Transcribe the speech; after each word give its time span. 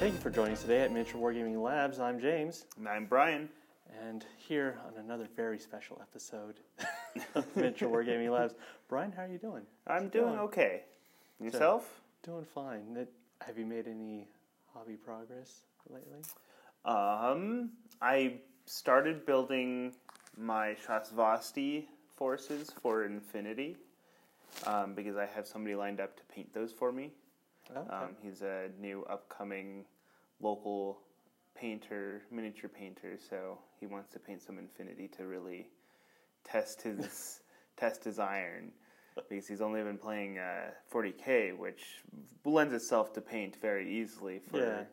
Thank 0.00 0.14
you 0.14 0.20
for 0.20 0.30
joining 0.30 0.54
us 0.54 0.62
today 0.62 0.80
at 0.80 0.90
Miniature 0.90 1.20
Wargaming 1.20 1.62
Labs. 1.62 2.00
I'm 2.00 2.18
James, 2.18 2.64
And 2.78 2.88
I'm 2.88 3.04
Brian. 3.04 3.50
and 4.08 4.24
here 4.38 4.78
on 4.86 5.04
another 5.04 5.28
very 5.36 5.58
special 5.58 6.00
episode 6.00 6.54
of 7.34 7.54
Miniature 7.54 7.86
Wargaming 7.86 8.30
Labs. 8.30 8.54
Brian, 8.88 9.12
how 9.12 9.24
are 9.24 9.28
you 9.28 9.36
doing? 9.36 9.62
I'm 9.86 10.08
doing 10.08 10.38
okay. 10.38 10.84
Yourself? 11.38 12.00
Doing 12.22 12.46
fine. 12.46 13.06
Have 13.46 13.58
you 13.58 13.66
made 13.66 13.86
any 13.86 14.26
hobby 14.72 14.94
progress 14.94 15.60
lately? 15.90 16.22
Um, 16.86 17.72
I 18.00 18.36
started 18.64 19.26
building 19.26 19.92
my 20.34 20.76
Shasvastii 20.86 21.84
forces 22.16 22.70
for 22.80 23.04
Infinity 23.04 23.76
um, 24.66 24.94
because 24.94 25.18
I 25.18 25.26
have 25.26 25.46
somebody 25.46 25.74
lined 25.74 26.00
up 26.00 26.16
to 26.16 26.22
paint 26.34 26.54
those 26.54 26.72
for 26.72 26.90
me. 26.90 27.10
Okay. 27.76 27.88
Um, 27.88 28.16
he's 28.20 28.42
a 28.42 28.68
new 28.80 29.04
upcoming 29.08 29.84
local 30.40 31.00
painter, 31.54 32.22
miniature 32.30 32.70
painter, 32.70 33.16
so 33.28 33.58
he 33.78 33.86
wants 33.86 34.12
to 34.12 34.18
paint 34.18 34.42
some 34.42 34.58
Infinity 34.58 35.08
to 35.16 35.26
really 35.26 35.68
test 36.44 36.82
his 36.82 37.40
test 37.76 38.04
his 38.04 38.18
iron 38.18 38.72
because 39.28 39.46
he's 39.46 39.60
only 39.60 39.82
been 39.82 39.98
playing 39.98 40.38
uh, 40.38 40.70
40k, 40.92 41.56
which 41.56 42.02
lends 42.44 42.72
itself 42.72 43.12
to 43.14 43.20
paint 43.20 43.56
very 43.60 44.00
easily 44.00 44.40
for 44.50 44.86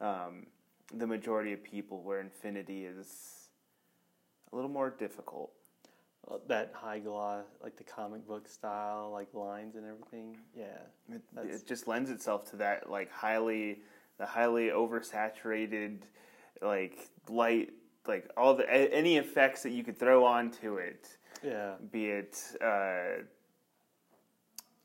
um, 0.00 0.46
the 0.92 1.06
majority 1.06 1.52
of 1.52 1.62
people, 1.62 2.02
where 2.02 2.20
Infinity 2.20 2.84
is 2.84 3.48
a 4.52 4.56
little 4.56 4.70
more 4.70 4.90
difficult. 4.90 5.50
Uh, 6.30 6.36
that 6.48 6.72
high 6.74 6.98
gloss, 6.98 7.44
like 7.62 7.76
the 7.76 7.84
comic 7.84 8.26
book 8.26 8.48
style, 8.48 9.10
like 9.12 9.32
lines 9.34 9.76
and 9.76 9.84
everything. 9.84 10.36
Yeah. 10.56 10.78
It, 11.10 11.22
it 11.36 11.66
just 11.66 11.86
lends 11.86 12.10
itself 12.10 12.50
to 12.50 12.56
that 12.56 12.88
like 12.88 13.12
highly 13.12 13.80
the 14.18 14.26
highly 14.26 14.68
oversaturated 14.68 15.98
like 16.62 17.08
light 17.28 17.70
like 18.06 18.30
all 18.36 18.54
the 18.54 18.70
any 18.70 19.16
effects 19.16 19.62
that 19.62 19.70
you 19.70 19.82
could 19.82 19.98
throw 19.98 20.24
onto 20.24 20.76
it 20.76 21.16
Yeah. 21.42 21.74
be 21.90 22.06
it 22.06 22.38
uh, 22.62 23.22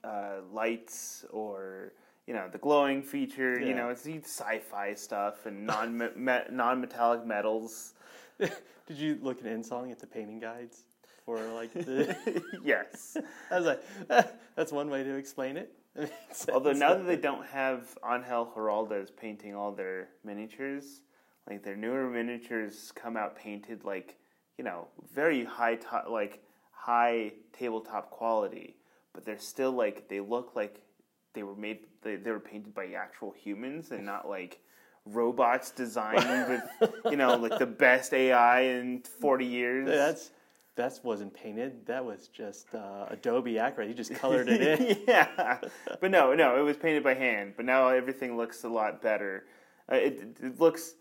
uh, 0.04 0.42
lights 0.52 1.26
or 1.32 1.94
you 2.28 2.34
know 2.34 2.48
the 2.52 2.58
glowing 2.58 3.02
feature 3.04 3.60
Yeah. 3.60 3.68
you 3.68 3.74
know 3.76 3.90
it's 3.90 4.04
the 4.04 4.18
sci-fi 4.20 4.94
stuff 4.94 5.46
and 5.46 5.66
non 5.66 5.98
me- 5.98 6.40
non-metallic 6.52 7.26
metals 7.26 7.94
Did 8.40 8.98
you 8.98 9.20
look 9.22 9.40
at 9.40 9.46
Insong 9.46 9.92
at 9.92 10.00
the 10.00 10.08
painting 10.08 10.40
guides 10.40 10.84
for 11.26 11.38
like 11.54 11.72
the? 11.74 12.16
yes 12.64 13.18
I 13.52 13.58
was 13.58 13.66
like, 13.68 13.84
"Eh, 14.10 14.24
that's 14.56 14.72
one 14.72 14.90
way 14.90 15.04
to 15.04 15.16
explain 15.16 15.58
it. 15.58 15.72
Although 16.54 16.74
now 16.74 16.94
that 16.94 17.06
they 17.08 17.16
don't 17.16 17.46
have 17.48 17.98
Angel 18.10 18.52
Giraldez 18.56 19.10
painting 19.16 19.56
all 19.56 19.72
their 19.72 20.10
miniatures, 20.24 21.02
like 21.50 21.64
their 21.64 21.76
newer 21.76 22.10
miniatures 22.10 22.92
come 22.96 23.18
out 23.18 23.36
painted 23.36 23.84
like 23.84 24.18
you 24.58 24.64
know 24.64 24.88
very 25.14 25.44
high 25.44 25.76
top, 25.76 26.08
like 26.10 26.44
high 26.72 27.34
tabletop 27.54 28.12
quality, 28.12 28.76
but 29.14 29.26
they're 29.26 29.40
still 29.40 29.72
like 29.72 30.08
they 30.08 30.20
look 30.20 30.56
like 30.56 30.82
they 31.34 31.44
were 31.44 31.56
made 31.56 31.80
they, 32.02 32.16
they 32.16 32.32
were 32.32 32.40
painted 32.40 32.74
by 32.74 32.88
actual 32.88 33.32
humans 33.32 33.92
and 33.92 34.06
not 34.06 34.28
like 34.30 34.60
robots 35.06 35.72
designed 35.72 36.50
with 36.82 36.92
you 37.06 37.18
know 37.18 37.36
like 37.36 37.58
the 37.60 37.66
best 37.66 38.14
AI 38.14 38.62
in 38.62 39.02
forty 39.02 39.46
years. 39.46 39.88
That's 39.88 40.32
that 40.80 40.98
wasn't 41.04 41.34
painted. 41.34 41.86
That 41.86 42.04
was 42.06 42.30
just 42.30 42.74
uh, 42.74 43.06
Adobe 43.10 43.60
Acrobat. 43.60 43.90
He 43.90 43.94
just 43.94 44.14
colored 44.22 44.48
it 44.50 44.80
in. 44.80 44.98
yeah, 45.08 45.60
but 46.00 46.10
no, 46.10 46.34
no, 46.34 46.58
it 46.58 46.64
was 46.64 46.78
painted 46.78 47.04
by 47.04 47.14
hand. 47.14 47.54
But 47.58 47.66
now 47.66 47.90
everything 47.90 48.38
looks 48.38 48.64
a 48.64 48.70
lot 48.70 49.02
better. 49.02 49.46
Uh, 49.92 49.96
it, 49.96 50.38
it 50.42 50.60
looks 50.60 50.94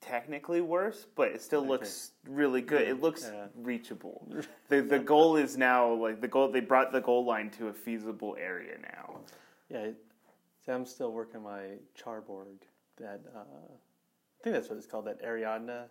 technically 0.00 0.60
worse, 0.60 1.06
but 1.14 1.28
it 1.28 1.42
still 1.42 1.64
looks 1.66 2.12
really 2.26 2.62
good. 2.62 2.82
It 2.88 3.00
looks 3.00 3.30
Yeah. 3.32 3.46
reachable. 3.56 4.26
the 4.68 4.80
The 4.82 4.98
goal 4.98 5.36
is 5.36 5.56
now 5.56 5.92
like 5.92 6.20
the 6.20 6.28
goal. 6.28 6.50
They 6.50 6.60
brought 6.60 6.92
the 6.92 7.00
goal 7.00 7.24
line 7.26 7.50
to 7.58 7.68
a 7.68 7.72
feasible 7.72 8.36
area 8.40 8.78
now. 8.82 9.20
Yeah. 9.68 9.90
See, 10.64 10.72
I'm 10.72 10.86
still 10.86 11.12
working 11.12 11.42
my 11.42 11.76
Charborg. 12.00 12.62
That 12.98 13.20
uh, 13.34 13.40
I 13.40 14.42
think 14.42 14.54
that's 14.56 14.68
what 14.68 14.78
it's 14.78 14.86
called. 14.86 15.06
That 15.06 15.22
Ariadna 15.24 15.84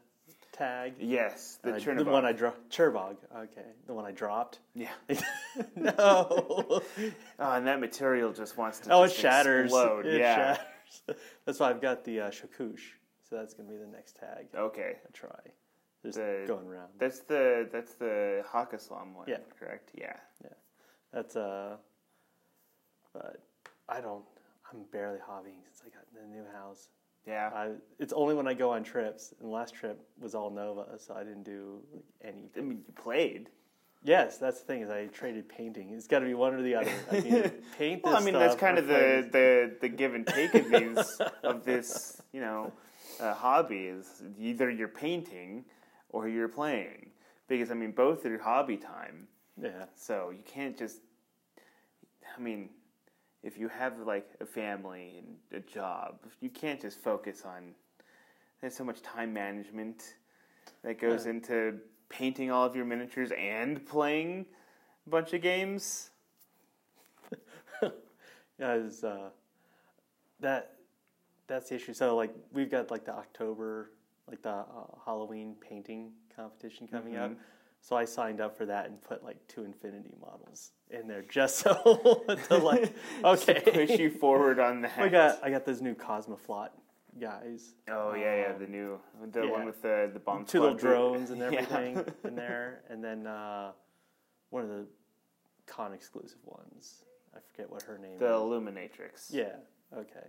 tag. 0.52 0.94
Yes, 1.00 1.60
the 1.64 1.74
Uh, 1.76 1.80
Chernobog. 1.80 2.06
the 2.06 2.12
one 2.12 2.26
I 2.26 2.32
dropped. 2.34 2.70
Cherbog. 2.70 3.18
Okay, 3.36 3.66
the 3.88 3.94
one 3.94 4.06
I 4.06 4.12
dropped. 4.12 4.60
yeah. 4.76 4.90
no. 5.76 6.82
Oh, 7.40 7.52
and 7.54 7.66
that 7.68 7.80
material 7.80 8.32
just 8.34 8.58
wants 8.58 8.80
to. 8.82 8.92
oh, 8.92 9.04
it 9.04 9.12
shatters. 9.12 9.66
Explode. 9.66 10.06
It 10.06 10.20
yeah. 10.20 10.36
shatters. 10.56 11.20
That's 11.46 11.60
why 11.60 11.70
I've 11.70 11.82
got 11.82 12.04
the 12.04 12.22
uh, 12.22 12.30
Shakush. 12.30 12.82
So 13.30 13.38
that's 13.38 13.54
gonna 13.54 13.70
be 13.70 13.78
the 13.78 13.88
next 13.88 14.18
tag. 14.18 14.48
Okay. 14.54 14.98
I 15.08 15.12
try. 15.14 15.40
Just 16.04 16.18
The- 16.18 16.44
going 16.48 16.68
around. 16.68 16.90
That's 17.00 17.22
the 17.22 17.70
that's 17.72 17.94
the 17.94 18.44
Haqqislam 18.52 19.14
one. 19.16 19.26
Yeah. 19.28 19.38
Correct. 19.58 19.90
Yeah. 19.96 20.18
Yeah. 20.44 20.50
That's 21.14 21.36
uh, 21.38 21.78
but 23.14 23.38
I 23.88 24.02
don't. 24.02 24.26
I'm 24.72 24.84
barely 24.92 25.20
hobbying 25.20 25.64
since 25.66 25.82
I 25.86 25.90
got 25.90 26.06
the 26.14 26.28
new 26.28 26.44
house. 26.54 26.90
Yeah. 27.28 27.50
I 27.54 27.70
it's 28.00 28.14
only 28.14 28.36
when 28.36 28.48
I 28.48 28.54
go 28.54 28.72
on 28.72 28.84
trips, 28.84 29.34
and 29.40 29.50
the 29.50 29.54
last 29.54 29.74
trip 29.74 30.00
was 30.20 30.36
all 30.36 30.50
Nova, 30.50 30.98
so 30.98 31.14
I 31.14 31.24
didn't 31.24 31.44
do 31.44 31.82
like, 31.94 32.04
anything. 32.24 32.52
I 32.58 32.62
mean, 32.62 32.84
you 32.88 32.94
played. 32.94 33.50
Yes, 34.04 34.38
that's 34.38 34.60
the 34.62 34.66
thing 34.66 34.82
is 34.82 34.90
I 34.90 35.06
traded 35.08 35.48
painting. 35.48 35.92
It's 35.92 36.08
got 36.08 36.20
to 36.20 36.26
be 36.26 36.34
one 36.34 36.56
or 36.56 36.62
the 36.64 36.74
other. 36.74 36.92
I 37.12 37.18
either 37.18 37.50
paint 37.78 38.04
this 38.04 38.12
Well, 38.12 38.20
I 38.20 38.26
mean, 38.26 38.34
that's 38.34 38.56
kind 38.56 38.80
of 38.80 38.88
the, 38.88 39.28
the, 39.32 39.76
the 39.80 39.90
give 39.90 40.16
and 40.16 40.26
take 40.26 40.56
of 40.56 40.72
these 40.72 41.22
of 41.44 41.64
this, 41.66 42.20
you 42.34 42.42
know, 42.42 42.74
uh, 43.20 43.36
hobby 43.36 43.86
is 43.86 44.24
either 44.40 44.72
you're 44.72 44.88
painting 44.88 45.66
or 46.10 46.28
you're 46.28 46.48
playing 46.48 47.12
because 47.48 47.70
I 47.70 47.76
mean 47.76 47.92
both 47.92 48.26
are 48.26 48.40
hobby 48.40 48.78
time. 48.78 49.28
Yeah, 49.62 49.86
So 49.96 50.32
you 50.32 50.44
can't 50.46 50.78
just. 50.78 50.98
I 52.36 52.42
mean, 52.42 52.70
if 53.44 53.58
you 53.58 53.68
have 53.68 54.00
like 54.00 54.30
a 54.40 54.46
family 54.46 55.16
and 55.20 55.64
a 55.64 55.66
job, 55.66 56.20
you 56.40 56.50
can't 56.50 56.82
just 56.82 57.00
focus 57.00 57.44
on. 57.46 57.74
There's 58.62 58.76
so 58.76 58.84
much 58.84 59.02
time 59.02 59.34
management 59.34 60.16
that 60.84 61.00
goes 61.00 61.26
Yeah. 61.26 61.32
into 61.32 61.80
painting 62.10 62.52
all 62.52 62.66
of 62.66 62.76
your 62.76 62.86
miniatures 62.86 63.32
and 63.32 63.84
playing 63.86 64.46
a 65.08 65.10
bunch 65.10 65.34
of 65.34 65.42
games. 65.42 66.12
yeah. 67.82 68.74
It's, 68.74 69.04
uh, 69.04 69.30
that 70.40 70.76
that's 71.48 71.70
the 71.70 71.76
issue. 71.76 71.94
So 71.94 72.16
like 72.16 72.34
we've 72.52 72.70
got 72.70 72.92
like 72.92 73.06
the 73.06 73.14
October 73.14 73.92
like 74.30 74.42
the 74.44 74.50
uh, 74.50 74.66
Halloween 75.04 75.56
painting 75.60 76.12
competition 76.36 76.88
coming 76.88 77.18
up. 77.18 77.32
So 77.84 77.96
I 77.98 78.06
signed 78.06 78.40
up 78.42 78.56
for 78.56 78.66
that 78.68 78.86
and 78.86 79.02
put 79.02 79.24
like 79.24 79.38
two 79.48 79.64
Infinity 79.64 80.14
models 80.22 80.72
in 80.92 81.08
there 81.08 81.24
just 81.24 81.58
so 81.64 82.24
to 82.48 82.58
like 82.58 82.94
okay 83.24 83.60
push 83.62 83.90
you 83.98 84.12
forward 84.12 84.60
on 84.60 84.82
that. 84.84 84.98
I 84.98 85.10
got 85.10 85.44
I 85.44 85.50
got 85.50 85.66
those 85.66 85.82
new 85.82 85.96
Cosmoflot 85.96 86.70
guys. 87.20 87.74
Oh 87.90 88.14
yeah, 88.14 88.36
yeah, 88.48 88.54
Um, 88.54 88.60
the 88.62 88.68
new, 88.68 89.00
the 89.32 89.44
yeah. 89.46 89.52
one 89.52 89.66
with 89.66 89.82
the 89.82 90.10
the 90.14 90.20
bomb. 90.20 90.46
two 90.46 90.62
little 90.62 90.76
drones 90.78 91.32
and 91.32 91.40
Yeah. 91.40 91.48
everything 91.48 92.06
in 92.24 92.36
there, 92.36 92.84
and 92.90 93.04
then 93.04 93.26
uh, 93.28 93.72
one 94.52 94.64
of 94.64 94.70
the 94.70 94.86
con 95.66 95.92
exclusive 95.94 96.40
ones. 96.46 97.04
I 97.36 97.40
forget 97.52 97.72
what 97.72 97.82
her 97.84 97.98
name 97.98 98.14
is. 98.14 98.20
The 98.20 98.26
is. 98.28 98.32
Illuminatrix. 98.32 99.28
Yeah, 99.32 99.56
okay. 99.98 100.28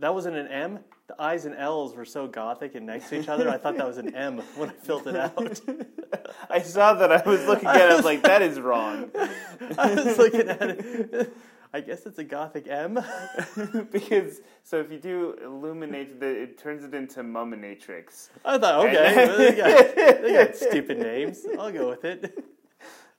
That 0.00 0.14
wasn't 0.14 0.36
an 0.36 0.48
M. 0.48 0.80
The 1.08 1.20
I's 1.20 1.44
and 1.44 1.54
L's 1.54 1.94
were 1.94 2.06
so 2.06 2.26
gothic 2.26 2.74
and 2.74 2.86
next 2.86 3.10
to 3.10 3.20
each 3.20 3.28
other. 3.28 3.50
I 3.50 3.58
thought 3.58 3.76
that 3.76 3.86
was 3.86 3.98
an 3.98 4.14
M 4.14 4.38
when 4.56 4.70
I 4.70 4.72
filled 4.72 5.06
it 5.06 5.16
out. 5.16 5.60
I 6.50 6.62
saw 6.62 6.94
that. 6.94 7.12
I 7.12 7.22
was 7.28 7.44
looking 7.46 7.68
at 7.68 7.76
it. 7.76 7.90
I 7.90 7.96
was 7.96 8.04
like, 8.04 8.22
that 8.22 8.40
is 8.40 8.58
wrong. 8.58 9.10
I 9.78 9.94
was 9.94 10.16
looking 10.16 10.48
at 10.48 10.62
it. 10.62 11.36
I 11.72 11.80
guess 11.80 12.06
it's 12.06 12.18
a 12.18 12.24
gothic 12.24 12.66
M. 12.66 12.98
because 13.92 14.40
so 14.62 14.80
if 14.80 14.90
you 14.90 14.98
do 14.98 15.36
illuminate, 15.44 16.18
the, 16.18 16.26
it 16.26 16.58
turns 16.58 16.82
it 16.82 16.94
into 16.94 17.20
Mumminatrix. 17.22 18.30
I 18.44 18.56
thought, 18.56 18.86
okay, 18.86 19.26
well, 19.26 19.38
they, 19.38 19.54
got, 19.54 20.22
they 20.22 20.32
got 20.32 20.56
stupid 20.56 20.98
names. 20.98 21.44
I'll 21.58 21.70
go 21.70 21.90
with 21.90 22.04
it. 22.04 22.42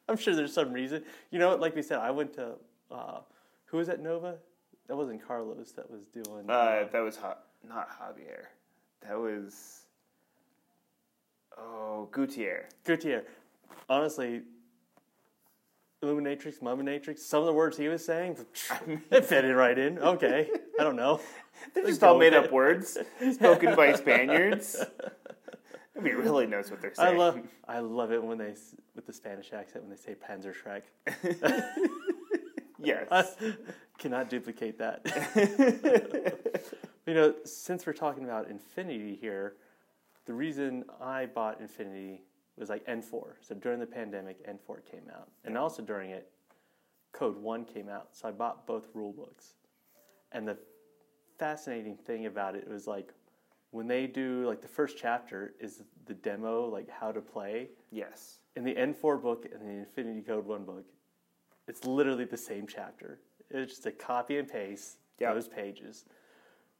I'm 0.10 0.18
sure 0.18 0.36
there's 0.36 0.54
some 0.54 0.74
reason. 0.74 1.04
You 1.30 1.40
know, 1.40 1.56
like 1.56 1.76
we 1.76 1.84
said, 1.84 2.00
I 2.00 2.12
went 2.12 2.34
to 2.34 2.56
uh, 2.90 3.20
who 3.66 3.78
was 3.78 3.88
at 3.88 4.02
Nova? 4.02 4.38
That 4.92 4.98
wasn't 4.98 5.26
Carlos. 5.26 5.72
That 5.72 5.90
was 5.90 6.02
doing. 6.08 6.50
Uh, 6.50 6.86
that 6.92 7.00
was 7.00 7.16
ho- 7.16 7.38
not 7.66 7.88
Javier. 7.92 8.48
That 9.08 9.18
was 9.18 9.84
oh 11.58 12.10
Gutierre. 12.12 12.68
Gutierre. 12.84 13.24
Honestly, 13.88 14.42
Illuminatrix, 16.04 16.60
Mumminatrix. 16.60 17.20
Some 17.20 17.40
of 17.40 17.46
the 17.46 17.54
words 17.54 17.78
he 17.78 17.88
was 17.88 18.04
saying, 18.04 18.36
it 19.12 19.24
fit 19.24 19.46
it 19.46 19.56
right 19.56 19.80
in. 19.80 19.98
Okay, 19.98 20.50
I 20.78 20.84
don't 20.84 20.98
know. 20.98 21.22
They're 21.74 21.86
just 21.86 22.04
all 22.04 22.20
made 22.20 22.34
up 22.34 22.52
words 22.52 22.98
spoken 23.32 23.78
by 23.78 23.94
Spaniards. 23.94 24.76
Nobody 25.96 26.16
really 26.16 26.48
knows 26.48 26.70
what 26.70 26.82
they're 26.82 26.94
saying. 26.94 27.16
I 27.16 27.18
love, 27.18 27.40
I 27.66 27.80
love 27.80 28.12
it 28.12 28.22
when 28.22 28.38
they 28.38 28.56
with 28.94 29.08
the 29.08 29.14
Spanish 29.14 29.54
accent 29.54 29.86
when 29.86 29.90
they 29.90 30.02
say 30.02 30.16
Panzer 30.16 30.54
Shrek. 30.54 30.82
Yes. 32.84 33.36
Cannot 34.02 34.32
duplicate 34.32 34.80
that. 34.80 35.06
you 37.06 37.14
know, 37.14 37.36
since 37.46 37.86
we're 37.86 37.94
talking 37.94 38.24
about 38.24 38.50
Infinity 38.50 39.16
here, 39.22 39.58
the 40.26 40.34
reason 40.34 40.86
I 41.00 41.28
bought 41.28 41.62
Infinity 41.62 42.24
was 42.58 42.68
like 42.68 42.84
N4. 42.88 43.34
So 43.42 43.54
during 43.54 43.80
the 43.80 43.86
pandemic, 43.86 44.44
N4 44.48 44.84
came 44.90 45.04
out. 45.16 45.30
And 45.46 45.56
also 45.56 45.84
during 45.84 46.10
it, 46.10 46.32
Code 47.12 47.38
1 47.38 47.64
came 47.66 47.90
out. 47.90 48.08
So 48.14 48.28
I 48.28 48.32
bought 48.32 48.66
both 48.66 48.88
rule 48.96 49.14
books. 49.14 49.54
And 50.32 50.48
the 50.48 50.58
fascinating 51.38 51.96
thing 51.96 52.26
about 52.26 52.56
it 52.56 52.68
was 52.68 52.88
like 52.88 53.14
when 53.70 53.86
they 53.86 54.08
do 54.08 54.48
like 54.48 54.64
the 54.64 54.68
first 54.68 54.98
chapter 54.98 55.54
is 55.60 55.84
the 56.08 56.16
demo, 56.16 56.66
like 56.66 56.90
how 56.90 57.12
to 57.12 57.22
play. 57.22 57.70
yes. 57.92 58.40
In 58.56 58.64
the 58.64 58.74
N4 58.74 59.22
book 59.22 59.46
and 59.54 59.62
the 59.62 59.74
Infinity 59.74 60.22
Code 60.22 60.48
1 60.48 60.66
book, 60.66 60.86
it's 61.68 61.86
literally 61.86 62.26
the 62.26 62.36
same 62.36 62.66
chapter. 62.66 63.20
It's 63.54 63.72
just 63.74 63.86
a 63.86 63.92
copy 63.92 64.38
and 64.38 64.48
paste 64.48 64.98
Yep. 65.20 65.34
those 65.36 65.48
pages. 65.48 66.06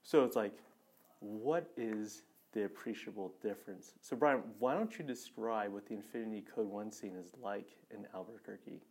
So 0.04 0.24
it's 0.24 0.36
like, 0.36 0.54
what 1.20 1.70
is 1.78 2.24
the 2.54 2.64
appreciable 2.66 3.34
difference? 3.42 3.94
So 4.02 4.16
Brian, 4.16 4.42
why 4.58 4.74
don't 4.74 4.98
you 4.98 5.06
describe 5.06 5.72
what 5.74 5.86
the 5.86 5.94
Infinity 5.94 6.44
Code 6.54 6.68
1 6.68 6.92
scene 6.92 7.16
is 7.16 7.32
like 7.42 7.68
in 7.92 8.08
Albuquerque? 8.16 8.82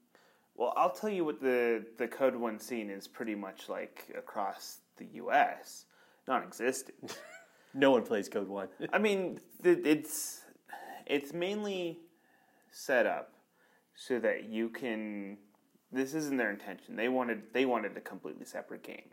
Well, 0.55 0.73
I'll 0.77 0.93
tell 0.93 1.11
you 1.11 1.25
what 1.25 1.41
the, 1.41 1.85
the 1.99 2.07
Code 2.07 2.37
1 2.37 2.59
scene 2.59 2.91
is 2.91 3.09
pretty 3.09 3.35
much 3.35 3.69
like 3.69 4.15
across 4.17 4.79
the 4.97 5.07
U.S. 5.15 5.87
Non 6.29 6.43
existent. 6.43 7.19
No 7.73 7.93
one 7.93 8.03
plays 8.03 8.29
Code 8.29 8.49
1. 8.49 8.67
I 8.93 8.99
mean, 8.99 9.39
it's 9.63 10.41
it's 11.07 11.33
mainly 11.33 12.01
set 12.73 13.07
up 13.07 13.33
so 13.95 14.19
that 14.19 14.49
you 14.49 14.71
can. 14.71 15.39
This 15.93 16.15
isn't 16.15 16.37
their 16.37 16.51
intention. 16.51 16.97
They 16.97 17.09
wanted 17.09 17.43
they 17.53 17.65
wanted 17.67 17.97
a 17.97 18.01
completely 18.01 18.45
separate 18.45 18.83
game, 18.83 19.11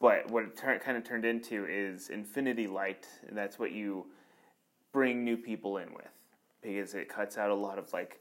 but 0.00 0.30
what 0.30 0.44
it 0.44 0.56
kind 0.56 0.96
of 0.96 1.04
turned 1.04 1.24
into 1.24 1.66
is 1.66 2.10
Infinity 2.10 2.66
Light, 2.66 3.06
and 3.26 3.36
that's 3.36 3.58
what 3.58 3.72
you 3.72 4.06
bring 4.92 5.24
new 5.24 5.36
people 5.36 5.78
in 5.78 5.92
with 5.92 6.06
because 6.62 6.94
it 6.94 7.08
cuts 7.08 7.36
out 7.36 7.50
a 7.50 7.54
lot 7.54 7.78
of 7.78 7.92
like 7.92 8.20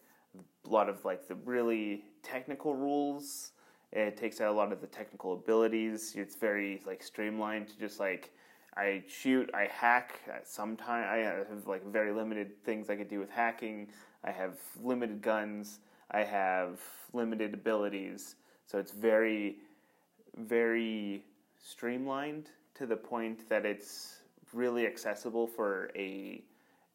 a 0.65 0.69
lot 0.69 0.89
of 0.89 1.05
like 1.05 1.27
the 1.27 1.35
really 1.35 2.03
technical 2.23 2.75
rules. 2.75 3.51
It 3.91 4.17
takes 4.17 4.41
out 4.41 4.49
a 4.49 4.57
lot 4.57 4.73
of 4.73 4.81
the 4.81 4.87
technical 4.87 5.33
abilities. 5.33 6.13
It's 6.15 6.35
very 6.35 6.81
like 6.85 7.01
streamlined 7.03 7.69
to 7.69 7.79
just 7.79 7.99
like 7.99 8.31
I 8.75 9.03
shoot, 9.07 9.49
I 9.53 9.69
hack. 9.71 10.19
Uh, 10.27 10.39
Sometimes 10.43 11.07
I 11.09 11.17
have 11.17 11.65
like 11.65 11.85
very 11.85 12.11
limited 12.11 12.61
things 12.65 12.89
I 12.89 12.95
could 12.95 13.09
do 13.09 13.19
with 13.19 13.29
hacking. 13.29 13.87
I 14.23 14.31
have 14.31 14.57
limited 14.83 15.21
guns. 15.21 15.79
I 16.12 16.24
have 16.24 16.80
limited 17.13 17.54
abilities. 17.54 18.36
So 18.66 18.78
it's 18.78 18.92
very, 18.92 19.57
very 20.38 21.24
streamlined 21.63 22.50
to 22.75 22.86
the 22.86 22.96
point 22.96 23.48
that 23.50 23.66
it's 23.66 24.19
really 24.54 24.86
accessible 24.86 25.48
for 25.48 25.92
a 25.96 26.42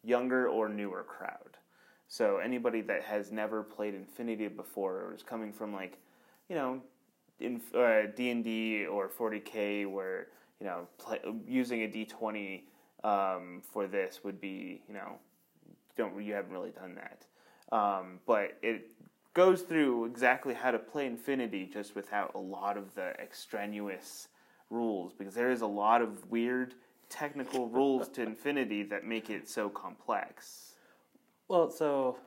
younger 0.03 0.47
or 0.47 0.69
newer 0.69 1.03
crowd. 1.03 1.57
So 2.07 2.37
anybody 2.37 2.81
that 2.81 3.03
has 3.03 3.31
never 3.31 3.63
played 3.63 3.93
Infinity 3.95 4.47
before 4.47 4.97
or 4.97 5.13
is 5.15 5.23
coming 5.23 5.53
from 5.53 5.73
like, 5.73 5.97
you 6.49 6.55
know, 6.55 6.81
in 7.39 7.61
uh, 7.75 8.11
D 8.15 8.29
and 8.31 8.43
D 8.43 8.85
or 8.85 9.09
40k, 9.09 9.89
where 9.89 10.27
you 10.59 10.65
know 10.65 10.87
play, 10.97 11.19
using 11.47 11.83
a 11.83 11.87
D20 11.87 12.63
um, 13.03 13.61
for 13.63 13.87
this 13.87 14.23
would 14.23 14.39
be, 14.39 14.81
you 14.87 14.93
know, 14.93 15.17
don't 15.97 16.21
you 16.21 16.33
haven't 16.33 16.51
really 16.51 16.71
done 16.71 16.95
that. 16.95 17.25
Um, 17.75 18.19
but 18.25 18.57
it 18.61 18.89
goes 19.33 19.61
through 19.61 20.05
exactly 20.05 20.53
how 20.53 20.71
to 20.71 20.79
play 20.79 21.05
Infinity 21.05 21.69
just 21.71 21.95
without 21.95 22.33
a 22.35 22.39
lot 22.39 22.77
of 22.77 22.93
the 22.95 23.13
extraneous 23.19 24.27
rules 24.69 25.13
because 25.13 25.33
there 25.33 25.51
is 25.51 25.61
a 25.61 25.67
lot 25.67 26.01
of 26.01 26.29
weird 26.29 26.75
technical 27.09 27.67
rules 27.67 28.07
to 28.09 28.21
Infinity 28.21 28.83
that 28.83 29.05
make 29.05 29.29
it 29.29 29.47
so 29.47 29.69
complex. 29.69 30.73
Well, 31.47 31.69
so 31.69 32.17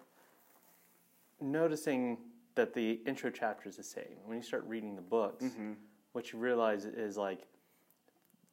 noticing 1.40 2.18
that 2.54 2.74
the 2.74 3.00
intro 3.06 3.30
chapter 3.30 3.68
is 3.68 3.76
the 3.76 3.82
same. 3.82 4.16
When 4.24 4.36
you 4.36 4.42
start 4.42 4.64
reading 4.66 4.94
the 4.94 5.02
books, 5.02 5.44
mm-hmm. 5.44 5.72
what 6.12 6.32
you 6.32 6.38
realize 6.38 6.84
is 6.84 7.16
like 7.16 7.40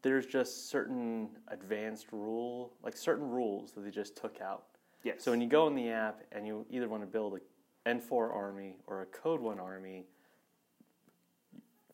there's 0.02 0.26
just 0.26 0.70
certain 0.70 1.30
advanced 1.50 2.08
rule, 2.12 2.74
like 2.84 2.98
certain 2.98 3.30
rules 3.30 3.72
that 3.74 3.82
they 3.82 3.92
just 3.92 4.16
took 4.16 4.42
out. 4.42 4.64
Yes. 5.04 5.24
So 5.24 5.32
when 5.32 5.42
you 5.42 5.48
go 5.48 5.68
in 5.68 5.76
the 5.76 5.90
app 5.90 6.22
and 6.32 6.48
you 6.48 6.66
either 6.70 6.88
want 6.88 7.04
to 7.04 7.08
build 7.08 7.36
a 7.36 7.40
N4 7.86 8.34
army 8.34 8.76
or 8.88 9.02
a 9.02 9.06
Code 9.06 9.42
1 9.42 9.60
army, 9.60 10.06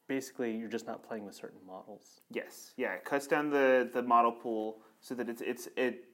basically 0.08 0.56
you're 0.56 0.70
just 0.70 0.88
not 0.88 1.08
playing 1.08 1.26
with 1.26 1.36
certain 1.36 1.60
models. 1.66 2.22
Yes, 2.32 2.74
yeah, 2.78 2.94
it 2.94 3.06
cuts 3.06 3.28
down 3.28 3.50
the, 3.50 3.90
the 3.94 4.02
model 4.02 4.32
pool 4.32 4.80
so 5.02 5.16
that 5.16 5.30
it's 5.30 5.42
it's 5.42 5.68
it, 5.78 6.06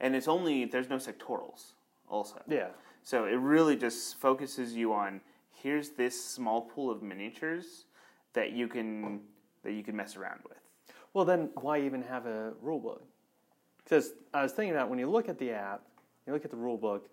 and 0.00 0.14
it's 0.14 0.28
only 0.28 0.64
there's 0.64 0.88
no 0.88 0.96
sectorals 0.96 1.72
also. 2.08 2.42
Yeah. 2.48 2.68
So 3.02 3.26
it 3.26 3.36
really 3.36 3.76
just 3.76 4.16
focuses 4.16 4.74
you 4.74 4.92
on 4.92 5.20
here's 5.62 5.90
this 5.90 6.22
small 6.22 6.62
pool 6.62 6.90
of 6.90 7.02
miniatures 7.02 7.84
that 8.32 8.52
you 8.52 8.68
can 8.68 9.20
that 9.62 9.72
you 9.72 9.82
can 9.82 9.96
mess 9.96 10.16
around 10.16 10.40
with. 10.48 10.58
Well, 11.12 11.24
then 11.24 11.50
why 11.54 11.80
even 11.80 12.02
have 12.02 12.26
a 12.26 12.52
rule 12.60 12.78
book? 12.78 13.02
Because 13.82 14.12
I 14.34 14.42
was 14.42 14.52
thinking 14.52 14.74
about 14.74 14.90
when 14.90 14.98
you 14.98 15.08
look 15.08 15.28
at 15.28 15.38
the 15.38 15.50
app, 15.50 15.82
you 16.26 16.32
look 16.32 16.44
at 16.44 16.50
the 16.50 16.56
rule 16.56 16.76
book. 16.76 17.08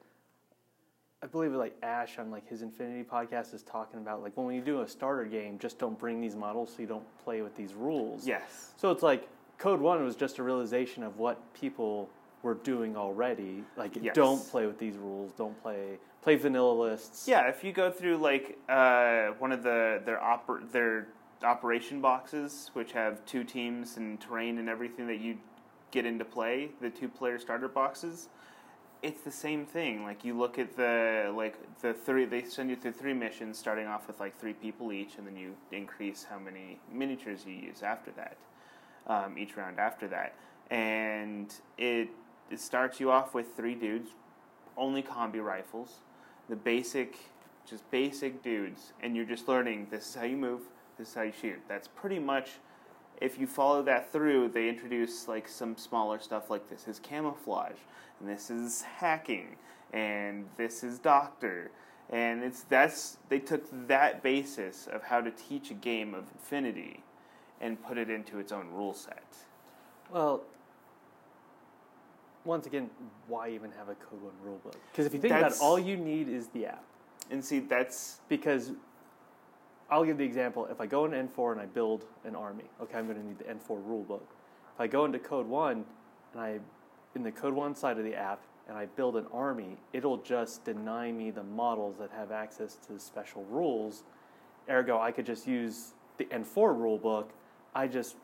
I 1.23 1.25
believe 1.25 1.53
like 1.53 1.75
Ash 1.81 2.19
on 2.19 2.29
like 2.29 2.47
his 2.49 2.61
Infinity 2.61 3.05
podcast 3.09 3.53
is 3.53 3.63
talking 3.63 4.01
about 4.01 4.21
like 4.21 4.35
when 4.35 4.53
you 4.53 4.61
do 4.61 4.81
a 4.81 4.87
starter 4.87 5.23
game, 5.23 5.57
just 5.57 5.79
don't 5.79 5.97
bring 5.97 6.19
these 6.19 6.35
models 6.35 6.73
so 6.75 6.81
you 6.81 6.87
don't 6.87 7.05
play 7.23 7.41
with 7.41 7.55
these 7.55 7.73
rules. 7.73 8.27
Yes. 8.27 8.73
So 8.75 8.91
it's 8.91 9.01
like 9.03 9.29
Code 9.57 9.79
One 9.79 10.03
was 10.03 10.17
just 10.17 10.37
a 10.39 10.43
realization 10.43 11.01
of 11.01 11.17
what 11.17 11.39
people 11.53 12.09
were 12.41 12.55
doing 12.55 12.97
already. 12.97 13.63
Like 13.77 13.95
Yes. 14.01 14.15
don't 14.15 14.45
play 14.49 14.65
with 14.67 14.77
these 14.77 14.97
rules. 14.97 15.31
Don't 15.31 15.59
play 15.63 15.97
play 16.21 16.35
vanilla 16.35 16.73
lists. 16.73 17.25
Yeah, 17.25 17.47
if 17.47 17.63
you 17.63 17.71
go 17.71 17.89
through 17.89 18.17
like 18.17 18.57
uh, 18.67 19.27
one 19.39 19.53
of 19.53 19.63
the 19.63 20.01
their 20.05 20.17
oper- 20.17 20.69
their 20.73 21.07
operation 21.41 22.01
boxes, 22.01 22.69
which 22.73 22.91
have 22.91 23.25
two 23.25 23.45
teams 23.45 23.95
and 23.95 24.19
terrain 24.19 24.57
and 24.57 24.67
everything 24.67 25.07
that 25.07 25.19
you 25.19 25.37
get 25.91 26.05
into 26.05 26.25
play, 26.25 26.71
the 26.81 26.89
two 26.89 27.07
player 27.07 27.39
starter 27.39 27.69
boxes, 27.69 28.27
it's 29.03 29.21
the 29.21 29.31
same 29.31 29.65
thing. 29.65 30.03
Like 30.03 30.23
you 30.23 30.35
look 30.35 30.57
at 30.57 30.75
the 30.77 31.31
like 31.35 31.57
the 31.81 31.94
three, 31.94 32.25
they 32.25 32.44
send 32.45 32.69
you 32.69 32.77
through 32.77 32.94
three 32.94 33.13
missions, 33.13 33.59
starting 33.59 33.85
off 33.85 34.07
with 34.07 34.19
like 34.19 34.39
three 34.39 34.53
people 34.53 34.94
each, 34.94 35.18
and 35.18 35.28
then 35.28 35.35
you 35.35 35.54
increase 35.71 36.25
how 36.28 36.39
many 36.39 36.80
miniatures 36.92 37.45
you 37.45 37.54
use 37.54 37.83
after 37.83 38.11
that, 38.11 38.37
um, 39.07 39.37
each 39.37 39.57
round 39.57 39.78
after 39.78 40.07
that, 40.07 40.35
and 40.71 41.54
it 41.78 42.09
it 42.49 42.59
starts 42.61 42.99
you 42.99 43.11
off 43.11 43.33
with 43.33 43.56
three 43.57 43.75
dudes, 43.75 44.11
only 44.78 45.04
combi 45.04 45.44
rifles, 45.44 45.99
the 46.47 46.56
basic, 46.56 47.18
just 47.69 47.89
basic 47.92 48.42
dudes, 48.42 48.94
and 49.01 49.18
you're 49.18 49.25
just 49.25 49.49
learning 49.49 49.87
this 49.92 50.07
is 50.07 50.16
how 50.16 50.23
you 50.23 50.37
move, 50.37 50.61
this 50.97 51.09
is 51.09 51.13
how 51.13 51.23
you 51.23 51.33
shoot. 51.39 51.59
That's 51.68 51.89
pretty 51.89 52.19
much. 52.19 52.51
If 53.21 53.39
you 53.39 53.47
follow 53.47 53.81
that 53.83 54.11
through, 54.11 54.49
they 54.49 54.67
introduce 54.67 55.27
like 55.27 55.47
some 55.47 55.77
smaller 55.77 56.19
stuff 56.19 56.49
like 56.49 56.69
this 56.69 56.87
is 56.87 56.99
camouflage, 56.99 57.77
and 58.19 58.27
this 58.29 58.49
is 58.49 58.81
hacking, 58.81 59.55
and 59.93 60.45
this 60.57 60.83
is 60.83 60.99
doctor, 60.99 61.71
and 62.09 62.43
it's 62.43 62.63
that's 62.63 63.17
they 63.29 63.39
took 63.39 63.63
that 63.87 64.23
basis 64.23 64.87
of 64.87 65.03
how 65.03 65.21
to 65.21 65.31
teach 65.31 65.71
a 65.71 65.75
game 65.75 66.13
of 66.13 66.25
Infinity, 66.33 67.03
and 67.61 67.81
put 67.81 67.97
it 67.97 68.09
into 68.09 68.39
its 68.39 68.51
own 68.51 68.67
rule 68.71 68.93
set. 68.93 69.23
Well, 70.11 70.41
once 72.45 72.65
again, 72.67 72.89
why 73.27 73.49
even 73.49 73.71
have 73.71 73.87
a 73.87 73.95
Code 73.95 74.21
One 74.21 74.33
rule 74.43 74.59
book? 74.63 74.75
Because 74.91 75.05
if 75.05 75.13
you 75.13 75.21
think 75.21 75.31
That's- 75.33 75.57
about 75.57 75.65
it, 75.65 75.69
all 75.69 75.79
you 75.79 75.95
need 75.95 76.27
is 76.27 76.47
the 76.49 76.65
app. 76.65 76.83
And 77.31 77.43
see, 77.43 77.59
that's 77.59 78.19
because 78.27 78.71
I'll 79.94 80.04
give 80.04 80.18
the 80.18 80.23
example. 80.23 80.68
If 80.71 80.81
I 80.81 80.88
go 80.88 81.06
into 81.06 81.18
N4 81.18 81.52
and 81.52 81.62
I 81.62 81.68
build 81.68 82.06
an 82.26 82.35
army, 82.35 82.64
okay, 82.81 82.97
I'm 82.97 83.06
going 83.06 83.21
to 83.21 83.23
need 83.23 83.38
the 83.38 83.44
N4 83.44 83.80
rulebook. 83.88 84.23
If 84.73 84.80
I 84.80 84.88
go 84.88 85.06
into 85.06 85.19
Code 85.19 85.45
1 85.45 85.85
and 86.33 86.42
I, 86.42 86.57
in 87.14 87.21
the 87.21 87.31
Code 87.31 87.54
1 87.54 87.76
side 87.76 88.00
of 88.00 88.04
the 88.04 88.16
app, 88.16 88.42
and 88.68 88.76
I 88.76 88.88
build 88.88 89.18
an 89.18 89.28
army, 89.31 89.78
it'll 89.92 90.18
just 90.18 90.66
deny 90.66 91.12
me 91.12 91.30
the 91.30 91.44
models 91.44 91.97
that 92.00 92.09
have 92.09 92.31
access 92.31 92.76
to 92.88 92.97
special 92.97 93.44
rules. 93.52 94.04
Ergo, 94.68 95.00
I 95.00 95.12
could 95.12 95.28
just 95.28 95.45
use 95.45 95.94
the 96.18 96.26
N4 96.26 96.76
rulebook. 96.76 97.28
I 97.76 97.88
just 97.88 98.16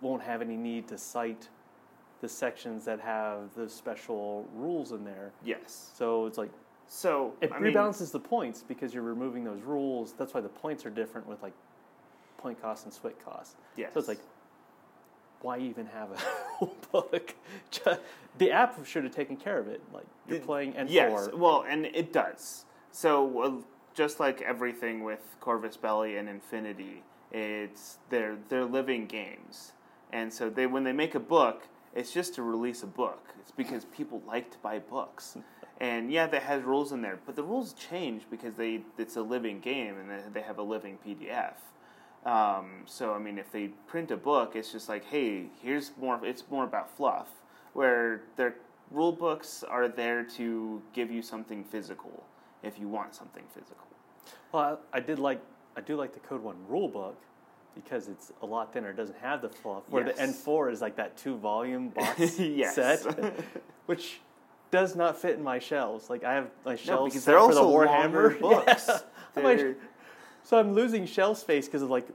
won't 0.00 0.22
have 0.22 0.40
any 0.40 0.56
need 0.56 0.88
to 0.88 0.96
cite 0.96 1.50
the 2.22 2.30
sections 2.30 2.86
that 2.86 2.98
have 2.98 3.54
the 3.54 3.68
special 3.68 4.48
rules 4.54 4.92
in 4.92 5.04
there. 5.04 5.32
yes. 5.44 5.90
So 5.94 6.24
it's 6.24 6.38
like 6.38 6.50
So 6.92 7.34
it 7.40 7.52
I 7.52 7.60
mean, 7.60 7.72
rebalances 7.72 8.10
the 8.10 8.18
points 8.18 8.64
because 8.66 8.92
you're 8.92 9.04
removing 9.04 9.44
those 9.44 9.60
rules. 9.62 10.12
That's 10.18 10.34
why 10.34 10.40
the 10.40 10.48
points 10.48 10.84
are 10.84 10.90
different 10.90 11.28
with 11.28 11.40
like 11.40 11.52
point 12.36 12.60
cost 12.60 12.84
and 12.84 12.92
swit 12.92 13.14
cost. 13.24 13.54
Yes. 13.76 13.94
So 13.94 14.00
it's 14.00 14.08
like, 14.08 14.18
why 15.40 15.58
even 15.58 15.86
have 15.86 16.08
a 16.60 16.66
book? 16.92 17.34
The 18.38 18.50
app 18.50 18.84
should 18.84 19.04
have 19.04 19.14
taken 19.14 19.36
care 19.36 19.58
of 19.58 19.68
it. 19.68 19.80
Like 19.94 20.04
you're 20.26 20.38
It- 20.38 20.44
playing 20.44 20.72
N4. 20.72 20.86
Yes, 20.90 21.28
well, 21.32 21.64
and 21.68 21.86
it 21.86 22.12
does. 22.12 22.64
So 22.90 23.24
well, 23.24 23.62
just 23.94 24.18
like 24.18 24.42
everything 24.42 25.04
with 25.04 25.20
Corvus 25.38 25.76
Belli 25.76 26.16
and 26.16 26.28
Infinity, 26.28 27.04
it's 27.30 27.98
they're 28.08 28.36
they're 28.48 28.64
living 28.64 29.06
games, 29.06 29.72
and 30.12 30.32
so 30.32 30.50
they 30.50 30.66
when 30.66 30.82
they 30.82 30.92
make 30.92 31.14
a 31.14 31.20
book, 31.20 31.68
it's 31.94 32.12
just 32.12 32.34
to 32.34 32.42
release 32.42 32.82
a 32.82 32.86
book. 32.88 33.28
It's 33.40 33.52
because 33.52 33.84
people 33.84 34.20
like 34.26 34.50
to 34.50 34.58
buy 34.58 34.80
books, 34.80 35.36
and 35.80 36.10
yeah, 36.12 36.26
that 36.26 36.42
has 36.42 36.62
rules 36.62 36.92
in 36.92 37.00
there, 37.02 37.18
but 37.26 37.36
the 37.36 37.42
rules 37.42 37.72
change 37.72 38.22
because 38.30 38.54
they 38.54 38.82
it's 38.98 39.16
a 39.16 39.22
living 39.22 39.60
game 39.60 39.96
and 39.98 40.10
they- 40.10 40.40
they 40.40 40.42
have 40.42 40.58
a 40.58 40.62
living 40.62 40.98
PDF. 41.04 41.54
Um, 42.26 42.82
so 42.84 43.14
I 43.14 43.18
mean, 43.18 43.38
if 43.38 43.50
they 43.50 43.68
print 43.86 44.10
a 44.10 44.16
book, 44.16 44.54
it's 44.54 44.70
just 44.72 44.88
like, 44.88 45.04
hey, 45.06 45.46
here's 45.62 45.92
more. 45.98 46.20
It's 46.24 46.44
more 46.50 46.64
about 46.64 46.90
fluff. 46.96 47.28
Where 47.72 48.22
their 48.36 48.56
rule 48.90 49.12
books 49.12 49.62
are 49.62 49.88
there 49.88 50.24
to 50.24 50.82
give 50.92 51.10
you 51.10 51.22
something 51.22 51.64
physical 51.64 52.24
if 52.62 52.78
you 52.78 52.88
want 52.88 53.14
something 53.14 53.44
physical. 53.54 53.86
Well, 54.52 54.80
I, 54.92 54.98
I 54.98 55.00
did 55.00 55.18
like 55.18 55.40
I 55.76 55.80
do 55.80 55.96
like 55.96 56.12
the 56.12 56.20
Code 56.20 56.42
One 56.42 56.56
rule 56.68 56.88
book 56.88 57.16
because 57.74 58.08
it's 58.08 58.32
a 58.42 58.46
lot 58.46 58.72
thinner. 58.72 58.90
It 58.90 58.96
doesn't 58.96 59.18
have 59.20 59.40
the 59.40 59.48
fluff. 59.48 59.84
Where 59.88 60.04
the 60.04 60.18
N 60.20 60.32
four 60.34 60.68
is 60.68 60.80
like 60.82 60.96
that 60.96 61.16
two 61.16 61.36
volume 61.38 61.88
box 61.88 62.38
Yes. 62.38 62.74
set, 62.74 63.00
which 63.86 64.20
does 64.70 64.94
not 64.96 65.16
fit 65.16 65.36
in 65.36 65.42
my 65.42 65.58
shelves. 65.58 66.10
Like 66.10 66.24
I 66.24 66.34
have 66.34 66.50
my 66.64 66.72
No, 66.72 66.76
shelves 66.76 67.12
because 67.12 67.24
they're 67.24 67.40
for 67.40 67.54
the 67.54 67.60
Warhammer 67.60 68.38
books. 68.40 68.90
Yeah. 69.36 69.42
Like- 69.44 69.76
so 70.42 70.58
I'm 70.58 70.72
losing 70.72 71.06
shelf 71.06 71.38
space 71.38 71.66
because 71.66 71.82
of 71.82 71.90
like 71.90 72.08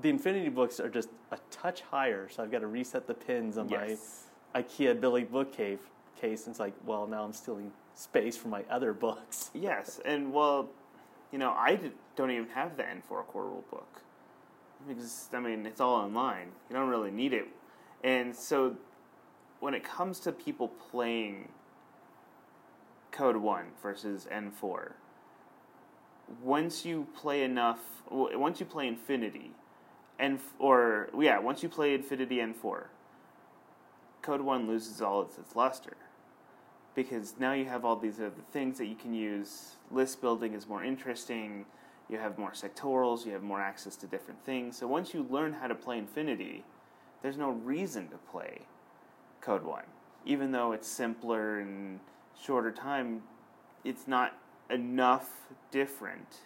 the 0.00 0.08
Infinity 0.08 0.48
books 0.48 0.80
are 0.80 0.88
just 0.88 1.08
a 1.30 1.38
touch 1.52 1.82
higher. 1.82 2.28
So 2.28 2.42
I've 2.42 2.50
got 2.50 2.60
to 2.60 2.66
reset 2.66 3.06
the 3.06 3.14
pins 3.14 3.56
on 3.56 3.68
yes. 3.68 4.24
my 4.52 4.62
IKEA 4.62 5.00
Billy 5.00 5.22
bookcase. 5.22 5.78
Case. 6.20 6.46
And 6.46 6.52
it's 6.52 6.60
like, 6.60 6.74
well, 6.84 7.06
now 7.06 7.22
I'm 7.22 7.32
stealing 7.32 7.70
space 7.94 8.36
from 8.36 8.50
my 8.50 8.64
other 8.70 8.92
books. 8.92 9.50
Yes, 9.54 10.00
and 10.04 10.32
well, 10.32 10.68
you 11.32 11.38
know, 11.38 11.50
I 11.50 11.78
don't 12.16 12.30
even 12.30 12.48
have 12.48 12.76
the 12.76 12.82
N4 12.82 13.26
core 13.26 13.44
rule 13.44 13.64
book 13.70 14.00
because 14.86 15.28
I 15.32 15.40
mean 15.40 15.66
it's 15.66 15.80
all 15.80 15.94
online. 15.94 16.48
You 16.68 16.76
don't 16.76 16.88
really 16.88 17.10
need 17.10 17.32
it, 17.32 17.46
and 18.02 18.34
so 18.34 18.76
when 19.60 19.74
it 19.74 19.84
comes 19.84 20.20
to 20.20 20.32
people 20.32 20.68
playing 20.68 21.48
Code 23.10 23.36
One 23.36 23.66
versus 23.82 24.26
N4, 24.30 24.92
once 26.42 26.84
you 26.84 27.06
play 27.16 27.42
enough, 27.42 27.80
once 28.10 28.60
you 28.60 28.66
play 28.66 28.88
Infinity, 28.88 29.52
and 30.18 30.38
or 30.58 31.08
yeah, 31.18 31.38
once 31.38 31.62
you 31.62 31.68
play 31.68 31.94
Infinity 31.94 32.36
N4, 32.36 32.84
Code 34.22 34.40
One 34.40 34.66
loses 34.66 35.00
all 35.00 35.20
of 35.20 35.28
its 35.38 35.54
luster 35.54 35.96
because 36.94 37.34
now 37.38 37.52
you 37.52 37.64
have 37.64 37.84
all 37.84 37.96
these 37.96 38.18
other 38.20 38.32
things 38.52 38.78
that 38.78 38.86
you 38.86 38.94
can 38.94 39.12
use. 39.12 39.74
List 39.90 40.20
building 40.20 40.54
is 40.54 40.68
more 40.68 40.84
interesting. 40.84 41.66
You 42.08 42.18
have 42.18 42.38
more 42.38 42.52
sectorals. 42.52 43.26
You 43.26 43.32
have 43.32 43.42
more 43.42 43.60
access 43.60 43.96
to 43.96 44.06
different 44.06 44.44
things. 44.44 44.76
So 44.76 44.86
once 44.86 45.14
you 45.14 45.26
learn 45.28 45.52
how 45.54 45.66
to 45.66 45.74
play 45.74 45.98
Infinity, 45.98 46.64
there's 47.22 47.36
no 47.36 47.50
reason 47.50 48.08
to 48.08 48.16
play 48.30 48.60
Code 49.44 49.62
One, 49.62 49.84
even 50.24 50.52
though 50.52 50.72
it's 50.72 50.88
simpler 50.88 51.58
and 51.58 52.00
shorter 52.40 52.72
time. 52.72 53.22
It's 53.84 54.08
not 54.08 54.34
enough 54.70 55.30
different 55.70 56.38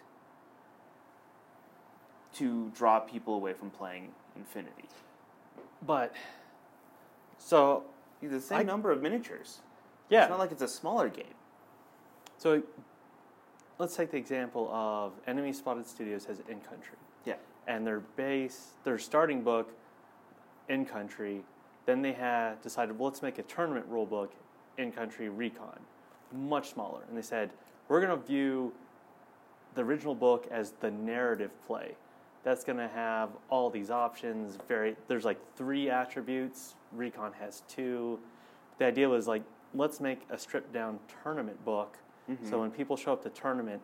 to 2.33 2.69
draw 2.75 2.99
people 2.99 3.33
away 3.35 3.53
from 3.53 3.69
playing 3.69 4.09
Infinity. 4.35 4.89
But 5.85 6.13
so 7.37 7.85
The 8.21 8.41
same 8.41 8.59
I- 8.59 8.63
number 8.63 8.91
of 8.91 9.01
miniatures. 9.01 9.61
yeah, 10.09 10.23
It's 10.23 10.29
not 10.29 10.39
like 10.39 10.51
it's 10.51 10.61
a 10.61 10.67
smaller 10.67 11.07
game. 11.09 11.33
So 12.37 12.61
let's 13.77 13.95
take 13.95 14.11
the 14.11 14.17
example 14.17 14.69
of 14.73 15.13
Enemy 15.25 15.53
Spotted 15.53 15.85
Studios 15.87 16.25
has 16.25 16.41
In 16.49 16.59
Country. 16.61 16.97
Yeah. 17.25 17.35
And 17.67 17.87
their 17.87 18.01
base, 18.01 18.73
their 18.83 18.97
starting 18.99 19.41
book, 19.43 19.71
In 20.67 20.85
Country. 20.85 21.43
Then 21.89 22.03
they 22.03 22.13
had 22.13 22.61
decided, 22.61 22.99
well, 22.99 23.09
let's 23.09 23.23
make 23.23 23.39
a 23.39 23.41
tournament 23.41 23.87
rule 23.89 24.05
book, 24.05 24.31
In 24.77 24.91
Country 24.91 25.27
Recon, 25.27 25.79
much 26.31 26.69
smaller. 26.69 27.01
And 27.09 27.17
they 27.17 27.23
said, 27.23 27.49
we're 27.87 27.99
going 27.99 28.15
to 28.15 28.27
view 28.27 28.71
the 29.73 29.81
original 29.81 30.13
book 30.13 30.47
as 30.51 30.73
the 30.81 30.91
narrative 30.91 31.49
play. 31.65 31.95
That's 32.43 32.63
going 32.63 32.77
to 32.77 32.89
have 32.89 33.29
all 33.49 33.71
these 33.71 33.89
options. 33.89 34.59
Very, 34.67 34.97
there's 35.07 35.25
like 35.25 35.39
three 35.55 35.89
attributes. 35.89 36.75
Recon 36.91 37.33
has 37.39 37.63
two. 37.67 38.19
The 38.77 38.85
idea 38.85 39.09
was 39.09 39.27
like, 39.27 39.41
let's 39.73 39.99
make 39.99 40.21
a 40.29 40.37
stripped 40.37 40.71
down 40.71 40.99
tournament 41.23 41.65
book. 41.65 41.97
So 42.27 42.33
mm-hmm. 42.35 42.59
when 42.59 42.69
people 42.69 42.97
show 42.97 43.13
up 43.13 43.23
to 43.23 43.29
tournament, 43.29 43.81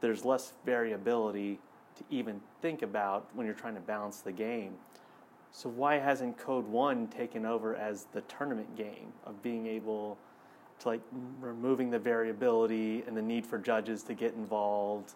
there's 0.00 0.24
less 0.24 0.52
variability 0.64 1.58
to 1.96 2.04
even 2.08 2.40
think 2.62 2.82
about 2.82 3.26
when 3.34 3.46
you're 3.46 3.56
trying 3.56 3.74
to 3.74 3.80
balance 3.80 4.20
the 4.20 4.30
game. 4.30 4.74
So 5.50 5.68
why 5.68 5.98
hasn't 5.98 6.38
Code 6.38 6.66
One 6.66 7.08
taken 7.08 7.44
over 7.44 7.74
as 7.74 8.06
the 8.12 8.20
tournament 8.22 8.76
game 8.76 9.12
of 9.24 9.42
being 9.42 9.66
able 9.66 10.18
to 10.80 10.88
like 10.88 11.00
removing 11.40 11.90
the 11.90 11.98
variability 11.98 13.02
and 13.06 13.16
the 13.16 13.22
need 13.22 13.44
for 13.46 13.58
judges 13.58 14.02
to 14.04 14.14
get 14.14 14.34
involved? 14.34 15.14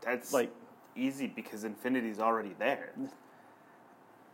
That's 0.00 0.32
Like- 0.32 0.52
easy 0.94 1.26
because 1.28 1.64
Infinity's 1.64 2.20
already 2.20 2.54
there. 2.58 2.92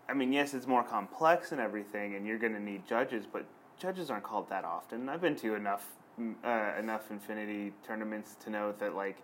I 0.09 0.15
mean, 0.15 0.33
yes, 0.33 0.55
it's 0.55 0.67
more 0.67 0.83
complex 0.83 1.53
and 1.53 1.61
everything, 1.61 2.15
and 2.15 2.27
you're 2.27 2.39
going 2.39 2.53
to 2.53 2.61
need 2.61 2.87
judges, 2.87 3.27
but 3.27 3.45
judges 3.79 4.11
aren't 4.11 4.25
called 4.25 4.49
that 4.51 4.65
often. 4.65 5.09
I've 5.09 5.21
been 5.21 5.37
to 5.37 5.55
enough 5.55 5.93
mm, 6.19 6.35
uh, 6.45 6.79
enough 6.79 7.11
Infinity 7.11 7.73
tournaments 7.83 8.37
to 8.45 8.51
know 8.51 8.73
that 8.73 8.95
like 8.95 9.17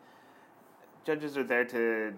judges 1.05 1.37
are 1.37 1.45
there 1.45 1.65
to 1.67 2.15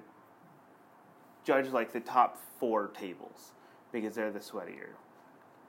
judge 1.45 1.69
like 1.69 1.93
the 1.93 2.01
top 2.01 2.39
four 2.59 2.89
tables 2.89 3.53
because 3.93 4.15
they're 4.15 4.33
the 4.33 4.41
sweatier 4.41 4.91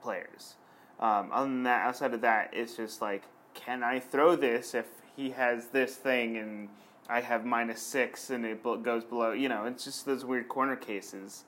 players. 0.02 0.56
Um, 1.00 1.30
other 1.32 1.46
than 1.46 1.62
that, 1.64 1.86
outside 1.86 2.14
of 2.14 2.20
that, 2.22 2.50
it's 2.52 2.76
just 2.76 3.02
like, 3.02 3.24
can 3.54 3.82
I 3.82 4.00
throw 4.00 4.36
this 4.36 4.74
if 4.74 4.86
he 5.16 5.30
has 5.30 5.66
this 5.66 5.96
thing 5.96 6.36
and 6.36 6.68
I 7.08 7.20
have 7.20 7.44
minus 7.44 7.82
six 7.82 8.30
and 8.30 8.44
it 8.44 8.62
goes 8.62 9.04
below? 9.04 9.32
You 9.32 9.48
know, 9.48 9.64
it's 9.64 9.84
just 9.84 10.06
those 10.06 10.24
weird 10.24 10.48
corner 10.48 10.76
cases. 10.76 11.44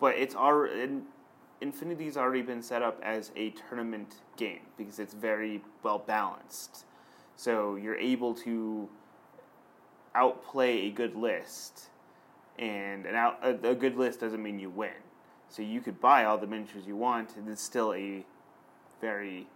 But 0.00 0.16
it's 0.16 0.34
already 0.34 1.00
Infinity's 1.60 2.16
already 2.16 2.42
been 2.42 2.62
set 2.62 2.82
up 2.82 3.00
as 3.02 3.32
a 3.34 3.50
tournament 3.50 4.16
game 4.36 4.60
because 4.76 5.00
it's 5.00 5.14
very 5.14 5.60
well 5.82 5.98
balanced. 5.98 6.84
So 7.36 7.74
you're 7.76 7.96
able 7.96 8.34
to 8.34 8.88
outplay 10.14 10.86
a 10.86 10.90
good 10.90 11.16
list, 11.16 11.88
and 12.58 13.06
an 13.06 13.14
out, 13.14 13.38
a, 13.42 13.70
a 13.70 13.74
good 13.74 13.96
list 13.96 14.20
doesn't 14.20 14.42
mean 14.42 14.58
you 14.58 14.70
win. 14.70 14.90
So 15.48 15.62
you 15.62 15.80
could 15.80 16.00
buy 16.00 16.24
all 16.24 16.38
the 16.38 16.46
miniatures 16.46 16.86
you 16.86 16.96
want, 16.96 17.36
and 17.36 17.48
it's 17.48 17.62
still 17.62 17.94
a 17.94 18.24
very 19.00 19.46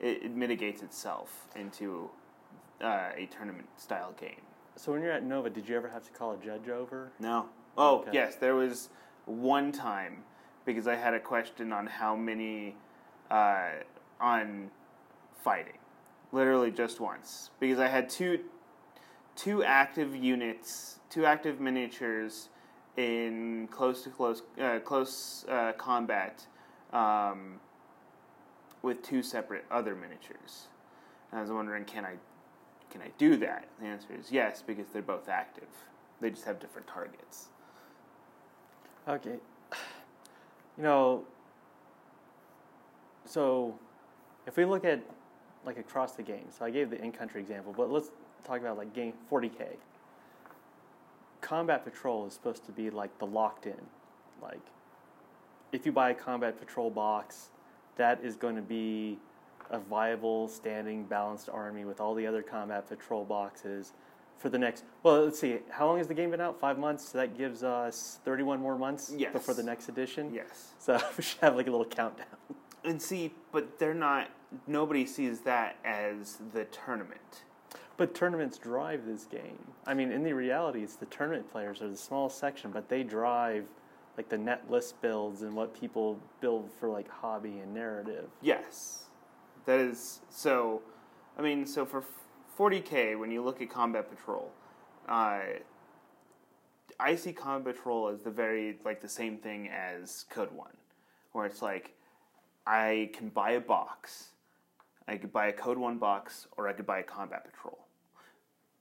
it, 0.00 0.24
it 0.24 0.36
mitigates 0.36 0.82
itself 0.82 1.46
into 1.56 2.10
uh, 2.82 3.10
a 3.16 3.26
tournament 3.26 3.68
style 3.76 4.12
game. 4.20 4.42
So 4.76 4.92
when 4.92 5.02
you're 5.02 5.12
at 5.12 5.24
Nova, 5.24 5.50
did 5.50 5.68
you 5.68 5.76
ever 5.76 5.88
have 5.88 6.04
to 6.04 6.10
call 6.10 6.32
a 6.32 6.36
judge 6.38 6.68
over? 6.68 7.12
No. 7.20 7.46
Oh 7.78 8.00
Okay. 8.00 8.10
yes, 8.12 8.36
there 8.36 8.54
was 8.54 8.90
one 9.26 9.72
time 9.72 10.24
because 10.64 10.86
I 10.86 10.96
had 10.96 11.14
a 11.14 11.20
question 11.20 11.72
on 11.72 11.86
how 11.86 12.14
many 12.16 12.76
uh, 13.30 13.70
on 14.20 14.70
fighting, 15.42 15.78
literally 16.32 16.70
just 16.70 17.00
once 17.00 17.50
because 17.60 17.78
I 17.78 17.88
had 17.88 18.08
two 18.10 18.40
two 19.36 19.64
active 19.64 20.14
units, 20.14 20.98
two 21.08 21.24
active 21.24 21.60
miniatures 21.60 22.48
in 22.96 23.68
close 23.70 24.02
to 24.02 24.10
close 24.10 24.42
uh, 24.60 24.78
close 24.80 25.44
uh, 25.48 25.72
combat 25.72 26.46
um, 26.92 27.60
with 28.82 29.02
two 29.02 29.22
separate 29.22 29.64
other 29.70 29.94
miniatures. 29.94 30.68
And 31.30 31.38
I 31.38 31.42
was 31.42 31.50
wondering, 31.50 31.84
can 31.84 32.04
I 32.04 32.14
can 32.90 33.00
I 33.00 33.10
do 33.16 33.36
that? 33.38 33.66
The 33.80 33.86
answer 33.86 34.08
is 34.18 34.30
yes 34.30 34.62
because 34.66 34.86
they're 34.92 35.02
both 35.02 35.28
active. 35.28 35.68
They 36.20 36.30
just 36.30 36.44
have 36.44 36.60
different 36.60 36.86
targets. 36.86 37.48
Okay. 39.08 39.36
You 40.78 40.84
know, 40.84 41.24
so 43.26 43.78
if 44.46 44.56
we 44.56 44.64
look 44.64 44.86
at 44.86 45.02
like 45.66 45.78
across 45.78 46.12
the 46.12 46.22
game, 46.22 46.46
so 46.48 46.64
I 46.64 46.70
gave 46.70 46.88
the 46.88 46.98
in-country 46.98 47.42
example, 47.42 47.74
but 47.76 47.90
let's 47.90 48.10
talk 48.42 48.60
about 48.60 48.78
like 48.78 48.94
game 48.94 49.12
40k. 49.30 49.66
Combat 51.52 51.84
Patrol 51.84 52.26
is 52.26 52.32
supposed 52.32 52.64
to 52.64 52.72
be 52.72 52.88
like 52.88 53.18
the 53.18 53.26
locked 53.26 53.66
in. 53.66 53.76
Like 54.40 54.62
if 55.70 55.84
you 55.84 55.92
buy 55.92 56.08
a 56.08 56.14
Combat 56.14 56.58
Patrol 56.58 56.88
box, 56.88 57.50
that 57.96 58.24
is 58.24 58.36
going 58.36 58.56
to 58.56 58.62
be 58.62 59.18
a 59.68 59.78
viable, 59.78 60.48
standing, 60.48 61.04
balanced 61.04 61.50
army 61.50 61.84
with 61.84 62.00
all 62.00 62.14
the 62.14 62.26
other 62.26 62.42
Combat 62.42 62.88
Patrol 62.88 63.26
boxes 63.26 63.92
for 64.38 64.48
the 64.48 64.56
next. 64.56 64.84
Well, 65.02 65.24
let's 65.24 65.38
see. 65.38 65.58
How 65.68 65.86
long 65.86 65.98
has 65.98 66.08
the 66.08 66.14
game 66.14 66.30
been 66.30 66.40
out? 66.40 66.58
Five 66.58 66.78
months. 66.78 67.10
So 67.10 67.18
that 67.18 67.36
gives 67.36 67.62
us 67.62 68.18
31 68.24 68.58
more 68.58 68.78
months 68.78 69.12
Yes. 69.14 69.34
before 69.34 69.52
the 69.52 69.62
next 69.62 69.90
edition. 69.90 70.32
Yes. 70.32 70.72
So 70.78 70.98
we 71.18 71.22
should 71.22 71.40
have 71.42 71.54
like 71.54 71.66
a 71.66 71.70
little 71.70 71.84
countdown. 71.84 72.28
And 72.82 73.00
see, 73.00 73.34
but 73.52 73.78
they're 73.78 73.92
not. 73.92 74.30
Nobody 74.66 75.04
sees 75.04 75.40
that 75.40 75.76
as 75.84 76.38
the 76.54 76.64
tournament. 76.64 77.42
But 77.96 78.14
tournaments 78.14 78.58
drive 78.58 79.06
this 79.06 79.24
game. 79.24 79.58
I 79.86 79.94
mean, 79.94 80.12
in 80.12 80.22
the 80.22 80.32
reality, 80.32 80.82
it's 80.82 80.96
the 80.96 81.06
tournament 81.06 81.50
players 81.50 81.82
are 81.82 81.88
the 81.88 81.96
small 81.96 82.28
section, 82.28 82.70
but 82.70 82.88
they 82.88 83.02
drive 83.02 83.66
like 84.16 84.28
the 84.28 84.38
net 84.38 84.70
list 84.70 85.00
builds 85.00 85.42
and 85.42 85.54
what 85.54 85.78
people 85.78 86.18
build 86.40 86.70
for 86.78 86.88
like 86.88 87.08
hobby 87.08 87.58
and 87.58 87.72
narrative. 87.74 88.28
Yes, 88.40 89.04
that 89.66 89.80
is 89.80 90.20
so. 90.30 90.82
I 91.38 91.42
mean, 91.42 91.66
so 91.66 91.86
for 91.86 92.04
40k, 92.58 93.18
when 93.18 93.30
you 93.30 93.42
look 93.42 93.62
at 93.62 93.70
Combat 93.70 94.08
Patrol, 94.10 94.50
uh, 95.08 95.40
I 97.00 97.14
see 97.14 97.32
Combat 97.32 97.74
Patrol 97.74 98.08
as 98.08 98.22
the 98.22 98.30
very 98.30 98.78
like 98.84 99.00
the 99.00 99.08
same 99.08 99.38
thing 99.38 99.68
as 99.68 100.24
Code 100.30 100.52
One, 100.52 100.76
where 101.32 101.46
it's 101.46 101.62
like 101.62 101.94
I 102.66 103.10
can 103.14 103.28
buy 103.28 103.52
a 103.52 103.60
box. 103.60 104.28
I 105.08 105.16
could 105.16 105.32
buy 105.32 105.48
a 105.48 105.52
Code 105.52 105.78
One 105.78 105.98
box, 105.98 106.46
or 106.56 106.68
I 106.68 106.72
could 106.72 106.86
buy 106.86 107.00
a 107.00 107.02
Combat 107.02 107.44
Patrol. 107.44 107.78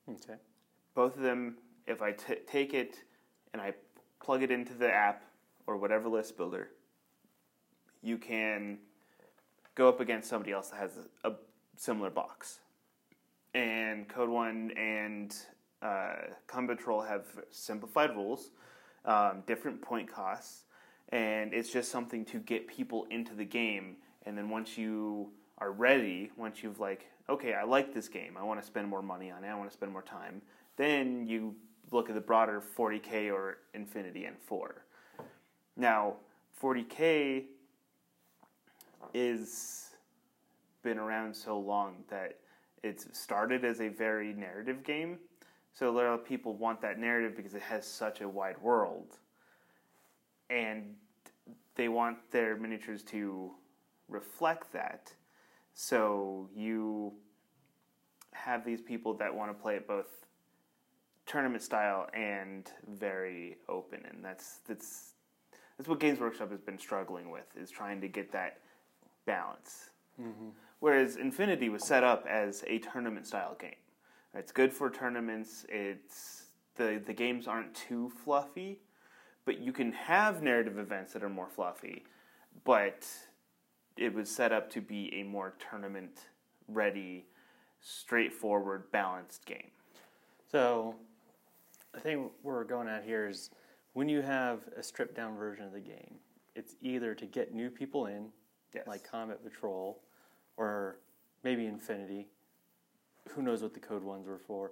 Okay. 0.10 0.36
Both 0.94 1.16
of 1.16 1.22
them, 1.22 1.58
if 1.88 2.02
I 2.02 2.12
t- 2.12 2.36
take 2.48 2.74
it 2.74 2.98
and 3.54 3.62
I 3.62 3.74
plug 4.22 4.44
it 4.44 4.52
into 4.52 4.74
the 4.74 4.92
app 4.92 5.24
or 5.68 5.78
whatever 5.78 6.10
list 6.10 6.38
builder, 6.38 6.70
you 8.02 8.18
can 8.18 8.80
go 9.76 9.88
up 9.88 10.00
against 10.00 10.30
somebody 10.30 10.52
else 10.52 10.70
that 10.70 10.78
has 10.78 10.92
a, 11.24 11.30
a 11.30 11.34
similar 11.78 12.10
box. 12.10 12.60
And 13.54 14.08
Code 14.08 14.30
One 14.30 14.72
and 14.78 15.36
uh, 15.82 16.14
have 16.48 17.26
simplified 17.50 18.12
rules, 18.12 18.52
um, 19.06 19.44
different 19.46 19.82
point 19.82 20.12
costs, 20.12 20.66
and 21.10 21.54
it's 21.54 21.72
just 21.72 21.92
something 21.92 22.24
to 22.26 22.40
get 22.40 22.68
people 22.68 23.08
into 23.10 23.34
the 23.34 23.46
game. 23.46 23.98
And 24.26 24.38
then 24.38 24.50
once 24.50 24.78
you 24.78 25.32
are 25.58 25.72
ready, 25.72 26.32
once 26.38 26.64
you've 26.64 26.80
like, 26.80 27.11
okay, 27.30 27.54
I 27.54 27.64
like 27.64 27.94
this 27.94 28.08
game, 28.08 28.38
I 28.38 28.44
want 28.44 28.60
to 28.60 28.66
spend 28.66 28.88
more 28.88 29.02
money 29.02 29.32
on 29.32 29.44
it, 29.44 29.48
I 29.48 29.56
want 29.56 29.70
to 29.70 29.74
spend 29.74 29.92
more 29.92 30.02
time, 30.02 30.42
then 30.78 31.26
you 31.28 31.56
look 31.92 32.10
at 32.10 32.16
the 32.16 32.22
broader 32.22 32.62
40k 32.78 33.32
or 33.32 33.58
Infinity 33.74 34.26
and 34.26 34.38
4. 34.38 34.84
Now, 35.78 36.16
40k 36.62 37.46
is 39.14 39.92
been 40.84 40.98
around 40.98 41.36
so 41.36 41.60
long 41.60 42.04
that 42.10 42.38
it's 42.84 43.08
started 43.18 43.64
as 43.64 43.82
a 43.82 43.88
very 43.88 44.34
narrative 44.34 44.84
game. 44.84 45.20
So 45.74 45.90
a 45.90 45.92
lot 45.92 46.06
of 46.06 46.26
people 46.26 46.56
want 46.56 46.82
that 46.82 47.00
narrative 47.00 47.36
because 47.36 47.54
it 47.54 47.62
has 47.62 47.86
such 47.86 48.22
a 48.22 48.28
wide 48.28 48.58
world. 48.62 49.18
And 50.50 50.96
they 51.76 51.88
want 51.88 52.18
their 52.32 52.58
miniatures 52.58 53.04
to 53.04 53.52
reflect 54.10 54.74
that. 54.74 55.14
So 55.74 56.50
you 56.56 57.14
have 58.34 58.66
these 58.66 58.82
people 58.82 59.14
that 59.16 59.34
want 59.34 59.56
to 59.56 59.62
play 59.62 59.76
it 59.76 59.88
both 59.88 60.26
tournament 61.26 61.64
style 61.64 62.08
and 62.14 62.72
very 62.88 63.58
open 63.70 64.02
and 64.10 64.24
that's 64.26 64.60
that's 64.68 65.14
that's 65.78 65.88
what 65.88 66.00
Games 66.00 66.20
Workshop 66.20 66.52
has 66.52 66.62
been 66.62 66.78
struggling 66.78 67.32
with 67.32 67.46
is 67.56 67.72
trying 67.72 68.02
to 68.02 68.08
get 68.08 68.32
that 68.34 68.60
balance. 69.26 69.90
Mm-hmm. 70.22 70.50
Whereas 70.80 71.16
Infinity 71.16 71.70
was 71.70 71.86
set 71.86 72.04
up 72.04 72.26
as 72.30 72.64
a 72.68 72.80
tournament 72.80 73.26
style 73.26 73.56
game. 73.60 73.76
It's 74.36 74.52
good 74.52 74.74
for 74.74 74.90
tournaments. 74.90 75.66
It's 75.70 76.46
the 76.76 77.02
the 77.04 77.14
games 77.14 77.48
aren't 77.48 77.74
too 77.74 78.12
fluffy, 78.24 78.80
but 79.46 79.60
you 79.60 79.74
can 79.74 79.92
have 79.92 80.42
narrative 80.42 80.78
events 80.78 81.14
that 81.14 81.24
are 81.24 81.30
more 81.30 81.50
fluffy. 81.50 82.04
But 82.64 83.08
it 84.02 84.14
was 84.14 84.30
set 84.30 84.52
up 84.52 84.70
to 84.72 84.82
be 84.82 85.14
a 85.14 85.24
more 85.24 85.54
tournament 85.70 86.26
ready, 86.68 87.26
straightforward, 87.82 88.92
balanced 88.92 89.46
game. 89.46 89.70
So, 90.52 90.96
the 91.94 92.00
thing 92.00 92.32
we're 92.42 92.64
going 92.64 92.88
at 92.88 93.04
here 93.04 93.28
is 93.28 93.52
when 93.94 94.10
you 94.10 94.22
have 94.22 94.62
a 94.76 94.82
stripped 94.82 95.16
down 95.16 95.38
version 95.38 95.66
of 95.66 95.74
the 95.74 95.80
game, 95.80 96.16
it's 96.56 96.76
either 96.82 97.14
to 97.14 97.26
get 97.26 97.54
new 97.54 97.70
people 97.70 98.08
in, 98.08 98.30
Yes. 98.74 98.88
like 98.88 99.10
Combat 99.10 99.44
Patrol, 99.44 100.02
or 100.58 100.98
maybe 101.44 101.68
Infinity. 101.68 102.28
Who 103.30 103.42
knows 103.42 103.62
what 103.62 103.74
the 103.74 103.80
code 103.80 104.04
ones 104.04 104.28
were 104.28 104.40
for? 104.40 104.72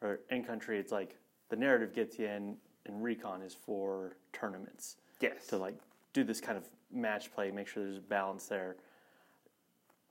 Or 0.00 0.20
in 0.30 0.42
country, 0.42 0.78
it's 0.78 0.92
like 0.92 1.16
the 1.50 1.56
narrative 1.56 1.92
gets 1.92 2.18
you 2.18 2.26
in, 2.26 2.56
and 2.86 3.02
Recon 3.02 3.42
is 3.42 3.54
for 3.54 4.16
tournaments 4.32 4.96
yes. 5.20 5.46
to 5.48 5.58
like 5.58 5.74
do 6.12 6.24
this 6.24 6.40
kind 6.40 6.56
of 6.56 6.68
match 6.92 7.32
play, 7.32 7.50
make 7.50 7.66
sure 7.66 7.84
there's 7.84 7.98
a 7.98 8.00
balance 8.00 8.46
there. 8.46 8.76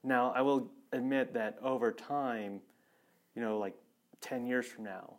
Now, 0.03 0.31
I 0.35 0.41
will 0.41 0.71
admit 0.91 1.33
that 1.33 1.57
over 1.61 1.91
time, 1.91 2.61
you 3.35 3.41
know, 3.41 3.57
like 3.57 3.75
10 4.21 4.45
years 4.45 4.65
from 4.65 4.85
now, 4.85 5.15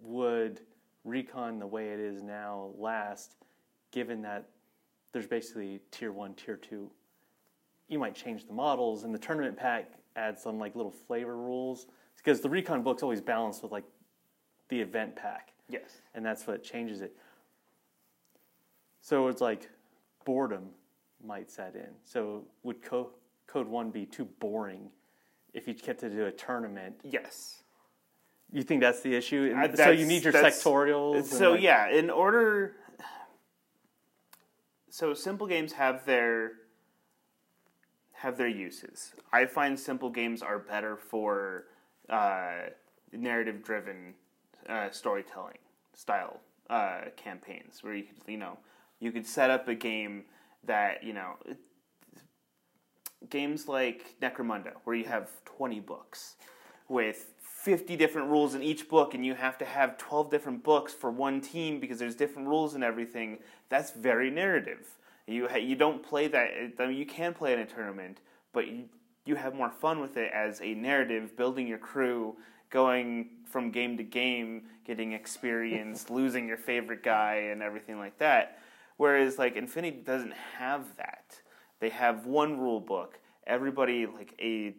would 0.00 0.60
Recon 1.04 1.58
the 1.58 1.66
way 1.66 1.88
it 1.88 2.00
is 2.00 2.22
now 2.22 2.70
last, 2.76 3.36
given 3.92 4.22
that 4.22 4.48
there's 5.12 5.26
basically 5.26 5.80
tier 5.90 6.12
one, 6.12 6.34
tier 6.34 6.56
two? 6.56 6.90
You 7.88 7.98
might 7.98 8.14
change 8.14 8.46
the 8.46 8.52
models, 8.52 9.04
and 9.04 9.14
the 9.14 9.18
tournament 9.18 9.56
pack 9.56 9.92
adds 10.16 10.42
some 10.42 10.58
like 10.58 10.74
little 10.74 10.90
flavor 10.90 11.36
rules 11.36 11.86
because 12.16 12.40
the 12.40 12.48
Recon 12.48 12.82
book's 12.82 13.02
always 13.02 13.20
balanced 13.20 13.62
with 13.62 13.72
like 13.72 13.84
the 14.68 14.80
event 14.80 15.14
pack 15.14 15.54
yes. 15.68 16.00
and 16.14 16.24
that's 16.24 16.46
what 16.46 16.62
changes 16.62 17.00
it. 17.00 17.16
So 19.00 19.28
it's 19.28 19.40
like 19.40 19.68
boredom 20.24 20.70
might 21.24 21.50
set 21.50 21.74
in. 21.74 21.88
So 22.04 22.44
would 22.62 22.82
co- 22.82 23.10
Code 23.46 23.68
One 23.68 23.90
be 23.90 24.06
too 24.06 24.24
boring 24.40 24.90
if 25.52 25.68
you 25.68 25.74
get 25.74 25.98
to 26.00 26.10
do 26.10 26.26
a 26.26 26.32
tournament? 26.32 26.96
Yes. 27.02 27.62
You 28.52 28.62
think 28.62 28.80
that's 28.80 29.00
the 29.00 29.14
issue? 29.14 29.54
Uh, 29.56 29.74
so 29.74 29.90
you 29.90 30.06
need 30.06 30.22
your 30.24 30.32
that's- 30.32 30.62
sectorials. 30.62 31.24
So 31.24 31.52
like- 31.52 31.62
yeah, 31.62 31.88
in 31.88 32.10
order. 32.10 32.76
So 34.90 35.12
simple 35.14 35.46
games 35.46 35.72
have 35.72 36.04
their 36.06 36.52
have 38.12 38.36
their 38.38 38.48
uses. 38.48 39.12
I 39.32 39.44
find 39.46 39.78
simple 39.78 40.08
games 40.08 40.40
are 40.40 40.58
better 40.58 40.96
for 40.96 41.64
uh, 42.08 42.68
narrative 43.12 43.62
driven 43.64 44.14
uh, 44.68 44.90
storytelling 44.90 45.58
style 45.94 46.40
uh, 46.70 47.02
campaigns, 47.16 47.82
where 47.82 47.94
you 47.94 48.04
could 48.04 48.16
you 48.26 48.36
know 48.38 48.56
you 49.00 49.12
could 49.12 49.26
set 49.26 49.50
up 49.50 49.68
a 49.68 49.74
game 49.74 50.24
that 50.64 51.02
you 51.02 51.12
know. 51.12 51.34
it- 51.46 51.58
Games 53.30 53.68
like 53.68 54.16
Necromunda, 54.20 54.72
where 54.84 54.94
you 54.94 55.04
have 55.04 55.30
20 55.46 55.80
books 55.80 56.34
with 56.88 57.32
50 57.40 57.96
different 57.96 58.28
rules 58.28 58.54
in 58.54 58.62
each 58.62 58.88
book 58.88 59.14
and 59.14 59.24
you 59.24 59.34
have 59.34 59.56
to 59.58 59.64
have 59.64 59.96
12 59.96 60.30
different 60.30 60.62
books 60.62 60.92
for 60.92 61.10
one 61.10 61.40
team 61.40 61.80
because 61.80 61.98
there's 61.98 62.14
different 62.14 62.46
rules 62.48 62.74
and 62.74 62.84
everything 62.84 63.38
that's 63.70 63.92
very 63.92 64.30
narrative 64.30 64.98
you 65.26 65.48
ha- 65.48 65.56
you 65.56 65.74
don't 65.74 66.02
play 66.02 66.28
that 66.28 66.50
I 66.78 66.86
mean, 66.86 66.96
you 66.98 67.06
can 67.06 67.32
play 67.32 67.54
in 67.54 67.60
a 67.60 67.64
tournament 67.64 68.18
but 68.52 68.66
you, 68.68 68.84
you 69.24 69.36
have 69.36 69.54
more 69.54 69.70
fun 69.70 70.00
with 70.00 70.18
it 70.18 70.30
as 70.34 70.60
a 70.60 70.74
narrative 70.74 71.34
building 71.38 71.66
your 71.66 71.78
crew 71.78 72.36
going 72.68 73.30
from 73.46 73.70
game 73.70 73.96
to 73.96 74.02
game 74.02 74.64
getting 74.84 75.12
experience 75.14 76.10
losing 76.10 76.46
your 76.46 76.58
favorite 76.58 77.02
guy 77.02 77.36
and 77.50 77.62
everything 77.62 77.98
like 77.98 78.18
that 78.18 78.58
whereas 78.96 79.38
like 79.38 79.56
infinity 79.56 79.98
doesn't 80.04 80.34
have 80.58 80.96
that 80.96 81.40
they 81.80 81.88
have 81.88 82.26
one 82.26 82.58
rule 82.58 82.80
book 82.80 83.18
everybody 83.46 84.06
like 84.06 84.34
a 84.40 84.74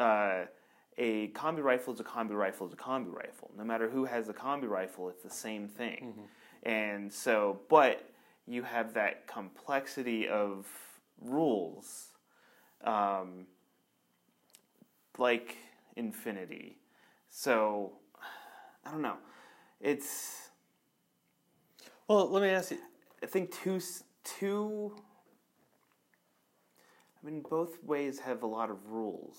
uh, 0.00 0.44
a 0.98 1.28
combi 1.28 1.62
rifle 1.62 1.94
is 1.94 2.00
a 2.00 2.04
combi 2.04 2.32
rifle 2.36 2.66
is 2.66 2.72
a 2.72 2.76
combi 2.76 3.12
rifle. 3.12 3.50
No 3.56 3.64
matter 3.64 3.88
who 3.88 4.04
has 4.04 4.28
a 4.28 4.34
combi 4.34 4.68
rifle, 4.68 5.08
it's 5.08 5.22
the 5.22 5.30
same 5.30 5.66
thing. 5.66 6.14
And 6.62 7.12
so, 7.12 7.60
but 7.68 8.10
you 8.46 8.62
have 8.62 8.94
that 8.94 9.26
complexity 9.26 10.28
of 10.28 10.66
rules, 11.20 12.08
um, 12.84 13.46
like 15.16 15.56
Infinity. 15.96 16.76
So, 17.30 17.92
I 18.84 18.90
don't 18.90 19.02
know. 19.02 19.16
It's 19.80 20.50
well, 22.08 22.28
let 22.28 22.42
me 22.42 22.48
ask 22.48 22.72
you. 22.72 22.78
I 23.22 23.26
think 23.26 23.50
two 23.52 23.80
two. 24.24 24.94
I 27.22 27.26
mean, 27.26 27.42
both 27.48 27.82
ways 27.84 28.18
have 28.20 28.42
a 28.42 28.46
lot 28.46 28.70
of 28.70 28.78
rules. 28.90 29.36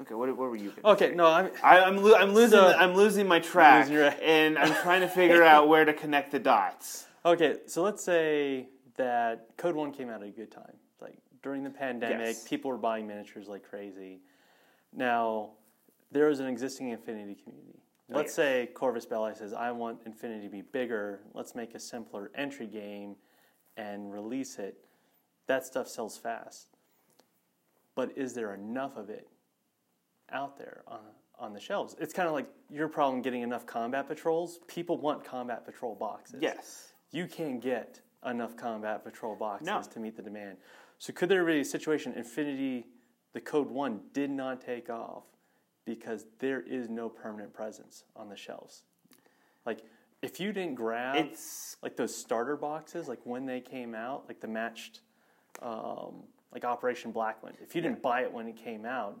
Okay, 0.00 0.14
what, 0.14 0.28
what 0.28 0.48
were 0.50 0.56
you? 0.56 0.72
Okay, 0.84 1.10
say? 1.10 1.14
no, 1.16 1.26
I'm. 1.26 1.50
I, 1.62 1.80
I'm 1.80 1.96
lo- 1.98 2.14
I'm 2.14 2.32
losing 2.32 2.58
So- 2.58 2.72
I'm 2.72 2.94
losing 2.94 3.26
my 3.26 3.40
track, 3.40 3.82
Losing 3.88 3.96
your- 3.96 4.14
and 4.22 4.56
I'm 4.58 4.72
trying 4.82 5.00
to 5.00 5.08
figure 5.08 5.42
out 5.42 5.68
where 5.68 5.84
to 5.84 5.92
connect 5.92 6.30
the 6.30 6.38
dots. 6.38 7.06
Okay, 7.24 7.58
so 7.66 7.82
let's 7.82 8.02
say 8.02 8.68
that 8.96 9.48
Code 9.58 9.74
One 9.74 9.92
came 9.92 10.08
out 10.08 10.22
at 10.22 10.28
a 10.28 10.32
good 10.32 10.50
time. 10.50 10.76
Like 11.00 11.18
during 11.42 11.64
the 11.64 11.70
pandemic, 11.70 12.18
Yes. 12.20 12.48
people 12.48 12.70
were 12.70 12.78
buying 12.78 13.06
miniatures 13.06 13.48
like 13.48 13.68
crazy. 13.68 14.20
Now, 14.92 15.50
there 16.12 16.28
is 16.30 16.40
an 16.40 16.46
existing 16.46 16.88
Infinity 16.90 17.36
community. 17.42 17.79
Let's 18.10 18.34
say 18.34 18.68
Corvus 18.74 19.06
Belli 19.06 19.34
says, 19.34 19.52
I 19.52 19.70
want 19.72 20.00
Infinity 20.06 20.44
to 20.46 20.50
be 20.50 20.62
bigger. 20.62 21.20
Let's 21.34 21.54
make 21.54 21.74
a 21.74 21.80
simpler 21.80 22.30
entry 22.34 22.66
game 22.66 23.16
and 23.76 24.12
release 24.12 24.58
it. 24.58 24.76
That 25.46 25.64
stuff 25.64 25.88
sells 25.88 26.18
fast. 26.18 26.68
But 27.94 28.16
is 28.16 28.34
there 28.34 28.54
enough 28.54 28.96
of 28.96 29.10
it 29.10 29.28
out 30.30 30.56
there 30.56 30.82
on 30.86 31.00
on 31.40 31.52
the 31.54 31.60
shelves. 31.60 31.96
It's 31.98 32.12
kind 32.12 32.28
of 32.28 32.34
like 32.34 32.46
your 32.68 32.86
problem 32.88 33.22
getting 33.22 33.42
enough 33.42 33.66
combat 33.66 34.06
patrols. 34.06 34.60
People 34.68 34.98
want 34.98 35.24
combat 35.24 35.64
patrol 35.64 35.94
boxes. 35.94 36.40
Yes. 36.40 36.92
You 37.10 37.26
can't 37.26 37.60
get 37.60 38.00
enough 38.26 38.56
combat 38.56 39.02
patrol 39.02 39.34
boxes 39.34 39.66
No. 39.66 39.82
to 39.82 39.98
meet 39.98 40.16
the 40.16 40.22
demand. 40.22 40.58
So 40.98 41.12
could 41.12 41.30
there 41.30 41.44
be 41.44 41.60
a 41.60 41.64
situation 41.64 42.12
Infinity 42.12 42.86
the 43.32 43.40
code 43.40 43.70
1 43.70 44.00
did 44.12 44.30
not 44.30 44.60
take 44.60 44.90
off 44.90 45.24
because 45.94 46.24
there 46.38 46.60
is 46.60 46.88
no 46.88 47.08
permanent 47.08 47.52
presence 47.52 48.04
on 48.14 48.28
the 48.28 48.36
shelves. 48.36 48.84
Like 49.66 49.80
if 50.22 50.38
you 50.38 50.52
didn't 50.52 50.76
grab 50.76 51.16
It's 51.16 51.76
like 51.82 51.96
those 51.96 52.14
starter 52.14 52.56
boxes, 52.56 53.08
like 53.08 53.18
when 53.24 53.44
they 53.44 53.60
came 53.60 53.94
out, 53.94 54.24
like 54.28 54.40
the 54.40 54.46
matched, 54.48 55.00
um, 55.62 56.22
like 56.52 56.64
Operation 56.64 57.12
Blackwind. 57.12 57.54
If 57.60 57.74
you 57.74 57.80
didn't 57.82 58.02
buy 58.02 58.22
it 58.22 58.32
when 58.32 58.46
it 58.46 58.56
came 58.56 58.84
out, 58.84 59.18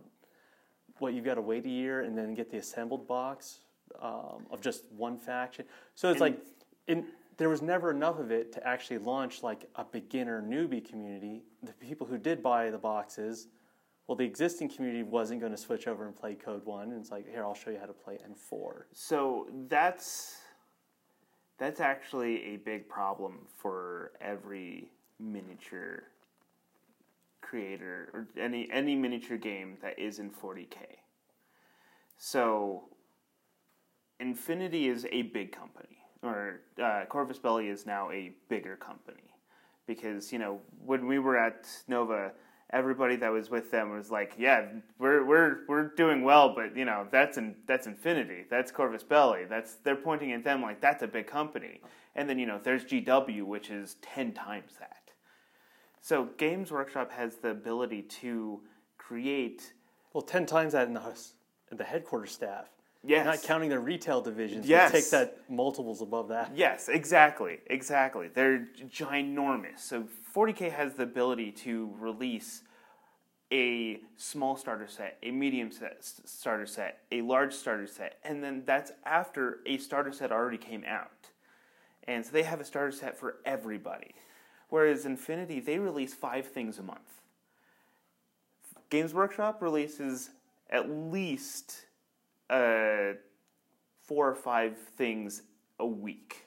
what 1.00 1.12
you've 1.14 1.24
got 1.24 1.34
to 1.34 1.40
wait 1.42 1.64
a 1.64 1.68
year 1.68 2.02
and 2.02 2.16
then 2.16 2.34
get 2.34 2.50
the 2.50 2.58
assembled 2.58 3.08
box 3.08 3.60
um, 4.00 4.46
of 4.50 4.60
just 4.60 4.84
one 4.96 5.18
faction. 5.18 5.64
So 5.96 6.10
it's 6.10 6.20
And- 6.20 6.34
like, 6.36 6.44
in, 6.86 7.06
there 7.38 7.48
was 7.48 7.62
never 7.62 7.90
enough 7.90 8.18
of 8.20 8.30
it 8.30 8.52
to 8.52 8.64
actually 8.66 8.98
launch 8.98 9.42
like 9.42 9.68
a 9.74 9.84
beginner 9.84 10.40
newbie 10.42 10.84
community. 10.88 11.42
The 11.62 11.72
people 11.72 12.06
who 12.06 12.18
did 12.18 12.42
buy 12.42 12.70
the 12.70 12.78
boxes, 12.78 13.48
well, 14.10 14.16
the 14.16 14.24
existing 14.24 14.68
community 14.68 15.04
wasn't 15.04 15.38
going 15.38 15.52
to 15.52 15.56
switch 15.56 15.86
over 15.86 16.04
and 16.04 16.16
play 16.16 16.34
Code 16.34 16.64
One. 16.64 16.90
And 16.90 17.00
it's 17.00 17.12
like, 17.12 17.30
here, 17.30 17.44
I'll 17.44 17.54
show 17.54 17.70
you 17.70 17.78
how 17.78 17.86
to 17.86 17.92
play 17.92 18.18
N4. 18.28 18.82
So 18.92 19.46
that's 19.68 20.38
that's 21.58 21.78
actually 21.78 22.54
a 22.54 22.56
big 22.56 22.88
problem 22.88 23.46
for 23.56 24.10
every 24.20 24.90
miniature 25.20 26.02
creator 27.40 28.08
or 28.12 28.26
any 28.36 28.68
any 28.72 28.96
miniature 28.96 29.36
game 29.36 29.78
that 29.80 29.96
is 29.96 30.18
in 30.18 30.28
40k. 30.28 30.74
So 32.16 32.88
Infinity 34.18 34.88
is 34.88 35.06
a 35.12 35.22
big 35.22 35.52
company, 35.52 35.98
or 36.24 36.62
uh, 36.82 37.04
Corvus 37.08 37.38
Belli 37.38 37.68
is 37.68 37.86
now 37.86 38.10
a 38.10 38.32
bigger 38.48 38.74
company, 38.74 39.30
because 39.86 40.32
you 40.32 40.40
know 40.40 40.58
when 40.84 41.06
we 41.06 41.20
were 41.20 41.38
at 41.38 41.68
Nova, 41.86 42.32
everybody 42.72 43.16
that 43.16 43.30
was 43.32 43.50
with 43.50 43.70
them 43.70 43.90
was 43.90 44.10
like, 44.10 44.34
"Yeah, 44.38 44.66
we're 44.98 45.24
we're 45.24 45.58
we're 45.68 45.88
doing 45.88 46.22
well, 46.22 46.54
but 46.54 46.76
you 46.76 46.84
know 46.84 47.06
that's 47.10 47.36
in 47.38 47.56
that's 47.66 47.86
Infinity, 47.86 48.44
that's 48.50 48.70
Corvus 48.70 49.02
Belli, 49.02 49.44
that's 49.48 49.74
they're 49.76 49.96
pointing 49.96 50.32
at 50.32 50.44
them 50.44 50.62
like 50.62 50.80
that's 50.80 51.02
a 51.02 51.08
big 51.08 51.26
company." 51.26 51.80
And 52.14 52.28
then 52.28 52.38
you 52.38 52.46
know 52.46 52.60
there's 52.62 52.84
GW, 52.84 53.42
which 53.44 53.70
is 53.70 53.96
ten 54.02 54.32
times 54.32 54.72
that. 54.78 55.00
So 56.00 56.28
Games 56.38 56.72
Workshop 56.72 57.12
has 57.12 57.36
the 57.36 57.50
ability 57.50 58.02
to 58.02 58.60
create. 58.98 59.74
Well, 60.12 60.22
10 60.22 60.46
times 60.46 60.72
that 60.72 60.88
in 60.88 60.94
the, 60.94 61.16
in 61.70 61.76
the 61.76 61.84
headquarters 61.84 62.32
staff. 62.32 62.66
Yes. 63.02 63.24
Not 63.24 63.42
counting 63.42 63.70
their 63.70 63.80
retail 63.80 64.20
divisions. 64.20 64.68
Yes. 64.68 64.92
Take 64.92 65.10
that 65.10 65.38
multiples 65.48 66.02
above 66.02 66.28
that. 66.28 66.52
Yes, 66.54 66.88
exactly, 66.88 67.60
exactly. 67.66 68.28
They're 68.28 68.68
ginormous. 68.88 69.78
So 69.78 70.06
40k 70.34 70.72
has 70.72 70.94
the 70.94 71.02
ability 71.04 71.52
to 71.52 71.92
release 71.98 72.62
a 73.52 74.00
small 74.16 74.56
starter 74.56 74.86
set, 74.86 75.18
a 75.22 75.30
medium 75.30 75.72
set, 75.72 75.96
starter 76.00 76.66
set, 76.66 77.00
a 77.10 77.22
large 77.22 77.52
starter 77.52 77.86
set, 77.86 78.18
and 78.22 78.42
then 78.42 78.62
that's 78.64 78.92
after 79.04 79.58
a 79.66 79.76
starter 79.78 80.12
set 80.12 80.30
already 80.30 80.58
came 80.58 80.84
out. 80.86 81.30
And 82.04 82.24
so 82.24 82.32
they 82.32 82.44
have 82.44 82.60
a 82.60 82.64
starter 82.64 82.92
set 82.92 83.18
for 83.18 83.36
everybody. 83.44 84.14
Whereas 84.68 85.04
Infinity, 85.04 85.60
they 85.60 85.78
release 85.78 86.14
five 86.14 86.46
things 86.46 86.78
a 86.78 86.82
month. 86.82 87.00
Games 88.88 89.12
Workshop 89.12 89.62
releases 89.62 90.30
at 90.70 90.88
least 90.88 91.86
uh, 92.48 93.14
four 94.02 94.28
or 94.28 94.34
five 94.34 94.76
things 94.96 95.42
a 95.78 95.86
week. 95.86 96.46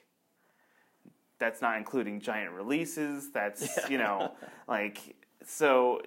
That's 1.43 1.62
not 1.62 1.75
including 1.75 2.21
giant 2.21 2.53
releases. 2.53 3.29
That's, 3.29 3.77
you 3.89 3.97
know, 3.97 4.32
like, 4.65 5.17
so 5.45 5.99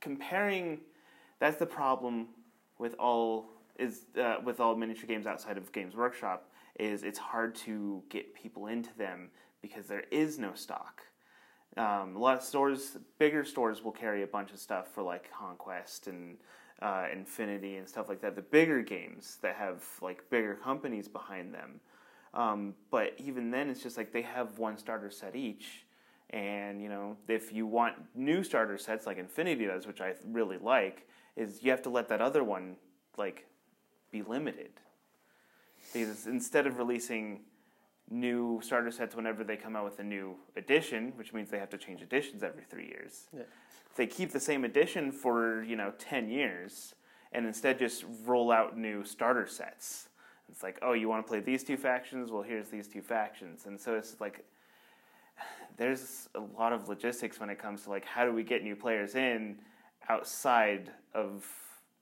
comparing, 0.00 0.80
that's 1.38 1.56
the 1.56 1.66
problem 1.66 2.26
with 2.76 2.96
all 2.98 3.46
is 3.78 4.06
uh, 4.20 4.38
with 4.44 4.58
all 4.58 4.74
miniature 4.74 5.06
games 5.06 5.24
outside 5.24 5.56
of 5.56 5.70
Games 5.70 5.94
Workshop 5.94 6.50
is 6.80 7.04
it's 7.04 7.18
hard 7.18 7.54
to 7.54 8.02
get 8.08 8.34
people 8.34 8.66
into 8.66 8.92
them 8.98 9.30
because 9.62 9.86
there 9.86 10.02
is 10.10 10.36
no 10.36 10.52
stock. 10.54 11.02
Um, 11.76 12.16
a 12.16 12.18
lot 12.18 12.36
of 12.36 12.42
stores, 12.42 12.98
bigger 13.20 13.44
stores, 13.44 13.84
will 13.84 13.92
carry 13.92 14.24
a 14.24 14.26
bunch 14.26 14.50
of 14.50 14.58
stuff 14.58 14.88
for 14.92 15.04
like 15.04 15.30
Conquest 15.32 16.08
and 16.08 16.38
uh, 16.82 17.06
Infinity 17.12 17.76
and 17.76 17.88
stuff 17.88 18.08
like 18.08 18.20
that. 18.22 18.34
The 18.34 18.42
bigger 18.42 18.82
games 18.82 19.38
that 19.42 19.54
have 19.54 19.84
like 20.02 20.28
bigger 20.28 20.56
companies 20.56 21.06
behind 21.06 21.54
them. 21.54 21.78
Um, 22.34 22.74
but 22.90 23.14
even 23.18 23.50
then, 23.50 23.70
it's 23.70 23.82
just 23.82 23.96
like 23.96 24.12
they 24.12 24.22
have 24.22 24.58
one 24.58 24.76
starter 24.76 25.10
set 25.10 25.36
each. 25.36 25.86
And 26.30 26.82
you 26.82 26.88
know, 26.88 27.16
if 27.28 27.52
you 27.52 27.66
want 27.66 27.94
new 28.14 28.42
starter 28.42 28.76
sets 28.76 29.06
like 29.06 29.18
Infinity 29.18 29.66
does, 29.66 29.86
which 29.86 30.00
I 30.00 30.14
really 30.26 30.58
like, 30.58 31.06
is 31.36 31.62
you 31.62 31.70
have 31.70 31.82
to 31.82 31.90
let 31.90 32.08
that 32.08 32.20
other 32.20 32.42
one 32.42 32.76
like 33.16 33.46
be 34.10 34.22
limited. 34.22 34.70
Because 35.92 36.26
instead 36.26 36.66
of 36.66 36.78
releasing 36.78 37.40
new 38.10 38.60
starter 38.62 38.90
sets 38.90 39.14
whenever 39.14 39.44
they 39.44 39.56
come 39.56 39.76
out 39.76 39.84
with 39.84 39.98
a 40.00 40.04
new 40.04 40.34
edition, 40.56 41.12
which 41.16 41.32
means 41.32 41.50
they 41.50 41.58
have 41.58 41.70
to 41.70 41.78
change 41.78 42.02
editions 42.02 42.42
every 42.42 42.64
three 42.64 42.86
years. 42.86 43.28
Yeah. 43.34 43.42
They 43.96 44.06
keep 44.06 44.32
the 44.32 44.40
same 44.40 44.64
edition 44.64 45.12
for 45.12 45.62
you 45.62 45.76
know 45.76 45.92
ten 45.98 46.28
years, 46.28 46.94
and 47.32 47.46
instead 47.46 47.78
just 47.78 48.04
roll 48.24 48.50
out 48.50 48.76
new 48.76 49.04
starter 49.04 49.46
sets. 49.46 50.08
It's 50.50 50.62
like, 50.62 50.78
oh, 50.82 50.92
you 50.92 51.08
want 51.08 51.24
to 51.24 51.28
play 51.28 51.40
these 51.40 51.64
two 51.64 51.76
factions? 51.76 52.30
Well, 52.30 52.42
here's 52.42 52.68
these 52.68 52.86
two 52.86 53.02
factions, 53.02 53.66
and 53.66 53.80
so 53.80 53.94
it's 53.96 54.20
like 54.20 54.44
there's 55.76 56.28
a 56.34 56.40
lot 56.40 56.72
of 56.72 56.88
logistics 56.88 57.40
when 57.40 57.50
it 57.50 57.58
comes 57.58 57.82
to 57.82 57.90
like 57.90 58.04
how 58.04 58.24
do 58.24 58.32
we 58.32 58.44
get 58.44 58.62
new 58.62 58.76
players 58.76 59.16
in 59.16 59.56
outside 60.08 60.90
of 61.14 61.44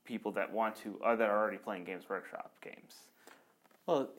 people 0.04 0.32
that 0.32 0.52
want 0.52 0.76
to 0.76 0.98
or 1.00 1.16
that 1.16 1.30
are 1.30 1.38
already 1.38 1.56
playing 1.56 1.84
Games 1.84 2.04
Workshop 2.08 2.52
games. 2.60 3.06
Well, 3.86 4.10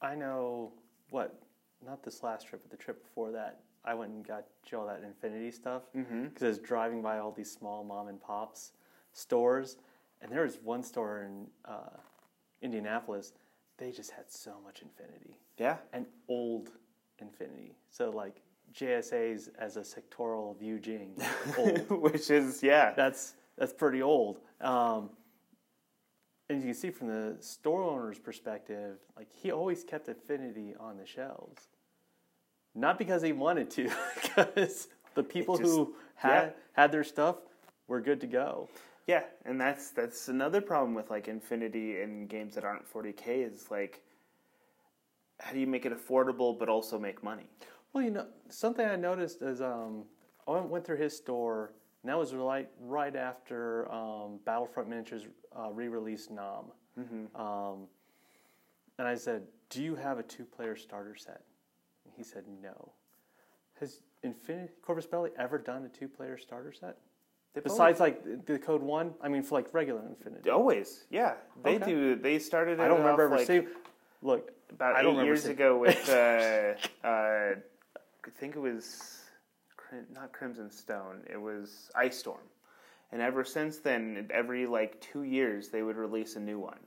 I 0.00 0.14
know 0.14 0.72
what, 1.10 1.40
not 1.84 2.02
this 2.02 2.22
last 2.22 2.46
trip, 2.46 2.62
but 2.62 2.70
the 2.70 2.82
trip 2.82 3.02
before 3.02 3.30
that, 3.32 3.60
I 3.84 3.94
went 3.94 4.12
and 4.12 4.26
got 4.26 4.44
all 4.74 4.86
that 4.86 5.02
Infinity 5.04 5.50
stuff 5.50 5.82
because 5.92 6.42
I 6.42 6.48
was 6.48 6.58
driving 6.58 7.00
by 7.02 7.18
all 7.18 7.32
these 7.32 7.50
small 7.50 7.84
mom 7.84 8.08
and 8.08 8.20
pops 8.20 8.72
stores, 9.12 9.76
and 10.20 10.30
there 10.30 10.42
was 10.42 10.58
one 10.62 10.82
store 10.82 11.22
in 11.22 11.46
uh, 11.64 11.96
Indianapolis. 12.62 13.32
They 13.78 13.90
just 13.92 14.10
had 14.10 14.30
so 14.30 14.54
much 14.64 14.82
Infinity 14.82 15.38
Yeah. 15.58 15.76
and 15.92 16.06
old 16.28 16.70
Infinity. 17.20 17.76
So 17.90 18.10
like 18.10 18.42
JSA's 18.74 19.48
as 19.58 19.76
a 19.76 19.80
sectoral 19.80 20.56
Eugene. 20.60 21.14
Which 21.90 22.30
is 22.30 22.62
yeah. 22.62 22.92
that's 22.96 23.34
that's 23.56 23.72
pretty 23.72 24.02
old. 24.02 24.40
Um, 24.60 25.10
and 26.50 26.58
you 26.60 26.66
can 26.66 26.74
see 26.74 26.90
from 26.90 27.08
the 27.08 27.36
store 27.40 27.82
owner's 27.82 28.18
perspective, 28.18 28.98
like 29.16 29.28
he 29.32 29.50
always 29.52 29.84
kept 29.84 30.08
Infinity 30.08 30.74
on 30.80 30.96
the 30.96 31.04
shelves, 31.06 31.68
not 32.74 32.98
because 32.98 33.22
he 33.22 33.32
wanted 33.32 33.70
to, 33.72 33.90
because 34.22 34.88
the 35.14 35.22
people 35.22 35.58
just- 35.58 35.70
who 35.70 35.94
had 36.14 36.54
had 36.72 36.90
their 36.90 37.04
stuff 37.04 37.36
were 37.86 38.00
good 38.00 38.20
to 38.22 38.26
go. 38.26 38.68
Yeah, 39.08 39.22
and 39.46 39.58
that's 39.58 39.90
that's 39.90 40.28
another 40.28 40.60
problem 40.60 40.94
with 40.94 41.10
like 41.10 41.28
Infinity 41.28 42.02
and 42.02 42.28
games 42.28 42.54
that 42.54 42.64
aren't 42.64 42.86
40k 42.92 43.50
is 43.50 43.70
like 43.70 44.02
how 45.40 45.52
do 45.52 45.58
you 45.58 45.66
make 45.66 45.86
it 45.86 45.94
affordable 45.94 46.56
but 46.56 46.68
also 46.68 46.98
make 46.98 47.24
money? 47.24 47.48
Well, 47.92 48.04
you 48.04 48.10
know, 48.10 48.26
something 48.50 48.86
I 48.86 48.96
noticed 48.96 49.40
is 49.40 49.62
um, 49.62 50.04
I 50.46 50.60
went, 50.60 50.84
through 50.84 50.98
his 50.98 51.16
store, 51.16 51.72
and 52.02 52.10
that 52.10 52.18
was 52.18 52.34
right 52.34 52.68
right 52.80 53.16
after 53.16 53.90
um, 53.90 54.40
Battlefront 54.44 54.90
Miniatures 54.90 55.26
uh, 55.58 55.70
re-released 55.72 56.30
Nam. 56.30 56.66
Um, 57.34 57.86
and 58.98 59.08
I 59.08 59.14
said, 59.14 59.44
"Do 59.70 59.82
you 59.82 59.94
have 59.94 60.18
a 60.18 60.22
two-player 60.22 60.76
starter 60.76 61.16
set?" 61.16 61.40
And 62.04 62.12
he 62.14 62.22
said, 62.22 62.44
"No." 62.62 62.92
Has 63.80 64.02
Infinity 64.22 64.72
Corvus 64.82 65.06
Belli 65.06 65.30
ever 65.38 65.56
done 65.56 65.84
a 65.84 65.88
two-player 65.88 66.36
starter 66.36 66.72
set 66.72 66.98
They've 67.54 67.64
besides 67.64 67.98
like 68.00 68.46
the 68.46 68.58
Code 68.58 68.82
One? 68.82 69.14
I 69.22 69.28
mean, 69.28 69.42
for 69.42 69.56
like 69.56 69.72
regular 69.74 70.02
Infinity. 70.06 70.50
always, 70.50 71.04
yeah, 71.10 71.34
they 71.64 71.76
Okay. 71.76 71.86
do. 71.86 72.14
They 72.16 72.38
started. 72.38 72.78
It 72.78 72.82
I 72.82 72.88
don't 72.88 72.98
remember 72.98 73.24
off, 73.24 73.26
ever 73.30 73.36
like, 73.38 73.46
seeing. 73.46 73.68
Look, 74.22 74.50
about 74.70 74.94
I 74.94 75.00
eight 75.00 75.02
don't 75.02 75.12
remember 75.12 75.26
years 75.26 75.42
seeing- 75.42 75.54
ago 75.54 75.78
with 75.84 76.08
uh, 76.08 76.74
uh, 77.06 77.54
I 77.56 78.30
think 78.38 78.54
it 78.56 78.60
was 78.60 79.22
Crim- 79.76 80.06
not 80.12 80.32
Crimson 80.32 80.70
Stone. 80.70 81.22
It 81.28 81.40
was 81.40 81.90
Ice 81.96 82.18
Storm, 82.18 82.42
and 83.12 83.22
ever 83.22 83.44
since 83.44 83.78
then, 83.78 84.28
every 84.30 84.66
like 84.66 85.00
two 85.00 85.22
years, 85.22 85.68
they 85.70 85.82
would 85.82 85.96
release 85.96 86.36
a 86.36 86.40
new 86.40 86.58
one. 86.58 86.78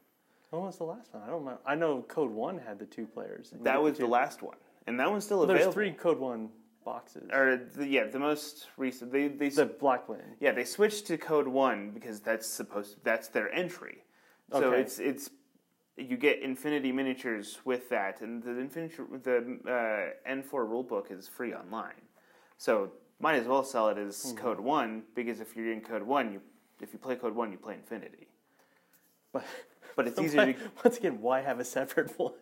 when 0.51 0.61
was 0.63 0.77
the 0.77 0.83
last 0.85 1.13
one? 1.13 1.23
I 1.23 1.27
don't 1.27 1.39
remember. 1.39 1.61
I 1.65 1.75
know 1.75 2.01
Code 2.03 2.31
One 2.31 2.57
had 2.59 2.77
the 2.79 2.85
two 2.85 3.07
players. 3.07 3.51
and 3.51 3.61
you 3.61 3.65
That 3.65 3.73
get 3.75 3.81
was 3.81 3.93
the 3.97 4.03
two- 4.03 4.07
last 4.09 4.41
one, 4.41 4.57
and 4.87 4.99
that 4.99 5.09
one's 5.09 5.25
still 5.25 5.37
Well, 5.39 5.45
available. 5.49 5.65
there's 5.65 5.73
three 5.73 5.91
Code 5.91 6.19
One 6.19 6.49
boxes. 6.83 7.29
or 7.31 7.57
the, 7.75 7.87
yeah, 7.87 8.05
the 8.05 8.19
most 8.19 8.67
recent. 8.77 9.11
They 9.11 9.27
they 9.27 9.49
the 9.49 9.65
black 9.65 10.07
one. 10.09 10.21
yeah 10.39 10.51
they 10.51 10.63
switched 10.65 11.07
to 11.07 11.17
code 11.17 11.47
one 11.47 11.91
because 11.91 12.19
that's 12.21 12.47
supposed 12.47 12.97
that's 13.03 13.27
their 13.29 13.51
entry. 13.53 14.03
So 14.51 14.71
Okay. 14.71 14.81
it's 14.81 14.99
it's 14.99 15.29
you 15.97 16.17
get 16.17 16.41
Infinity 16.41 16.91
miniatures 16.91 17.59
with 17.65 17.89
that, 17.89 18.21
and 18.21 18.41
the 18.43 18.51
Infinity 18.57 18.95
the 19.23 19.59
uh, 19.67 20.29
N4 20.29 20.51
rulebook 20.67 21.11
is 21.11 21.27
free 21.27 21.53
online. 21.53 22.01
So 22.57 22.91
might 23.19 23.35
as 23.35 23.45
well 23.47 23.63
sell 23.63 23.89
it 23.89 23.97
as 23.97 24.15
Mm-hmm. 24.25 24.37
code 24.37 24.59
one 24.59 25.03
because 25.15 25.39
if 25.39 25.55
you're 25.55 25.71
in 25.71 25.81
code 25.81 26.03
one, 26.03 26.31
you 26.33 26.41
if 26.81 26.93
you 26.93 26.99
play 26.99 27.15
code 27.15 27.35
one, 27.35 27.51
you 27.51 27.57
play 27.57 27.75
Infinity. 27.75 28.27
But 29.33 29.45
But 29.95 30.07
it's 30.07 30.19
easier 30.25 30.53
to 30.53 30.59
once 30.83 30.97
again, 30.97 31.21
why 31.21 31.41
have 31.41 31.59
a 31.59 31.65
separate 31.65 32.17
one? 32.19 32.33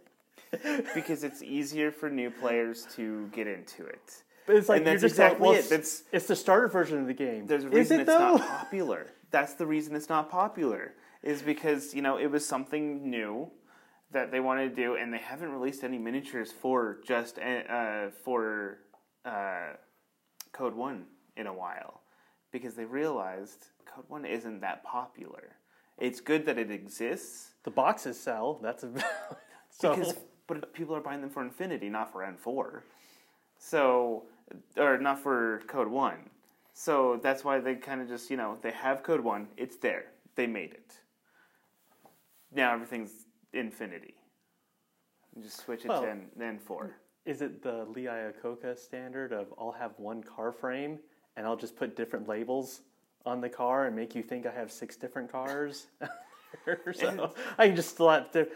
because 0.96 1.24
it's 1.24 1.42
easier 1.44 1.92
for 1.92 2.10
new 2.10 2.32
players 2.32 2.86
to 2.96 3.28
get 3.34 3.48
into 3.48 3.86
it. 3.86 4.24
But 4.50 4.56
it's 4.56 4.68
like 4.68 4.78
And 4.78 4.88
you're 4.88 4.96
that's 4.96 5.04
just 5.04 5.20
like, 5.20 5.34
exactly 5.34 5.48
well, 5.48 5.60
it. 5.60 5.70
That's- 5.70 6.04
it's 6.12 6.26
the 6.26 6.36
starter 6.36 6.68
version 6.70 6.98
of 7.00 7.06
the 7.06 7.14
game. 7.14 7.46
There's 7.46 7.66
a 7.66 7.70
reason 7.70 8.00
it 8.00 8.02
it's 8.02 8.08
though? 8.08 8.38
not 8.38 8.48
popular. 8.62 9.06
That's 9.30 9.54
the 9.54 9.68
reason 9.68 9.96
it's 9.96 10.10
not 10.10 10.32
popular. 10.32 10.96
Is 11.22 11.44
because 11.44 11.94
you 11.94 12.02
know 12.02 12.18
it 12.18 12.32
was 12.32 12.44
something 12.48 13.08
new 13.08 13.52
that 14.10 14.32
they 14.32 14.40
wanted 14.40 14.76
to 14.76 14.76
do, 14.76 14.96
and 14.96 15.14
they 15.14 15.20
haven't 15.20 15.52
released 15.52 15.84
any 15.84 16.00
miniatures 16.00 16.52
for 16.52 16.98
just 17.06 17.38
uh, 17.38 18.10
for 18.24 18.80
uh, 19.24 19.74
Code 20.52 20.74
One 20.74 21.06
in 21.38 21.46
a 21.46 21.54
while, 21.54 22.02
because 22.52 22.74
they 22.74 22.86
realized 22.86 23.68
Code 23.86 24.06
One 24.08 24.26
isn't 24.26 24.62
that 24.62 24.84
popular. 24.84 25.58
It's 26.00 26.22
good 26.22 26.48
that 26.48 26.58
it 26.58 26.72
exists, 26.72 27.52
The 27.66 27.70
boxes 27.70 28.20
sell. 28.20 28.58
That's 28.64 28.84
a 28.84 28.90
so. 29.70 29.96
because 29.96 30.16
but 30.48 30.74
people 30.74 30.96
are 30.96 31.02
buying 31.02 31.22
them 31.22 31.30
for 31.30 31.44
Infinity, 31.44 31.90
not 31.90 32.12
for 32.12 32.24
N 32.24 32.36
four. 32.36 32.84
So 33.60 34.24
or 34.78 34.98
not 34.98 35.20
for 35.20 35.62
Code 35.68 35.88
One. 35.88 36.30
So 36.74 37.20
that's 37.22 37.44
why 37.44 37.60
they 37.60 37.76
kind 37.76 38.02
of 38.02 38.08
just 38.08 38.30
you 38.30 38.38
know 38.38 38.58
they 38.62 38.72
have 38.72 39.04
Code 39.04 39.22
One. 39.22 39.48
It's 39.58 39.78
there. 39.78 40.06
They 40.36 40.48
made 40.48 40.72
it. 40.72 40.94
Now 42.54 42.74
everything's 42.74 43.26
Infinity. 43.54 44.16
You 45.36 45.44
just 45.44 45.64
switch 45.64 45.86
it 45.86 45.90
Well- 45.90 46.04
to 46.04 46.10
N, 46.10 46.28
N 46.42 46.60
four. 46.60 46.96
Is 47.26 47.42
it 47.42 47.62
the 47.62 47.86
Lee 47.86 48.06
Iacocca 48.06 48.78
standard 48.78 49.34
of 49.34 49.54
I'll 49.60 49.72
have 49.72 49.92
one 49.98 50.24
car 50.24 50.52
frame 50.52 51.00
and 51.36 51.46
I'll 51.46 51.58
just 51.58 51.76
put 51.76 51.96
different 51.96 52.28
labels 52.28 52.82
on 53.26 53.42
the 53.42 53.50
car 53.50 53.86
and 53.86 53.96
make 53.96 54.16
you 54.16 54.24
think 54.24 54.46
I 54.46 54.52
have 54.52 54.72
six 54.72 54.96
different 54.96 55.32
cars? 55.32 55.88
so 56.94 57.34
I 57.58 57.68
can 57.68 57.76
just 57.76 57.96
slap 57.96 58.32
the, 58.32 58.50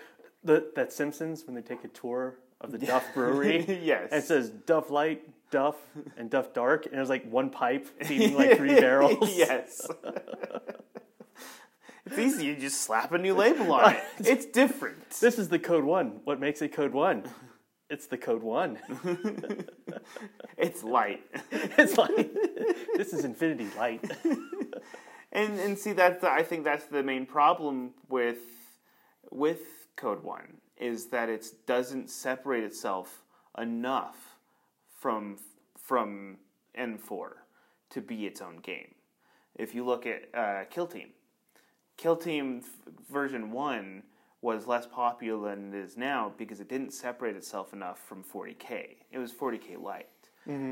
the 0.43 0.71
that 0.75 0.91
Simpsons 0.91 1.45
when 1.45 1.55
they 1.55 1.61
take 1.61 1.83
a 1.83 1.89
tour 1.89 2.39
of 2.63 2.71
the 2.71 2.79
Duff 2.79 3.05
Brewery. 3.13 3.65
Yes. 3.83 4.09
And 4.11 4.23
it 4.23 4.25
says 4.25 4.49
Duff 4.49 4.89
Lite, 4.89 5.21
Duff, 5.51 5.75
and 6.17 6.29
Duff 6.29 6.53
Dark, 6.53 6.85
and 6.85 6.95
there's 6.95 7.09
like 7.09 7.29
one 7.29 7.49
pipe 7.49 7.85
feeding 8.05 8.35
like 8.35 8.57
three 8.57 8.75
barrels. 8.79 9.35
yes. 9.35 9.87
it's 12.05 12.17
easy. 12.17 12.45
You 12.45 12.55
just 12.55 12.81
slap 12.81 13.11
a 13.11 13.17
new 13.17 13.35
label 13.35 13.71
on 13.73 13.95
it. 13.95 14.03
It's 14.19 14.45
different. 14.45 15.09
This 15.11 15.37
is 15.37 15.49
the 15.49 15.59
code 15.59 15.83
one. 15.83 16.21
What 16.23 16.39
makes 16.39 16.61
it 16.61 16.73
code 16.73 16.93
one? 16.93 17.23
It's 17.89 18.07
the 18.07 18.17
code 18.17 18.41
one. 18.41 18.79
It's 20.57 20.83
light. 20.83 21.21
It's 21.51 21.97
light. 21.97 22.33
this 22.95 23.13
is 23.13 23.25
Infinity 23.25 23.67
Light. 23.77 24.03
And 25.31 25.59
and 25.59 25.77
see 25.77 25.93
that's 25.93 26.21
the, 26.21 26.31
I 26.31 26.43
think 26.43 26.63
that's 26.63 26.85
the 26.85 27.03
main 27.03 27.25
problem 27.25 27.91
with 28.07 28.37
with 29.31 29.61
Code 29.95 30.23
One 30.23 30.57
is 30.83 31.05
that 31.05 31.29
it 31.29 31.47
doesn't 31.65 32.09
separate 32.09 32.63
itself 32.63 33.23
enough 33.57 34.35
from 34.99 35.37
from 35.77 36.37
N 36.75 36.97
four 36.97 37.45
to 37.89 38.01
be 38.01 38.25
its 38.25 38.41
own 38.41 38.57
game. 38.57 38.95
If 39.55 39.73
you 39.73 39.85
look 39.85 40.05
at 40.05 40.29
uh, 40.33 40.65
Kill 40.69 40.87
Team, 40.87 41.09
Kill 41.95 42.17
Team 42.17 42.63
version 43.09 43.51
one 43.51 44.03
was 44.41 44.67
less 44.67 44.85
popular 44.85 45.55
than 45.55 45.73
it 45.73 45.77
is 45.77 45.95
now 45.95 46.33
because 46.37 46.59
it 46.59 46.67
didn't 46.67 46.91
separate 46.91 47.37
itself 47.37 47.71
enough 47.71 47.99
from 48.05 48.21
40k. 48.21 48.97
It 49.09 49.17
was 49.17 49.31
40k 49.31 49.81
light. 49.81 50.09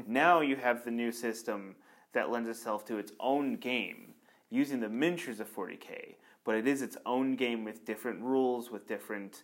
Now 0.08 0.42
you 0.42 0.58
have 0.58 0.84
the 0.84 0.92
new 0.92 1.14
system 1.14 1.76
that 2.12 2.30
lends 2.30 2.50
itself 2.50 2.84
to 2.88 2.98
its 2.98 3.14
own 3.22 3.56
game 3.56 4.14
using 4.50 4.82
the 4.82 4.90
miniatures 4.90 5.40
of 5.40 5.56
40k, 5.56 6.16
but 6.44 6.56
it 6.56 6.68
is 6.68 6.82
its 6.82 6.98
own 7.06 7.38
game 7.38 7.64
with 7.64 7.86
different 7.86 8.22
rules, 8.22 8.70
with 8.70 8.86
different 8.88 9.44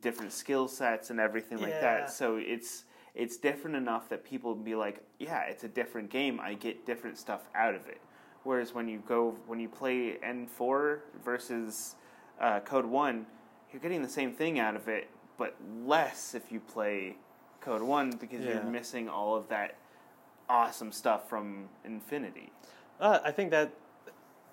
different 0.00 0.32
skill 0.32 0.68
sets 0.68 1.10
and 1.10 1.20
everything 1.20 1.58
like 1.60 1.74
Yeah. 1.74 2.00
that. 2.00 2.10
So 2.10 2.36
it's 2.36 2.84
it's 3.14 3.38
different 3.38 3.76
enough 3.76 4.10
that 4.10 4.24
people 4.24 4.54
be 4.54 4.74
like, 4.74 5.02
yeah, 5.18 5.42
it's 5.44 5.64
a 5.64 5.68
different 5.68 6.10
game. 6.10 6.38
I 6.38 6.52
get 6.54 6.84
different 6.84 7.16
stuff 7.16 7.48
out 7.54 7.74
of 7.74 7.86
it. 7.88 8.00
Whereas 8.44 8.74
when 8.74 8.88
you 8.88 9.02
go 9.06 9.36
when 9.46 9.58
you 9.58 9.68
play 9.68 10.18
N4 10.24 11.00
versus 11.24 11.96
uh, 12.40 12.60
Code 12.60 12.84
One, 12.86 13.26
you're 13.72 13.80
getting 13.80 14.02
the 14.02 14.08
same 14.08 14.32
thing 14.32 14.58
out 14.58 14.76
of 14.76 14.88
it, 14.88 15.08
but 15.38 15.56
less 15.84 16.34
if 16.34 16.52
you 16.52 16.60
play 16.60 17.16
Code 17.60 17.82
One 17.82 18.10
because 18.10 18.44
Yeah. 18.44 18.52
you're 18.54 18.62
missing 18.64 19.08
all 19.08 19.34
of 19.34 19.48
that 19.48 19.76
awesome 20.48 20.92
stuff 20.92 21.28
from 21.28 21.68
Infinity. 21.84 22.52
Uh, 23.00 23.18
I 23.24 23.30
think 23.32 23.50
that 23.50 23.72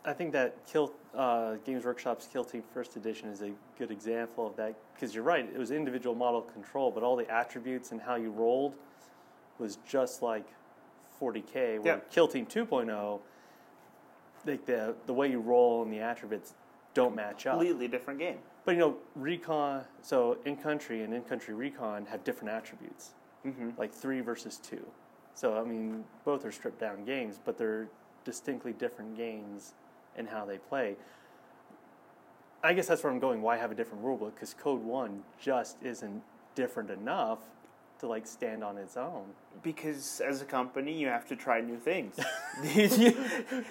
I 0.06 0.14
think 0.14 0.34
that 0.34 0.56
Kill 0.68 0.92
uh, 1.16 1.56
Games 1.66 1.86
Workshop's 1.86 2.28
Kill 2.28 2.44
Team 2.44 2.64
First 2.74 2.96
Edition 2.98 3.30
is 3.30 3.42
a 3.42 3.52
good 3.78 3.90
example 3.92 4.46
of 4.46 4.56
that 4.58 4.76
because 4.94 5.16
you're 5.16 5.24
right. 5.24 5.48
It 5.54 5.58
was 5.58 5.72
individual 5.72 6.14
model 6.16 6.42
control, 6.42 6.92
but 6.92 7.04
all 7.04 7.16
the 7.16 7.30
attributes 7.30 7.92
and 7.92 8.02
how 8.02 8.16
you 8.16 8.30
rolled 8.32 8.74
was 9.60 9.78
just 9.88 10.22
like 10.22 10.46
40k. 11.22 11.80
Where 11.80 11.96
Yeah. 11.96 12.00
Kill 12.12 12.28
Team 12.28 12.46
2.0, 12.46 13.20
like 14.46 14.66
the 14.66 14.96
the 15.06 15.14
way 15.14 15.30
you 15.32 15.40
roll 15.40 15.84
and 15.84 15.94
the 15.94 16.00
attributes 16.00 16.54
don't 16.94 17.16
match 17.16 17.46
up. 17.46 17.54
Completely 17.54 17.88
different 17.88 18.20
game. 18.20 18.40
But 18.66 18.74
you 18.74 18.80
know, 18.80 18.98
recon. 19.16 19.86
So 20.02 20.38
in 20.46 20.58
country 20.58 21.04
and 21.04 21.14
in 21.14 21.22
country 21.24 21.54
recon 21.54 22.06
have 22.08 22.24
different 22.24 22.52
attributes, 22.54 23.12
Mm-hmm. 23.46 23.72
like 23.78 23.94
three 23.94 24.22
versus 24.22 24.58
two. 24.58 24.86
So 25.34 25.58
I 25.58 25.64
mean, 25.64 26.04
both 26.26 26.46
are 26.46 26.52
stripped 26.52 26.80
down 26.80 27.06
games, 27.06 27.40
but 27.44 27.58
they're 27.58 27.88
distinctly 28.26 28.74
different 28.74 29.16
games 29.18 29.74
in 30.18 30.28
how 30.28 30.46
they 30.46 30.58
play. 30.58 30.96
I 32.64 32.74
guess 32.74 32.88
that's 32.88 33.04
where 33.04 33.12
I'm 33.12 33.20
going. 33.20 33.42
Why 33.42 33.58
have 33.58 33.72
a 33.72 33.76
different 33.76 34.04
rulebook? 34.04 34.36
Because 34.36 34.54
Code 34.54 34.82
One 34.84 35.24
just 35.42 35.78
isn't 35.84 36.22
different 36.56 36.90
enough 36.90 37.40
to 38.00 38.08
like 38.08 38.26
stand 38.26 38.64
on 38.64 38.78
its 38.78 38.96
own. 38.98 39.24
Because 39.62 40.22
as 40.26 40.42
a 40.42 40.46
company, 40.46 40.94
you 40.94 41.08
have 41.08 41.28
to 41.28 41.36
try 41.36 41.62
new 41.62 41.78
things. 41.78 42.16
you, 42.76 43.16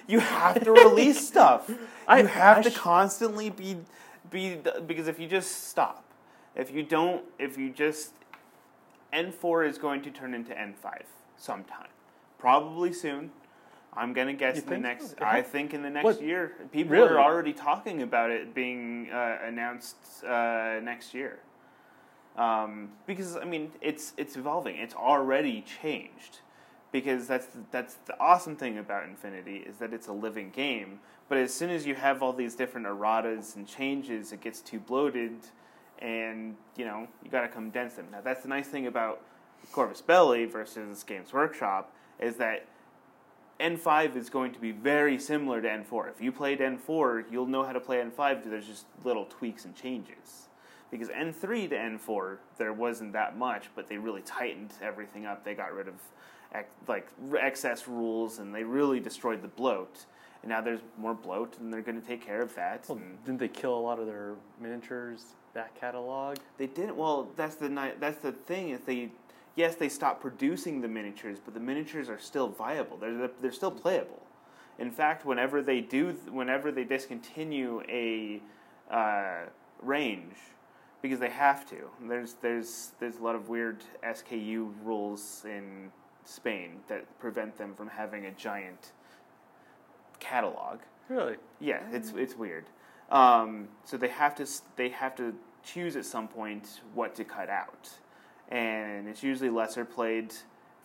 you 0.07 0.19
have 0.19 0.63
to 0.63 0.71
release 0.71 1.25
stuff. 1.27 1.69
I- 2.07 2.21
you 2.21 2.27
have 2.27 2.59
I 2.59 2.61
to 2.63 2.69
sh- 2.69 2.75
constantly 2.75 3.49
be 3.49 3.77
be 4.29 4.59
because 4.87 5.07
if 5.07 5.19
you 5.19 5.27
just 5.27 5.69
stop, 5.69 6.03
if 6.55 6.71
you 6.71 6.83
don't, 6.83 7.23
if 7.39 7.57
you 7.57 7.69
just 7.71 8.13
N 9.11 9.31
four 9.31 9.63
is 9.63 9.77
going 9.77 10.01
to 10.03 10.11
turn 10.11 10.33
into 10.33 10.57
N 10.59 10.73
five 10.73 11.05
sometime, 11.37 11.89
probably 12.37 12.93
soon. 12.93 13.31
I'm 13.95 14.13
gonna 14.13 14.33
guess 14.33 14.59
in 14.59 14.65
the 14.65 14.77
next. 14.77 15.09
so? 15.11 15.15
I 15.21 15.41
think 15.41 15.73
in 15.73 15.81
the 15.83 15.89
next 15.89 16.03
What? 16.05 16.21
year, 16.21 16.53
people 16.71 16.93
Really? 16.93 17.09
are 17.09 17.19
already 17.19 17.53
talking 17.53 18.01
about 18.01 18.31
it 18.31 18.53
being 18.53 19.09
uh, 19.11 19.37
announced 19.45 20.23
uh, 20.23 20.79
next 20.81 21.13
year 21.13 21.39
um, 22.37 22.89
because 23.05 23.35
I 23.35 23.45
mean 23.45 23.71
it's 23.81 24.13
it's 24.17 24.35
evolving. 24.35 24.77
It's 24.77 24.95
already 24.95 25.63
changed 25.81 26.39
because 26.91 27.27
that's 27.27 27.47
that's 27.71 27.95
the 28.05 28.19
awesome 28.19 28.55
thing 28.55 28.77
about 28.77 29.03
Infinity 29.05 29.57
is 29.57 29.77
that 29.77 29.93
it's 29.93 30.07
a 30.07 30.13
living 30.13 30.49
game. 30.49 30.99
But 31.29 31.37
as 31.37 31.53
soon 31.53 31.69
as 31.69 31.85
you 31.85 31.95
have 31.95 32.21
all 32.21 32.33
these 32.33 32.55
different 32.55 32.85
erratas 32.87 33.55
and 33.55 33.67
changes, 33.67 34.31
it 34.31 34.41
gets 34.41 34.59
too 34.61 34.79
bloated, 34.79 35.33
and 35.99 36.55
you 36.75 36.85
know 36.85 37.07
you 37.23 37.29
got 37.29 37.41
to 37.41 37.47
condense 37.47 37.93
them. 37.95 38.07
Now 38.11 38.21
that's 38.21 38.41
the 38.41 38.49
nice 38.49 38.67
thing 38.67 38.87
about 38.87 39.21
Corvus 39.71 40.01
Belli 40.01 40.45
versus 40.45 41.03
Games 41.03 41.33
Workshop 41.33 41.93
is 42.19 42.35
that 42.37 42.65
N5 43.63 44.17
is 44.17 44.29
going 44.29 44.51
to 44.51 44.59
be 44.59 44.71
very 44.71 45.17
similar 45.17 45.61
to 45.61 45.67
N4. 45.67 46.09
If 46.09 46.21
you 46.21 46.33
played 46.33 46.59
N4, 46.59 47.23
you'll 47.31 47.47
know 47.47 47.63
how 47.63 47.71
to 47.71 47.79
play 47.79 48.03
N5. 48.03 48.43
There's 48.43 48.67
just 48.67 48.85
little 49.05 49.25
tweaks 49.25 49.63
and 49.63 49.73
changes. 49.73 50.49
Because 50.91 51.07
N3 51.07 51.69
to 51.69 51.75
N4, 51.75 52.37
there 52.57 52.73
wasn't 52.73 53.13
that 53.13 53.37
much, 53.37 53.69
but 53.73 53.87
they 53.87 53.97
really 53.97 54.21
tightened 54.21 54.73
everything 54.81 55.25
up. 55.25 55.45
They 55.45 55.55
got 55.55 55.73
rid 55.73 55.87
of 55.87 55.95
like 56.87 57.07
excess 57.39 57.87
rules, 57.87 58.39
and 58.39 58.53
they 58.53 58.63
really 58.63 58.99
destroyed 58.99 59.41
the 59.41 59.47
bloat. 59.47 60.05
And 60.41 60.49
now 60.49 60.59
there's 60.59 60.81
more 60.97 61.13
bloat, 61.13 61.57
and 61.59 61.73
they're 61.73 61.81
going 61.81 61.99
to 61.99 62.05
take 62.05 62.23
care 62.23 62.41
of 62.41 62.53
that. 62.55 62.83
Well, 62.89 62.97
and 62.97 63.23
didn't 63.23 63.39
they 63.39 63.47
kill 63.47 63.75
a 63.75 63.79
lot 63.79 63.97
of 63.97 64.07
their 64.07 64.35
miniatures 64.59 65.23
back 65.53 65.79
catalog? 65.79 66.37
they 66.57 66.67
didn't. 66.67 66.97
Well, 66.97 67.29
that's 67.37 67.55
the 67.55 67.69
that's 67.97 68.17
the 68.17 68.33
thing 68.33 68.71
is 68.71 68.81
they 68.81 69.09
yes 69.55 69.75
they 69.75 69.89
stopped 69.89 70.21
producing 70.21 70.81
the 70.81 70.87
miniatures, 70.87 71.39
but 71.43 71.53
the 71.53 71.59
miniatures 71.59 72.09
are 72.09 72.19
still 72.19 72.47
viable. 72.49 72.97
They're 72.97 73.29
they're 73.41 73.51
still 73.51 73.71
playable. 73.71 74.21
In 74.79 74.91
fact, 74.91 75.25
whenever 75.25 75.61
they 75.61 75.81
do, 75.81 76.15
whenever 76.31 76.71
they 76.71 76.83
discontinue 76.83 77.81
a 77.87 78.41
uh, 78.89 79.45
range, 79.81 80.35
because 81.01 81.19
they 81.19 81.29
have 81.29 81.69
to. 81.69 81.89
There's 82.01 82.33
there's 82.41 82.91
there's 82.99 83.17
a 83.17 83.23
lot 83.23 83.35
of 83.35 83.49
weird 83.49 83.83
SKU 84.03 84.71
rules 84.83 85.45
in 85.45 85.91
Spain 86.25 86.79
that 86.87 87.19
prevent 87.19 87.57
them 87.57 87.75
from 87.75 87.89
having 87.89 88.25
a 88.25 88.31
giant 88.31 88.93
catalog. 90.19 90.79
Really? 91.09 91.35
Yeah, 91.59 91.81
it's 91.91 92.13
it's 92.15 92.35
weird. 92.35 92.65
Um, 93.11 93.67
so 93.83 93.97
they 93.97 94.07
have 94.07 94.33
to 94.35 94.47
they 94.75 94.89
have 94.89 95.15
to 95.17 95.35
choose 95.63 95.95
at 95.95 96.05
some 96.05 96.27
point 96.27 96.81
what 96.93 97.15
to 97.15 97.23
cut 97.23 97.49
out, 97.49 97.89
and 98.49 99.07
it's 99.07 99.23
usually 99.23 99.49
lesser 99.49 99.85
played 99.85 100.33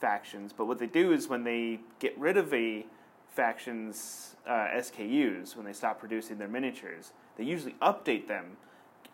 factions. 0.00 0.52
But 0.52 0.66
what 0.66 0.78
they 0.78 0.86
do 0.86 1.12
is 1.12 1.28
when 1.28 1.44
they 1.44 1.80
get 1.98 2.16
rid 2.18 2.36
of 2.36 2.52
a 2.54 2.86
faction's 3.28 4.36
uh, 4.46 4.68
SKUs, 4.76 5.56
when 5.56 5.64
they 5.64 5.72
stop 5.72 5.98
producing 5.98 6.38
their 6.38 6.48
miniatures, 6.48 7.12
they 7.36 7.44
usually 7.44 7.74
update 7.82 8.26
them, 8.26 8.56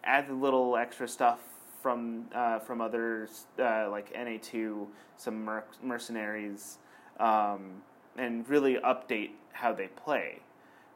add 0.03 0.29
the 0.29 0.35
little 0.35 0.77
extra 0.77 1.07
stuff 1.09 1.41
from 1.83 2.25
uh, 2.35 2.59
from 2.61 2.81
others 2.81 3.45
uh, 3.59 3.91
like 3.91 4.13
NA 4.15 4.39
two, 4.41 4.89
some 5.17 5.45
merc- 5.45 5.83
mercenaries, 5.83 6.79
um, 7.21 7.83
and 8.17 8.49
really 8.49 8.77
update 8.77 9.31
how 9.53 9.73
they 9.73 9.89
play, 9.89 10.39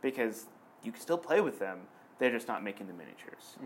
because 0.01 0.47
you 0.83 0.91
can 0.93 1.01
still 1.01 1.19
play 1.19 1.41
with 1.41 1.59
them. 1.59 1.81
They're 2.19 2.31
just 2.33 2.49
not 2.49 2.65
making 2.65 2.87
the 2.87 2.95
miniatures. 2.95 3.57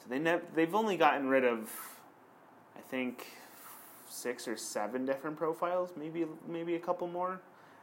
So 0.00 0.06
they 0.08 0.18
nev- 0.18 0.54
they've 0.54 0.74
only 0.74 0.96
gotten 0.96 1.28
rid 1.28 1.44
of, 1.44 1.70
I 2.76 2.80
think, 2.80 3.26
six 4.08 4.48
or 4.48 4.56
seven 4.56 5.06
different 5.06 5.36
profiles, 5.36 5.90
maybe 5.96 6.26
maybe 6.48 6.74
a 6.74 6.78
couple 6.78 7.06
more. 7.06 7.40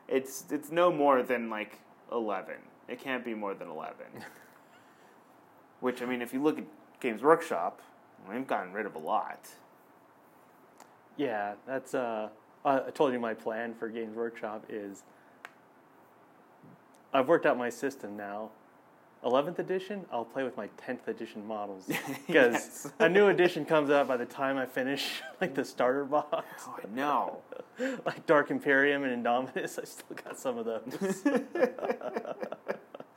It's 0.07 0.45
it's 0.51 0.71
no 0.71 0.91
more 0.91 1.23
than 1.23 1.49
like 1.49 1.79
eleven. 2.11 2.57
It 2.87 2.99
can't 2.99 3.23
be 3.23 3.33
more 3.33 3.53
than 3.53 3.69
eleven. 3.69 4.07
Which 5.79 6.01
I 6.01 6.05
mean, 6.05 6.21
if 6.21 6.33
you 6.33 6.41
look 6.41 6.57
at 6.57 6.65
Games 6.99 7.21
Workshop, 7.21 7.81
they've 8.29 8.47
gotten 8.47 8.73
rid 8.73 8.85
of 8.85 8.95
a 8.95 8.99
lot. 8.99 9.47
Yeah, 11.17 11.53
that's. 11.65 11.93
Uh, 11.93 12.29
I 12.65 12.87
I 12.87 12.89
told 12.91 13.13
you 13.13 13.19
my 13.19 13.33
plan 13.33 13.73
for 13.73 13.89
Games 13.89 14.15
Workshop 14.15 14.65
is. 14.69 15.03
I've 17.13 17.27
worked 17.27 17.45
out 17.45 17.57
my 17.57 17.69
system 17.69 18.17
now. 18.17 18.49
11th 19.23 19.59
edition, 19.59 20.05
I'll 20.11 20.23
play 20.25 20.43
with 20.43 20.55
my 20.57 20.69
10th 20.87 21.07
edition 21.07 21.45
models 21.45 21.85
because 22.27 22.53
Yes. 22.53 22.91
a 22.99 23.09
new 23.09 23.27
edition 23.27 23.65
comes 23.65 23.89
out 23.89 24.07
by 24.07 24.15
the 24.17 24.25
time 24.25 24.57
I 24.57 24.65
finish 24.65 25.21
like 25.41 25.55
the 25.55 25.65
starter 25.65 26.05
box, 26.05 26.63
Oh, 26.67 26.77
I 26.83 26.95
know. 26.95 27.39
like 28.05 28.25
Dark 28.25 28.51
Imperium 28.51 29.03
and 29.03 29.23
Indomitus. 29.25 29.79
I 29.79 29.85
still 29.85 30.15
got 30.23 30.37
some 30.39 30.57
of 30.57 30.65
those. 30.65 31.23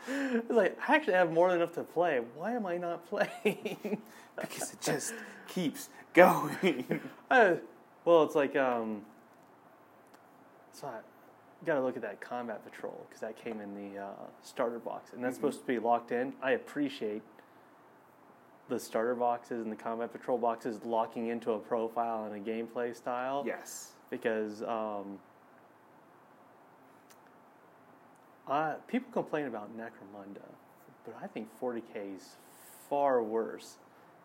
it's 0.08 0.50
like 0.50 0.78
I 0.88 0.94
actually 0.96 1.14
have 1.14 1.32
more 1.32 1.48
than 1.50 1.58
enough 1.58 1.74
to 1.74 1.82
play. 1.84 2.20
Why 2.34 2.52
am 2.52 2.66
I 2.66 2.76
not 2.78 3.06
playing? 3.06 4.00
because 4.40 4.72
it 4.72 4.80
just 4.80 5.14
keeps 5.48 5.88
going. 6.14 7.00
Uh, 7.30 7.54
well, 8.04 8.22
it's 8.24 8.34
like 8.34 8.56
um, 8.56 9.02
so 10.72 10.86
I 10.88 10.98
got 11.66 11.74
to 11.74 11.82
look 11.82 11.96
at 11.96 12.02
that 12.02 12.20
combat 12.20 12.64
patrol 12.64 13.04
because 13.08 13.20
that 13.20 13.36
came 13.36 13.60
in 13.60 13.74
the 13.74 14.00
uh, 14.00 14.06
starter 14.42 14.78
box, 14.78 15.12
and 15.12 15.22
that's 15.22 15.34
Mhm. 15.34 15.40
supposed 15.40 15.60
to 15.60 15.66
be 15.66 15.78
locked 15.78 16.12
in. 16.12 16.32
I 16.42 16.52
appreciate 16.52 17.22
the 18.68 18.78
starter 18.78 19.14
boxes 19.14 19.62
and 19.62 19.70
the 19.72 19.76
combat 19.76 20.12
patrol 20.12 20.38
boxes 20.38 20.82
locking 20.84 21.26
into 21.26 21.52
a 21.52 21.58
profile 21.58 22.24
and 22.24 22.34
a 22.34 22.50
gameplay 22.50 22.94
style 22.94 23.42
yes. 23.44 23.92
because 24.10 24.62
um, 24.62 25.18
uh, 28.48 28.74
people 28.86 29.10
complain 29.12 29.46
about 29.46 29.76
Necromunda, 29.76 30.46
but 31.04 31.14
I 31.22 31.26
think 31.26 31.48
40k 31.60 32.16
is 32.16 32.36
far 32.88 33.22
worse. 33.22 33.76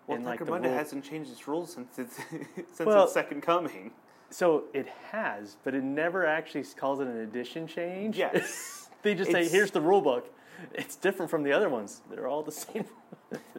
Well, 0.07 0.19
like, 0.21 0.39
the 0.39 0.45
Necromunda 0.45 0.65
rule- 0.65 0.73
hasn't 0.73 1.03
changed 1.03 1.31
its 1.31 1.47
rules 1.47 1.73
since 1.73 1.97
its 1.99 2.15
since 2.55 2.79
Well- 2.85 3.03
its 3.05 3.13
second 3.13 3.41
coming. 3.41 3.91
So 4.29 4.65
it 4.73 4.87
has, 5.11 5.57
but 5.63 5.73
it 5.75 5.83
never 5.83 6.25
actually 6.25 6.63
calls 6.63 6.99
it 6.99 7.07
an 7.07 7.17
edition 7.17 7.67
change. 7.67 8.17
Yes. 8.17 8.89
they 9.03 9.15
just 9.15 9.31
say, 9.31 9.47
"Here's 9.47 9.71
the 9.71 9.81
rule 9.81 10.01
book." 10.01 10.31
It's 10.73 10.95
different 10.95 11.29
from 11.29 11.43
the 11.43 11.51
other 11.51 11.69
ones. 11.69 12.01
They're 12.09 12.27
all 12.27 12.41
the 12.41 12.51
same. 12.51 12.85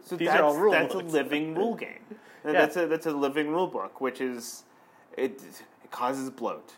So 0.03 0.15
These 0.17 0.29
are 0.29 0.43
all 0.43 0.57
rule 0.57 0.71
that's 0.71 0.93
a 0.93 0.97
living 0.99 1.53
rule 1.55 1.75
game. 1.85 1.99
Yeah. 2.43 2.51
That's 2.53 2.75
a 2.75 2.87
that's 2.87 3.05
a 3.05 3.11
living 3.11 3.49
rule 3.49 3.67
book, 3.67 4.01
which 4.01 4.19
is 4.19 4.63
it, 5.15 5.41
it 5.83 5.91
causes 5.91 6.29
bloat. 6.29 6.73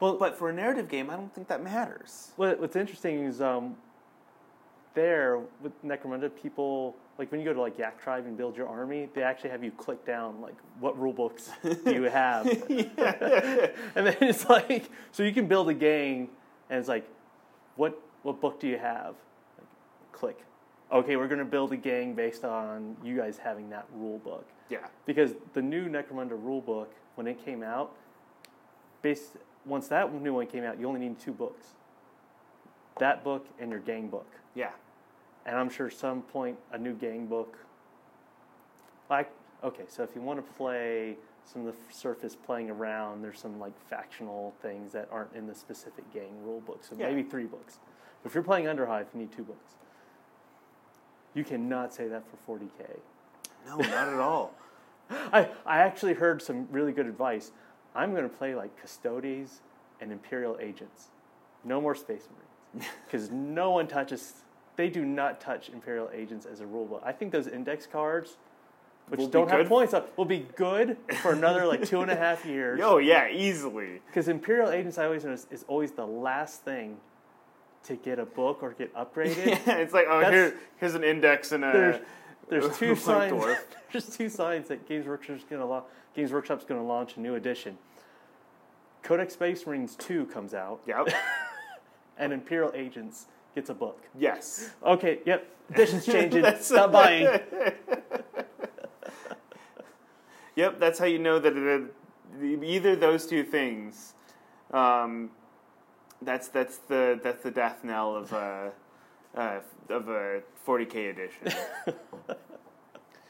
Well, 0.00 0.16
But 0.16 0.36
for 0.38 0.48
a 0.48 0.52
narrative 0.52 0.88
game, 0.88 1.10
I 1.10 1.16
don't 1.16 1.32
think 1.34 1.48
that 1.48 1.62
matters. 1.62 2.32
what, 2.36 2.58
what's 2.58 2.74
interesting 2.74 3.24
is 3.24 3.40
um, 3.42 3.76
there 4.94 5.40
with 5.62 5.72
Necromunda, 5.84 6.30
people 6.42 6.96
like 7.18 7.30
when 7.30 7.40
you 7.40 7.46
go 7.46 7.52
to 7.52 7.60
like 7.60 7.78
Yak 7.78 8.00
Tribe 8.00 8.26
and 8.26 8.36
build 8.36 8.56
your 8.56 8.68
army, 8.68 9.08
they 9.14 9.22
actually 9.22 9.50
have 9.50 9.62
you 9.62 9.70
click 9.72 10.04
down 10.06 10.40
like 10.40 10.54
what 10.78 10.98
rule 10.98 11.12
books 11.12 11.50
do 11.62 11.92
you 11.92 12.04
have, 12.04 12.46
and 12.68 14.06
then 14.06 14.16
it's 14.20 14.48
like 14.48 14.88
so 15.12 15.22
you 15.22 15.32
can 15.32 15.46
build 15.46 15.68
a 15.68 15.74
gang, 15.74 16.28
and 16.70 16.78
it's 16.78 16.88
like, 16.88 17.06
what 17.76 18.00
what 18.22 18.40
book 18.40 18.60
do 18.60 18.68
you 18.68 18.78
have? 18.78 19.14
Like, 19.58 19.68
click. 20.12 20.38
Okay, 20.92 21.16
we're 21.16 21.28
going 21.28 21.38
to 21.38 21.44
build 21.44 21.72
a 21.72 21.76
gang 21.76 22.14
based 22.14 22.44
on 22.44 22.96
you 23.04 23.16
guys 23.16 23.38
having 23.38 23.70
that 23.70 23.86
rule 23.94 24.18
book. 24.18 24.44
Yeah. 24.70 24.86
because 25.04 25.32
the 25.52 25.62
new 25.62 25.88
Necromunda 25.88 26.40
rule 26.40 26.60
book 26.60 26.94
when 27.16 27.26
it 27.26 27.44
came 27.44 27.62
out, 27.62 27.92
based 29.02 29.36
once 29.66 29.88
that 29.88 30.12
new 30.14 30.34
one 30.34 30.46
came 30.46 30.64
out, 30.64 30.78
you 30.78 30.86
only 30.86 31.00
need 31.00 31.18
two 31.18 31.32
books. 31.32 31.74
That 32.98 33.24
book 33.24 33.46
and 33.58 33.70
your 33.70 33.80
gang 33.80 34.08
book, 34.08 34.26
Yeah. 34.54 34.70
and 35.46 35.56
I'm 35.56 35.70
sure 35.70 35.90
some 35.90 36.22
point 36.22 36.58
a 36.72 36.78
new 36.78 36.94
gang 36.94 37.26
book. 37.26 37.58
Like 39.08 39.30
okay, 39.62 39.84
so 39.88 40.02
if 40.02 40.10
you 40.14 40.20
want 40.22 40.44
to 40.44 40.52
play 40.54 41.16
some 41.44 41.66
of 41.66 41.74
the 41.74 41.94
surface 41.94 42.34
playing 42.36 42.70
around, 42.70 43.22
there's 43.22 43.38
some 43.40 43.58
like 43.58 43.72
factional 43.88 44.54
things 44.62 44.92
that 44.92 45.08
aren't 45.10 45.34
in 45.34 45.46
the 45.46 45.54
specific 45.54 46.10
gang 46.12 46.30
rule 46.44 46.60
book, 46.60 46.82
so 46.82 46.94
Yeah. 46.98 47.08
maybe 47.08 47.22
three 47.22 47.44
books. 47.44 47.78
But 48.22 48.30
if 48.30 48.34
you're 48.34 48.44
playing 48.44 48.66
Underhive, 48.66 49.06
you 49.14 49.20
need 49.20 49.32
two 49.32 49.42
books. 49.42 49.74
You 51.34 51.44
cannot 51.44 51.94
say 51.94 52.08
that 52.08 52.24
for 52.28 52.58
40k. 52.58 52.98
No, 53.66 53.76
not 53.76 54.08
at 54.08 54.18
all. 54.20 54.52
I, 55.10 55.48
I 55.66 55.78
actually 55.78 56.14
heard 56.14 56.42
some 56.42 56.66
really 56.70 56.92
good 56.92 57.06
advice. 57.06 57.52
I'm 57.94 58.12
going 58.12 58.28
to 58.28 58.34
play 58.34 58.54
like 58.54 58.76
Custodes 58.80 59.60
and 60.00 60.12
Imperial 60.12 60.56
Agents. 60.60 61.08
No 61.64 61.80
more 61.80 61.94
Space. 61.94 62.28
Because 63.06 63.30
no 63.30 63.70
one 63.72 63.86
touches, 63.88 64.32
they 64.76 64.88
do 64.88 65.04
not 65.04 65.40
touch 65.40 65.68
Imperial 65.70 66.08
Agents 66.12 66.46
as 66.46 66.60
a 66.60 66.66
rule 66.66 66.86
book. 66.86 67.02
I 67.04 67.12
think 67.12 67.32
those 67.32 67.46
index 67.48 67.86
cards, 67.86 68.36
which 69.08 69.18
Will 69.18 69.28
don't 69.28 69.50
have 69.50 69.66
points 69.66 69.92
up, 69.92 70.16
will 70.16 70.24
be 70.24 70.46
good 70.56 70.96
for 71.20 71.32
another 71.32 71.66
like 71.66 71.84
two 71.86 72.00
and 72.00 72.10
a 72.10 72.16
half 72.16 72.44
years. 72.46 72.80
Oh 72.84 72.98
yeah, 72.98 73.28
easily. 73.28 74.00
Because 74.06 74.28
Imperial 74.28 74.70
Agents, 74.70 74.98
I 74.98 75.04
always 75.06 75.24
notice, 75.24 75.46
is 75.50 75.64
always 75.66 75.90
the 75.92 76.06
last 76.06 76.62
thing 76.64 76.96
to 77.84 77.96
get 77.96 78.18
a 78.18 78.26
book 78.26 78.62
or 78.62 78.70
get 78.72 78.94
upgraded. 78.94 79.46
Yeah, 79.66 79.76
it's 79.78 79.92
like 79.92 80.06
oh 80.08 80.20
That's- 80.20 80.52
here 80.52 80.60
here's 80.78 80.94
an 80.94 81.02
index 81.02 81.50
and 81.52 81.64
a 81.64 81.72
there's 81.72 82.00
there's 82.48 82.78
two 82.78 82.94
signs. 82.94 83.42
there's 83.90 84.16
two 84.16 84.28
signs 84.28 84.68
that 84.68 84.86
Games 84.88 85.06
Workshop's 85.06 85.44
going 85.44 85.60
to 85.60 85.66
la- 85.66 85.82
Games 86.14 86.30
Workshop's 86.32 86.64
going 86.64 86.80
to 86.80 86.86
launch 86.86 87.16
a 87.16 87.20
new 87.20 87.34
edition. 87.34 87.78
Codex 89.02 89.34
Space 89.34 89.66
Marines 89.66 89.96
2 89.96 90.26
comes 90.26 90.52
out, 90.54 90.80
Yep. 90.86 91.08
And 92.20 92.32
Imperial 92.32 92.70
Agents 92.74 93.26
gets 93.54 93.70
a 93.70 93.74
book. 93.74 94.00
Yes. 94.16 94.70
Okay, 94.84 95.18
yep, 95.26 95.48
edition's 95.70 96.06
changing. 96.06 96.44
Stop 96.60 96.92
buying. 96.92 97.40
Yep, 100.56 100.78
that's 100.78 100.98
how 100.98 101.06
you 101.06 101.18
know 101.18 101.38
that 101.38 101.56
it, 101.56 102.62
either 102.62 102.94
those 102.94 103.24
two 103.24 103.44
things. 103.44 104.12
Um, 104.72 105.30
that's 106.20 106.48
that's 106.48 106.78
the 106.78 107.18
that's 107.22 107.42
the 107.42 107.50
death 107.50 107.82
knell 107.82 108.14
of 108.14 108.32
a 108.32 108.72
uh, 109.34 109.60
of 109.88 110.08
a 110.08 110.42
40k 110.66 111.10
edition. 111.10 111.52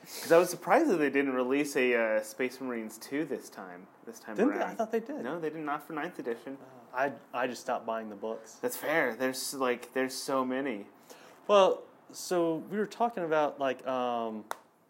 Because 0.03 0.33
I 0.33 0.39
was 0.39 0.51
surprised 0.51 0.89
that 0.89 0.97
they 0.97 1.11
didn't 1.11 1.35
release 1.35 1.77
a 1.77 1.95
uh, 1.95 2.23
Space 2.23 2.61
Marines 2.61 2.99
2 2.99 3.27
this 3.27 3.49
time. 3.49 3.87
This 4.07 4.19
time 4.19 4.35
Didn't 4.35 4.59
they? 4.59 4.65
I 4.65 4.75
thought 4.75 4.91
they 4.91 4.99
did. 4.99 5.23
No, 5.23 5.39
they 5.39 5.51
did 5.51 5.61
not 5.61 5.87
for 5.87 5.93
9th 5.93 6.19
edition. 6.19 6.57
I, 6.95 7.13
I 7.33 7.47
just 7.47 7.61
stopped 7.61 7.87
buying 7.87 8.09
the 8.09 8.17
books. 8.17 8.55
That's 8.61 8.77
fair. 8.77 9.15
There's 9.15 9.55
like 9.55 9.93
there's 9.93 10.15
so 10.15 10.45
many. 10.45 10.87
Well, 11.47 11.83
so 12.13 12.63
we 12.71 12.79
were 12.79 12.87
talking 12.87 13.25
about 13.25 13.61
like, 13.61 13.87
um, 13.87 14.45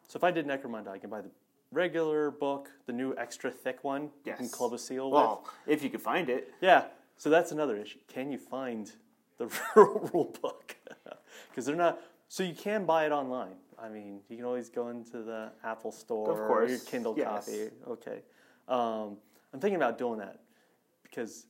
so 0.08 0.16
if 0.16 0.24
I 0.24 0.30
did 0.30 0.46
Necromunda, 0.46 0.88
I 0.88 0.98
can 0.98 1.10
buy 1.10 1.20
the 1.20 1.30
regular 1.72 2.30
book, 2.30 2.70
the 2.86 2.92
new 2.92 3.14
extra 3.16 3.50
thick 3.50 3.84
one 3.84 4.10
you 4.24 4.32
can 4.32 4.48
club 4.48 4.72
a 4.72 4.78
seal 4.78 5.10
with. 5.10 5.14
Well, 5.14 5.48
if 5.66 5.82
you 5.82 5.90
could 5.90 6.02
find 6.02 6.28
it. 6.28 6.52
Yeah, 6.60 6.84
so 7.16 7.30
that's 7.30 7.52
another 7.52 7.76
issue. 7.76 7.98
Can 8.08 8.32
you 8.32 8.38
find 8.38 8.90
the 9.38 9.48
rule 9.74 10.36
book? 10.40 10.76
Because 11.48 11.66
they're 11.66 11.74
not. 11.74 12.00
So 12.28 12.44
you 12.44 12.54
can 12.54 12.84
buy 12.84 13.06
it 13.06 13.12
online. 13.12 13.54
I 13.76 13.88
mean, 13.88 14.20
you 14.28 14.36
can 14.36 14.44
always 14.44 14.68
go 14.68 14.88
into 14.88 15.22
the 15.22 15.50
Apple 15.64 15.90
Store 15.90 16.30
Of 16.30 16.38
or 16.50 16.66
your 16.66 16.78
Kindle 16.78 17.14
yes. 17.16 17.46
copy. 17.46 17.70
Okay, 17.88 18.22
um, 18.68 19.16
I'm 19.52 19.58
thinking 19.58 19.76
about 19.76 19.98
doing 19.98 20.18
that 20.18 20.38
because 21.02 21.46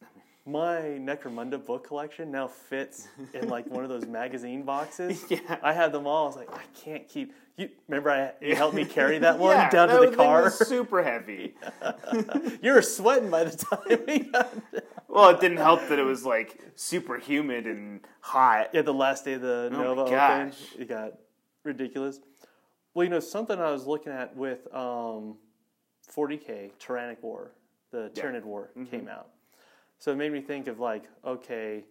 my 0.51 0.80
Necromunda 0.98 1.64
book 1.64 1.86
collection 1.86 2.30
now 2.30 2.46
fits 2.48 3.09
in 3.34 3.48
like 3.48 3.66
one 3.70 3.84
of 3.84 3.90
those 3.90 4.07
magazine 4.20 4.62
boxes. 4.62 5.24
Yeah. 5.28 5.38
I 5.62 5.72
had 5.72 5.92
them 5.92 6.07
all. 6.07 6.24
I 6.24 6.26
was 6.26 6.36
like, 6.36 6.53
I 6.55 6.62
can't 6.74 7.09
keep. 7.09 7.32
You 7.57 7.68
remember 7.88 8.11
I 8.11 8.32
you 8.44 8.57
helped 8.57 8.74
me 8.74 8.84
carry 8.84 9.18
that 9.18 9.38
one 9.38 9.57
yeah, 9.57 9.70
down 9.70 9.88
that 9.88 10.01
to 10.01 10.11
the 10.11 10.16
car. 10.16 10.44
was 10.44 10.59
super 10.66 11.03
heavy. 11.03 11.55
you 12.62 12.72
were 12.72 12.82
sweating 12.82 13.30
by 13.30 13.44
the 13.44 13.57
time 13.57 13.98
we 14.07 14.20
got. 14.20 14.53
Well, 15.09 15.30
it 15.30 15.40
didn't 15.40 15.59
help 15.59 15.86
that 15.88 15.98
it 15.98 16.05
was 16.05 16.24
like 16.24 16.59
super 16.76 17.18
humid 17.18 17.66
and 17.66 18.01
hot. 18.20 18.70
Yeah, 18.72 18.82
the 18.82 18.94
last 18.94 19.24
day 19.24 19.34
of 19.34 19.42
the 19.42 19.68
Oh 19.72 19.76
Nova 19.76 20.01
Open, 20.03 20.12
gosh. 20.14 20.59
it 20.78 20.88
got 20.88 21.14
ridiculous. 21.64 22.20
Well, 22.94 23.05
you 23.05 23.11
know 23.11 23.20
something 23.20 23.59
I 23.59 23.70
was 23.70 23.86
looking 23.86 24.12
at 24.12 24.34
with 24.36 24.72
um, 24.74 25.36
40k 26.16 26.70
Tyrannic 26.78 27.22
War, 27.22 27.53
the 27.92 28.11
Yeah. 28.14 28.38
War 28.40 28.70
Mm-hmm. 28.76 28.84
came 28.90 29.09
out, 29.09 29.28
so 30.01 30.11
it 30.11 30.16
made 30.16 30.32
me 30.32 30.40
think 30.40 30.66
of 30.66 30.80
like 30.80 31.05
okay, 31.24 31.84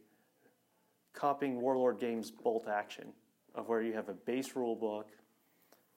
copying 1.14 1.62
Warlord 1.62 2.00
Games 2.00 2.32
bolt 2.32 2.68
action 2.68 3.14
of 3.56 3.70
where 3.70 3.82
you 3.82 3.94
have 3.94 4.10
a 4.10 4.14
base 4.14 4.56
rule 4.56 4.76
book, 4.76 5.10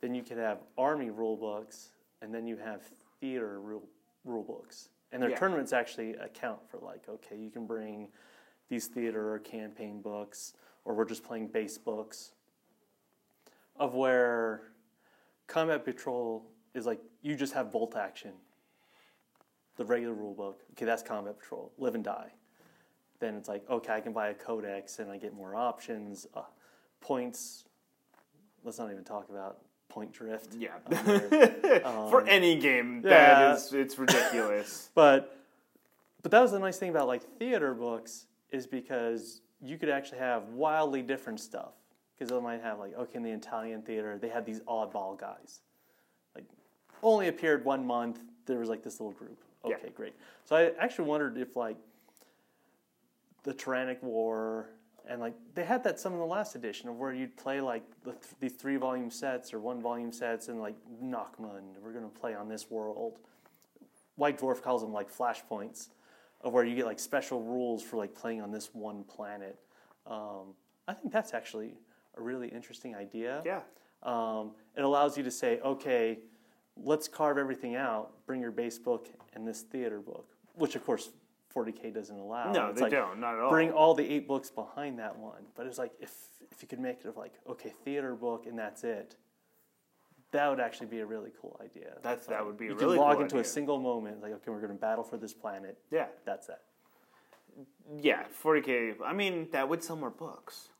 then 0.00 0.14
you 0.14 0.22
could 0.22 0.38
have 0.38 0.58
army 0.78 1.10
rule 1.10 1.36
books, 1.36 1.90
and 2.20 2.32
then 2.32 2.46
you 2.46 2.56
have 2.56 2.82
theater 3.20 3.60
rule 3.60 3.88
rule 4.24 4.44
books, 4.44 4.90
and 5.10 5.20
their 5.20 5.30
Yeah. 5.30 5.36
tournaments 5.36 5.72
actually 5.72 6.14
account 6.14 6.60
for 6.70 6.78
like 6.78 7.08
okay, 7.08 7.36
you 7.36 7.50
can 7.50 7.66
bring 7.66 8.08
these 8.68 8.86
theater 8.86 9.32
or 9.34 9.38
campaign 9.38 10.00
books, 10.00 10.54
or 10.84 10.94
we're 10.94 11.04
just 11.04 11.24
playing 11.24 11.48
base 11.48 11.78
books. 11.78 12.32
Of 13.76 13.94
where 13.94 14.72
combat 15.46 15.84
patrol 15.84 16.44
is 16.74 16.84
like 16.86 17.00
you 17.22 17.34
just 17.36 17.54
have 17.54 17.72
bolt 17.72 17.96
action. 17.96 18.32
The 19.76 19.84
regular 19.84 20.14
rule 20.14 20.34
book, 20.34 20.62
okay, 20.72 20.84
that's 20.84 21.02
combat 21.02 21.38
patrol, 21.38 21.72
live 21.78 21.94
and 21.94 22.04
die. 22.04 22.32
Then 23.20 23.36
it's 23.36 23.48
like, 23.48 23.68
okay, 23.70 23.94
I 23.94 24.00
can 24.00 24.12
buy 24.12 24.28
a 24.28 24.34
codex 24.34 24.98
and 24.98 25.10
I 25.10 25.16
get 25.16 25.32
more 25.34 25.54
options, 25.54 26.26
uh, 26.34 26.42
points. 27.00 27.64
Let's 28.64 28.78
not 28.78 28.90
even 28.90 29.04
talk 29.04 29.28
about 29.30 29.58
point 29.92 30.12
drift. 30.12 30.54
Yeah. 30.54 30.70
on 30.86 31.04
there. 31.04 31.80
For 32.10 32.26
any 32.26 32.58
game, 32.58 33.02
yeah. 33.04 33.10
that 33.10 33.56
is 33.58 33.72
it's 33.72 33.98
ridiculous. 33.98 34.90
But 34.94 35.38
but 36.22 36.30
that 36.30 36.40
was 36.40 36.52
the 36.52 36.58
nice 36.58 36.78
thing 36.78 36.90
about 36.90 37.06
like 37.06 37.22
theater 37.38 37.74
books 37.74 38.26
is 38.50 38.66
because 38.66 39.40
you 39.60 39.76
could 39.76 39.88
actually 39.88 40.18
have 40.18 40.48
wildly 40.48 41.02
different 41.02 41.40
stuff. 41.40 41.74
Because 42.18 42.32
they 42.32 42.40
might 42.40 42.62
have 42.62 42.78
like 42.78 42.96
okay 42.96 43.16
in 43.16 43.22
the 43.22 43.30
Italian 43.30 43.82
theater 43.82 44.18
they 44.18 44.28
had 44.28 44.46
these 44.46 44.60
oddball 44.60 45.18
guys, 45.18 45.60
like 46.34 46.44
only 47.02 47.28
appeared 47.28 47.64
one 47.64 47.86
month. 47.86 48.20
There 48.46 48.58
was 48.58 48.68
like 48.68 48.82
this 48.82 49.00
little 49.00 49.12
group. 49.12 49.38
Yeah. 49.66 49.76
Okay, 49.76 49.90
great. 49.94 50.14
So 50.44 50.56
I 50.56 50.72
actually 50.78 51.08
wondered 51.08 51.38
if 51.38 51.56
like 51.56 51.76
the 53.44 53.54
Tyrannic 53.54 54.02
War 54.02 54.70
and 55.08 55.20
like 55.20 55.34
they 55.54 55.64
had 55.64 55.82
that 55.84 55.98
some 55.98 56.12
in 56.12 56.18
the 56.18 56.24
last 56.24 56.54
edition 56.54 56.88
of 56.88 56.96
where 56.96 57.12
you'd 57.12 57.36
play 57.36 57.60
like 57.60 57.82
the 58.04 58.12
th- 58.12 58.34
these 58.40 58.52
three 58.52 58.76
volume 58.76 59.10
sets 59.10 59.52
or 59.52 59.60
one 59.60 59.80
volume 59.80 60.12
sets 60.12 60.48
and 60.48 60.60
like 60.60 60.74
Nachmund. 61.02 61.76
We're 61.82 61.92
gonna 61.92 62.08
play 62.08 62.34
on 62.34 62.48
this 62.48 62.70
world. 62.70 63.18
White 64.16 64.38
Dwarf 64.38 64.62
calls 64.62 64.82
them 64.82 64.92
like 64.92 65.12
flashpoints, 65.12 65.88
of 66.42 66.52
where 66.52 66.64
you 66.64 66.76
get 66.76 66.86
like 66.86 67.00
special 67.00 67.42
rules 67.42 67.82
for 67.82 67.96
like 67.96 68.14
playing 68.14 68.42
on 68.42 68.50
this 68.50 68.70
one 68.72 69.04
planet. 69.04 69.58
Um, 70.06 70.54
I 70.86 70.94
think 70.94 71.12
that's 71.12 71.34
actually 71.34 71.74
a 72.16 72.22
really 72.22 72.48
interesting 72.48 72.94
idea. 72.94 73.42
yeah. 73.44 73.60
Um, 74.02 74.50
it 74.76 74.82
allows 74.82 75.16
you 75.16 75.22
to 75.22 75.30
say, 75.30 75.60
okay, 75.60 76.18
let's 76.76 77.08
carve 77.08 77.38
everything 77.38 77.74
out. 77.76 78.12
Bring 78.26 78.40
your 78.40 78.50
base 78.50 78.78
book 78.78 79.08
and 79.34 79.46
this 79.46 79.62
theater 79.62 80.00
book, 80.00 80.26
which 80.54 80.74
of 80.76 80.84
course 80.84 81.10
40k 81.54 81.92
doesn't 81.94 82.18
allow. 82.18 82.50
No, 82.52 82.66
It's 82.68 82.76
they 82.76 82.82
like, 82.84 82.92
don't. 82.92 83.20
Not 83.20 83.34
at 83.34 83.40
all. 83.40 83.50
Bring 83.50 83.70
all 83.72 83.94
the 83.94 84.08
eight 84.10 84.26
books 84.26 84.50
behind 84.50 84.98
that 84.98 85.16
one. 85.18 85.42
But 85.54 85.66
it's 85.66 85.78
like 85.78 85.92
if 86.00 86.12
if 86.50 86.62
you 86.62 86.68
could 86.68 86.80
make 86.80 87.00
it 87.00 87.06
of 87.06 87.16
like 87.16 87.34
okay, 87.48 87.72
theater 87.84 88.14
book 88.14 88.46
and 88.46 88.58
that's 88.58 88.84
it. 88.84 89.16
That 90.30 90.48
would 90.48 90.60
actually 90.60 90.86
be 90.86 91.00
a 91.00 91.06
really 91.06 91.30
cool 91.42 91.60
idea. 91.62 91.92
That's- 92.02 92.26
that 92.28 92.44
would 92.44 92.56
be 92.56 92.66
a 92.66 92.68
you 92.70 92.74
really 92.76 92.96
could 92.96 93.02
log 93.02 93.16
cool 93.16 93.22
into 93.24 93.38
a 93.38 93.44
single 93.44 93.78
moment, 93.78 94.22
like 94.22 94.32
okay, 94.32 94.50
we're 94.50 94.60
going 94.60 94.72
to 94.72 94.78
battle 94.78 95.04
for 95.04 95.18
this 95.18 95.34
planet. 95.34 95.78
yeah. 95.90 96.06
That's 96.24 96.46
that. 96.46 96.62
Yeah. 98.00 98.22
40k. 98.42 98.94
I 99.04 99.12
mean, 99.12 99.48
that 99.52 99.68
would 99.68 99.84
sell 99.84 99.96
more 99.96 100.08
books. 100.08 100.70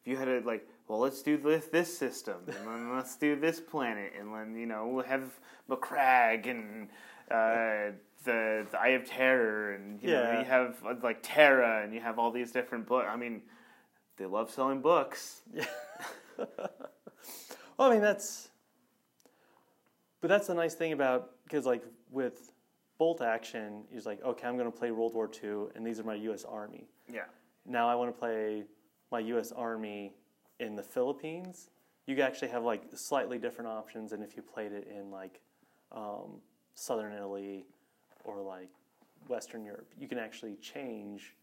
If 0.00 0.06
you 0.06 0.16
had 0.16 0.26
to 0.26 0.40
like, 0.46 0.64
well, 0.88 0.98
let's 0.98 1.22
do 1.22 1.36
this 1.36 1.66
this 1.66 1.96
system, 1.96 2.36
and 2.46 2.56
then 2.66 2.92
let's 2.96 3.16
do 3.16 3.36
this 3.36 3.60
planet, 3.60 4.12
and 4.18 4.32
then 4.34 4.56
you 4.56 4.66
know 4.66 4.88
we'll 4.88 5.04
have 5.04 5.38
Macragge 5.70 6.48
and 6.48 6.88
uh, 7.30 7.92
the 8.24 8.66
the 8.70 8.78
Eye 8.80 8.88
of 8.88 9.04
Terror, 9.04 9.74
and 9.74 10.02
you 10.02 10.08
know 10.10 10.22
Yeah. 10.22 10.38
you 10.40 10.44
have 10.46 10.76
uh, 10.86 10.94
like 11.02 11.18
Terra, 11.22 11.82
and 11.84 11.92
you 11.94 12.00
have 12.00 12.18
all 12.18 12.30
these 12.30 12.50
different 12.52 12.86
books. 12.86 13.06
I 13.10 13.16
mean, 13.16 13.42
they 14.16 14.24
love 14.26 14.50
selling 14.50 14.80
books. 14.80 15.42
Yeah. 15.54 15.64
Well, 17.78 17.90
I 17.90 17.92
mean 17.92 18.02
that's, 18.02 18.48
but 20.20 20.26
that's 20.26 20.48
the 20.48 20.54
nice 20.54 20.74
thing 20.74 20.92
about 20.92 21.30
because 21.44 21.64
like 21.64 21.84
with 22.10 22.50
bolt 22.98 23.22
action, 23.22 23.84
he's 23.88 24.04
like, 24.04 24.20
okay, 24.24 24.48
I'm 24.48 24.56
going 24.56 24.70
to 24.70 24.76
play 24.76 24.90
World 24.90 25.14
War 25.14 25.30
II, 25.42 25.66
and 25.76 25.86
these 25.86 26.00
are 26.00 26.02
my 26.02 26.14
U.S. 26.14 26.44
Army. 26.44 26.88
Yeah. 27.08 27.26
Now 27.64 27.88
I 27.88 27.94
want 27.94 28.12
to 28.12 28.18
play 28.18 28.64
my 29.12 29.20
U.S. 29.20 29.52
Army 29.52 30.14
in 30.60 30.76
the 30.76 30.82
Philippines. 30.82 31.70
You 32.06 32.20
actually 32.22 32.48
have 32.48 32.64
like 32.64 32.82
slightly 32.94 33.38
different 33.38 33.68
options 33.68 34.10
than 34.12 34.22
if 34.22 34.36
you 34.36 34.42
played 34.42 34.72
it 34.72 34.88
in 34.94 35.10
like 35.10 35.40
um, 35.92 36.40
Southern 36.74 37.12
Italy 37.12 37.66
or 38.24 38.40
like 38.40 38.68
Western 39.28 39.64
Europe. 39.64 39.92
You 39.98 40.08
can 40.08 40.18
actually 40.18 40.56
change, 40.56 41.34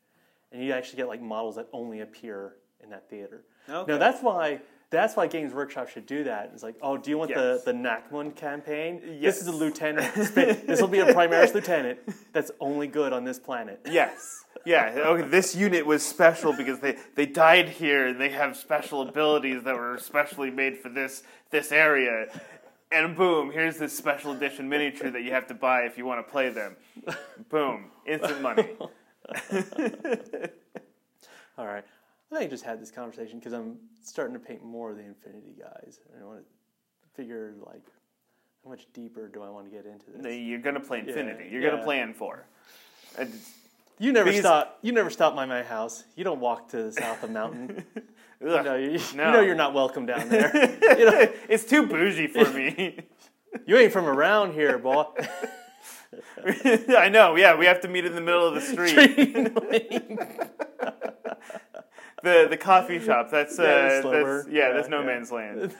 and 0.52 0.64
you 0.64 0.72
actually 0.74 0.98
get 0.98 1.08
like 1.08 1.22
models 1.22 1.56
that 1.58 1.68
only 1.72 2.02
appear 2.02 2.56
in 2.84 2.90
that 2.90 3.10
theater. 3.10 3.44
Okay. 3.70 3.92
Now 3.92 3.98
that's 3.98 4.22
why 4.24 4.60
that's 4.90 5.16
why 5.16 5.28
Games 5.28 5.54
Workshop 5.54 5.90
should 5.90 6.06
do 6.06 6.24
that. 6.24 6.52
It's 6.54 6.64
like, 6.64 6.76
oh, 6.82 6.98
do 6.98 7.10
you 7.10 7.18
want 7.18 7.30
Yes. 7.32 7.64
the 7.64 7.72
the 7.72 7.78
Nachmund 7.78 8.36
campaign? 8.36 9.02
Yes. 9.20 9.36
This 9.36 9.42
is 9.44 9.48
a 9.48 9.52
lieutenant. 9.52 10.14
this 10.36 10.82
will 10.82 10.88
be 10.88 11.00
a 11.00 11.14
Primaris 11.14 11.54
lieutenant 11.56 12.00
that's 12.34 12.52
only 12.60 12.88
good 12.88 13.14
on 13.14 13.24
this 13.24 13.38
planet. 13.40 13.82
Yes. 13.90 14.45
Yeah. 14.66 14.94
Okay. 14.98 15.28
This 15.28 15.56
unit 15.56 15.86
was 15.86 16.04
special 16.04 16.52
because 16.54 16.80
they, 16.80 16.98
they 17.16 17.26
died 17.26 17.70
here 17.70 18.08
and 18.08 18.20
they 18.20 18.30
have 18.30 18.58
special 18.58 19.08
abilities 19.08 19.64
that 19.64 19.76
were 19.76 19.98
specially 20.00 20.50
made 20.50 20.80
for 20.80 20.90
this 20.90 21.24
this 21.52 21.72
area. 21.72 22.28
And 22.92 23.16
boom, 23.16 23.52
here's 23.52 23.78
this 23.78 23.96
special 23.96 24.32
edition 24.32 24.68
miniature 24.70 25.12
that 25.12 25.22
you 25.22 25.32
have 25.32 25.48
to 25.48 25.54
buy 25.54 25.82
if 25.84 25.98
you 25.98 26.06
want 26.06 26.26
to 26.26 26.32
play 26.32 26.50
them. 26.50 26.76
Boom, 27.50 27.86
instant 28.06 28.42
money. 28.42 28.70
All 31.58 31.66
right. 31.66 31.84
I 32.32 32.38
think 32.38 32.48
I 32.48 32.48
just 32.48 32.64
had 32.64 32.82
this 32.82 32.92
conversation 32.92 33.40
because 33.40 33.54
I'm 33.54 33.78
starting 34.04 34.34
to 34.34 34.40
paint 34.40 34.64
more 34.64 34.92
of 34.92 34.98
the 34.98 35.04
Infinity 35.04 35.56
guys. 35.60 36.00
And 36.14 36.24
I 36.24 36.26
want 36.26 36.40
to 36.40 36.46
figure 37.16 37.54
like 37.66 37.84
how 38.64 38.70
much 38.72 38.88
deeper 38.94 39.28
do 39.28 39.44
I 39.44 39.50
want 39.50 39.66
to 39.66 39.72
get 39.72 39.86
into 39.86 40.06
this? 40.12 40.36
You're 40.36 40.60
gonna 40.60 40.80
play 40.80 41.00
Infinity. 41.00 41.50
You're 41.52 41.62
yeah. 41.62 41.72
gonna 41.72 41.84
play 41.84 42.00
N4. 42.00 42.40
And- 43.20 43.34
You 44.00 44.12
never 44.12 44.30
These- 44.32 44.42
stop. 44.42 44.80
You 44.82 44.92
never 44.92 45.10
stop 45.10 45.36
by 45.36 45.46
my 45.46 45.64
house. 45.64 46.04
You 46.16 46.24
don't 46.24 46.40
walk 46.40 46.70
to 46.70 46.84
the 46.84 46.92
south 46.92 47.24
of 47.24 47.32
mountain. 47.32 47.86
you, 48.42 48.48
know, 48.48 48.76
you, 48.76 48.92
you 48.92 49.00
no. 49.16 49.32
know 49.32 49.40
you're 49.42 49.56
not 49.56 49.74
welcome 49.74 50.06
down 50.06 50.28
there. 50.30 50.52
you 50.98 51.06
know, 51.06 51.28
it's 51.50 51.64
too 51.64 51.88
bougie 51.88 52.28
for 52.28 52.50
me. 52.52 53.00
you 53.66 53.78
ain't 53.78 53.94
from 53.94 54.06
around 54.06 54.54
here, 54.54 54.78
boy. 54.78 55.06
I 56.98 57.10
know. 57.10 57.36
Yeah, 57.36 57.56
we 57.58 57.66
have 57.66 57.82
to 57.82 57.88
meet 57.88 58.06
in 58.06 58.16
the 58.16 58.22
middle 58.22 58.48
of 58.48 58.54
the 58.56 58.62
street. 58.62 58.96
the 62.24 62.48
the 62.50 62.58
coffee 62.58 63.00
shop. 63.00 63.32
That's 63.32 63.58
uh, 63.60 63.64
Yeah, 63.64 64.02
that's 64.02 64.48
yeah, 64.50 64.68
Yeah, 64.68 64.74
that's 64.74 64.90
no 64.90 65.00
yeah. 65.02 65.06
man's 65.06 65.32
land. 65.32 65.76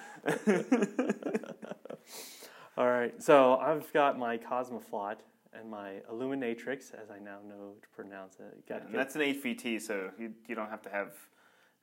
All 2.78 2.88
right. 2.88 3.22
So 3.22 3.56
I've 3.58 3.92
got 3.94 4.18
my 4.20 4.38
Kosmoflot 4.38 5.16
and 5.60 5.70
my 5.70 6.02
Illuminatrix, 6.12 6.94
as 6.94 7.10
I 7.10 7.20
now 7.20 7.38
know 7.48 7.74
to 7.82 7.88
pronounce 7.96 8.36
it. 8.40 8.68
Got 8.68 8.86
to 8.86 8.92
get 8.92 8.94
that's 8.94 9.16
an 9.16 9.22
HVT, 9.22 9.82
so 9.82 10.10
you 10.20 10.34
you 10.48 10.56
don't 10.56 10.70
have 10.70 10.82
to 10.84 10.90
have. 10.90 11.14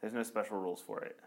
There's 0.00 0.12
no 0.12 0.22
special 0.22 0.58
rules 0.58 0.80
for 0.80 1.02
it. 1.02 1.18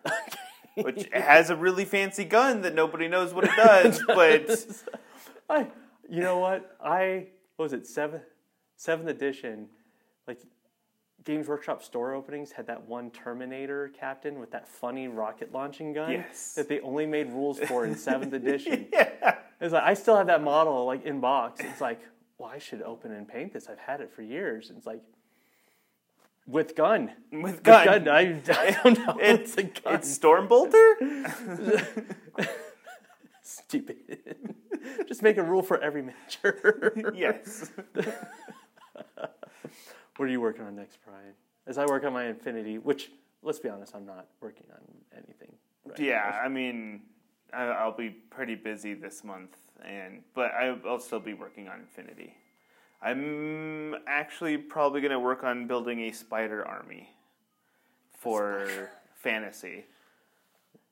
Which 0.75 1.07
has 1.13 1.49
a 1.49 1.55
really 1.55 1.85
fancy 1.85 2.25
gun 2.25 2.61
that 2.63 2.75
nobody 2.75 3.07
knows 3.07 3.33
what 3.33 3.45
it 3.45 3.55
does, 3.55 4.01
but 4.07 4.49
I, 5.49 5.67
you 6.09 6.19
know 6.21 6.39
what? 6.39 6.75
I 6.83 7.27
what 7.55 7.63
was 7.63 7.73
it 7.73 7.87
seventh 7.87 8.23
seventh 8.75 9.07
edition, 9.09 9.67
like 10.27 10.39
Games 11.23 11.47
Workshop 11.47 11.81
store 11.81 12.13
openings 12.13 12.51
had 12.51 12.67
that 12.67 12.85
one 12.87 13.09
Terminator 13.11 13.89
captain 13.97 14.37
with 14.39 14.51
that 14.51 14.67
funny 14.67 15.07
rocket 15.07 15.53
launching 15.53 15.93
gun 15.93 16.11
Yes. 16.11 16.53
that 16.55 16.67
they 16.67 16.81
only 16.81 17.05
made 17.05 17.31
rules 17.31 17.57
for 17.59 17.85
in 17.85 17.95
seventh 17.95 18.33
edition. 18.41 18.87
yeah, 18.91 19.37
It's 19.61 19.71
like 19.73 19.83
I 19.83 19.93
still 19.93 20.17
have 20.17 20.27
that 20.27 20.43
model 20.43 20.85
like 20.85 21.05
in 21.05 21.21
box. 21.21 21.61
It's 21.63 21.79
like, 21.79 22.01
well, 22.37 22.49
I 22.49 22.57
should 22.59 22.81
open 22.81 23.11
and 23.11 23.27
paint 23.27 23.53
this. 23.53 23.67
I've 23.69 23.79
had 23.79 24.01
it 24.01 24.11
for 24.11 24.21
years. 24.21 24.71
It's 24.75 24.85
like 24.85 25.01
with 26.47 26.75
gun. 26.75 27.11
with 27.31 27.41
With 27.43 27.63
gun. 27.63 27.85
gun. 27.85 28.09
I, 28.09 28.41
I 28.49 28.77
don't 28.83 28.99
know. 28.99 29.17
It- 29.21 29.39
it's 29.41 29.57
a 29.57 29.63
gun. 29.63 29.95
It's 29.95 30.17
Stormbolter. 30.19 32.05
stupid. 33.41 34.45
Just 35.07 35.23
make 35.23 35.37
a 35.37 35.43
rule 35.43 35.61
for 35.63 35.79
every 35.81 36.01
miniature. 36.03 36.93
yes. 37.15 37.71
What 40.17 40.25
are 40.25 40.31
you 40.31 40.39
working 40.41 40.63
on 40.63 40.75
next, 40.75 40.99
Brian? 41.05 41.33
As 41.67 41.77
I 41.77 41.85
work 41.85 42.03
on 42.05 42.13
my 42.13 42.25
Infinity, 42.25 42.77
which 42.77 43.11
let's 43.41 43.59
be 43.59 43.67
honest, 43.69 43.95
I'm 43.95 44.05
not 44.05 44.27
working 44.41 44.67
on 44.71 44.81
anything. 45.13 45.51
Right 45.85 45.99
Yeah, 45.99 46.29
now. 46.31 46.39
I 46.41 46.47
mean, 46.47 47.01
I'll 47.53 47.95
be 47.95 48.09
pretty 48.09 48.55
busy 48.55 48.93
this 48.93 49.23
month, 49.23 49.55
and 49.83 50.21
but 50.33 50.51
I- 50.53 50.77
I'll 50.85 50.99
still 50.99 51.19
be 51.19 51.33
working 51.33 51.67
on 51.67 51.79
Infinity. 51.79 52.35
I'm 53.01 53.95
actually 54.07 54.57
probably 54.57 55.01
going 55.01 55.11
to 55.11 55.19
work 55.19 55.43
on 55.43 55.67
building 55.67 55.99
a 56.01 56.11
spider 56.11 56.65
army 56.65 57.09
for 58.13 58.89
fantasy. 59.15 59.85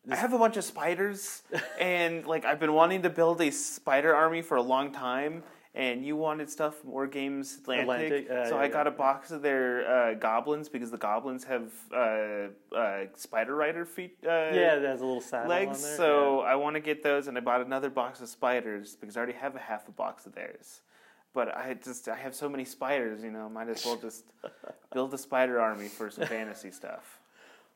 I 0.10 0.16
have 0.18 0.34
a 0.34 0.38
bunch 0.38 0.58
of 0.58 0.64
spiders, 0.64 1.44
and 1.80 2.26
like 2.28 2.46
I've 2.46 2.60
been 2.60 2.74
wanting 2.74 3.04
to 3.04 3.10
build 3.10 3.42
a 3.42 3.52
spider 3.52 4.14
army 4.14 4.42
for 4.42 4.58
a 4.58 4.62
long 4.62 4.92
time. 4.92 5.44
And 5.76 6.06
you 6.06 6.16
wanted 6.16 6.52
stuff 6.52 6.76
from 6.78 6.92
Wargames 6.92 7.58
Atlantic, 7.58 7.84
Atlantic, 7.84 8.30
uh, 8.30 8.48
so 8.48 8.56
yeah, 8.56 8.62
I 8.62 8.68
got 8.68 8.86
yeah. 8.86 8.92
a 8.92 8.96
box 8.96 9.32
of 9.32 9.42
their 9.42 9.90
uh, 9.90 10.14
goblins 10.14 10.70
because 10.70 10.92
the 10.92 11.00
goblins 11.00 11.44
have 11.46 11.72
uh, 11.92 12.76
uh, 12.78 13.06
spider 13.16 13.56
rider 13.56 13.84
feet. 13.84 14.18
Uh, 14.24 14.30
yeah, 14.30 14.76
it 14.76 14.84
has 14.84 15.02
a 15.02 15.06
little 15.06 15.20
saddle 15.20 15.50
legs. 15.50 15.78
on 15.78 15.82
there. 15.82 15.98
So 15.98 16.40
I 16.42 16.54
want 16.56 16.76
to 16.76 16.80
get 16.80 17.02
those, 17.02 17.28
and 17.28 17.36
I 17.36 17.42
bought 17.42 17.62
another 17.62 17.90
box 17.90 18.22
of 18.22 18.30
spiders 18.30 18.96
because 18.96 19.18
I 19.18 19.22
already 19.22 19.38
have 19.40 19.56
a 19.56 19.60
half 19.60 19.88
a 19.88 19.92
box 19.92 20.28
of 20.28 20.36
theirs. 20.36 20.82
But 21.34 21.58
I 21.58 21.74
just 21.74 22.08
I 22.08 22.18
have 22.18 22.36
so 22.36 22.48
many 22.48 22.66
spiders, 22.66 23.24
you 23.24 23.32
know, 23.32 23.50
might 23.50 23.68
as 23.68 23.84
well 23.84 23.98
just 23.98 24.26
build 24.94 25.12
a 25.16 25.18
spider 25.18 25.60
army 25.60 25.88
for 25.88 26.12
some 26.12 26.28
fantasy 26.28 26.70
stuff. 26.70 27.20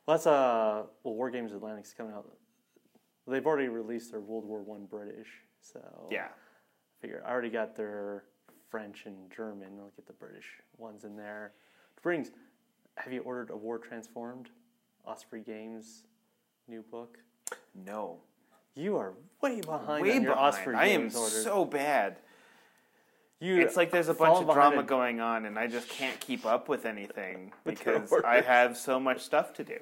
Well, 0.06 0.16
that's 0.16 0.26
uh, 0.28 0.84
well, 1.02 1.14
Wargames 1.14 1.52
Atlantic's 1.52 1.92
coming 1.92 2.12
out. 2.12 2.30
They've 3.26 3.44
already 3.44 3.68
released 3.68 4.12
their 4.12 4.20
World 4.20 4.44
War 4.44 4.62
One 4.62 4.86
British, 4.86 5.28
so 5.60 5.80
Yeah, 6.10 6.28
figure 7.00 7.22
I 7.26 7.30
already 7.30 7.50
got 7.50 7.76
their 7.76 8.24
French 8.70 9.04
and 9.06 9.16
German. 9.34 9.68
I'll 9.78 9.92
get 9.96 10.06
the 10.06 10.12
British 10.14 10.46
ones 10.76 11.04
in 11.04 11.16
there. 11.16 11.52
Brings. 12.02 12.30
Have 12.96 13.12
you 13.12 13.20
ordered 13.20 13.50
a 13.50 13.56
War 13.56 13.78
Transformed? 13.78 14.48
Osprey 15.06 15.40
Games 15.40 16.04
new 16.68 16.82
book. 16.82 17.18
no, 17.74 18.18
You 18.74 18.96
are 18.98 19.14
way 19.40 19.60
behind 19.62 20.02
way 20.04 20.16
on 20.16 20.22
your 20.22 20.34
behind. 20.34 20.54
Osprey 20.54 20.74
I 20.74 20.86
am 20.88 21.02
Games 21.02 21.16
order. 21.16 21.30
so 21.30 21.64
bad. 21.64 22.16
you, 23.40 23.56
It's 23.60 23.74
like 23.76 23.90
there's 23.90 24.08
a 24.10 24.14
bunch 24.14 24.46
of 24.46 24.52
drama 24.52 24.82
going 24.82 25.20
on, 25.20 25.46
and 25.46 25.58
I 25.58 25.66
just 25.66 25.88
can't 25.88 26.18
keep 26.20 26.44
up 26.44 26.68
with 26.68 26.84
anything 26.84 27.52
because 27.64 28.12
I 28.24 28.42
have 28.42 28.76
so 28.76 29.00
much 29.00 29.20
stuff 29.22 29.54
to 29.54 29.64
do. 29.64 29.78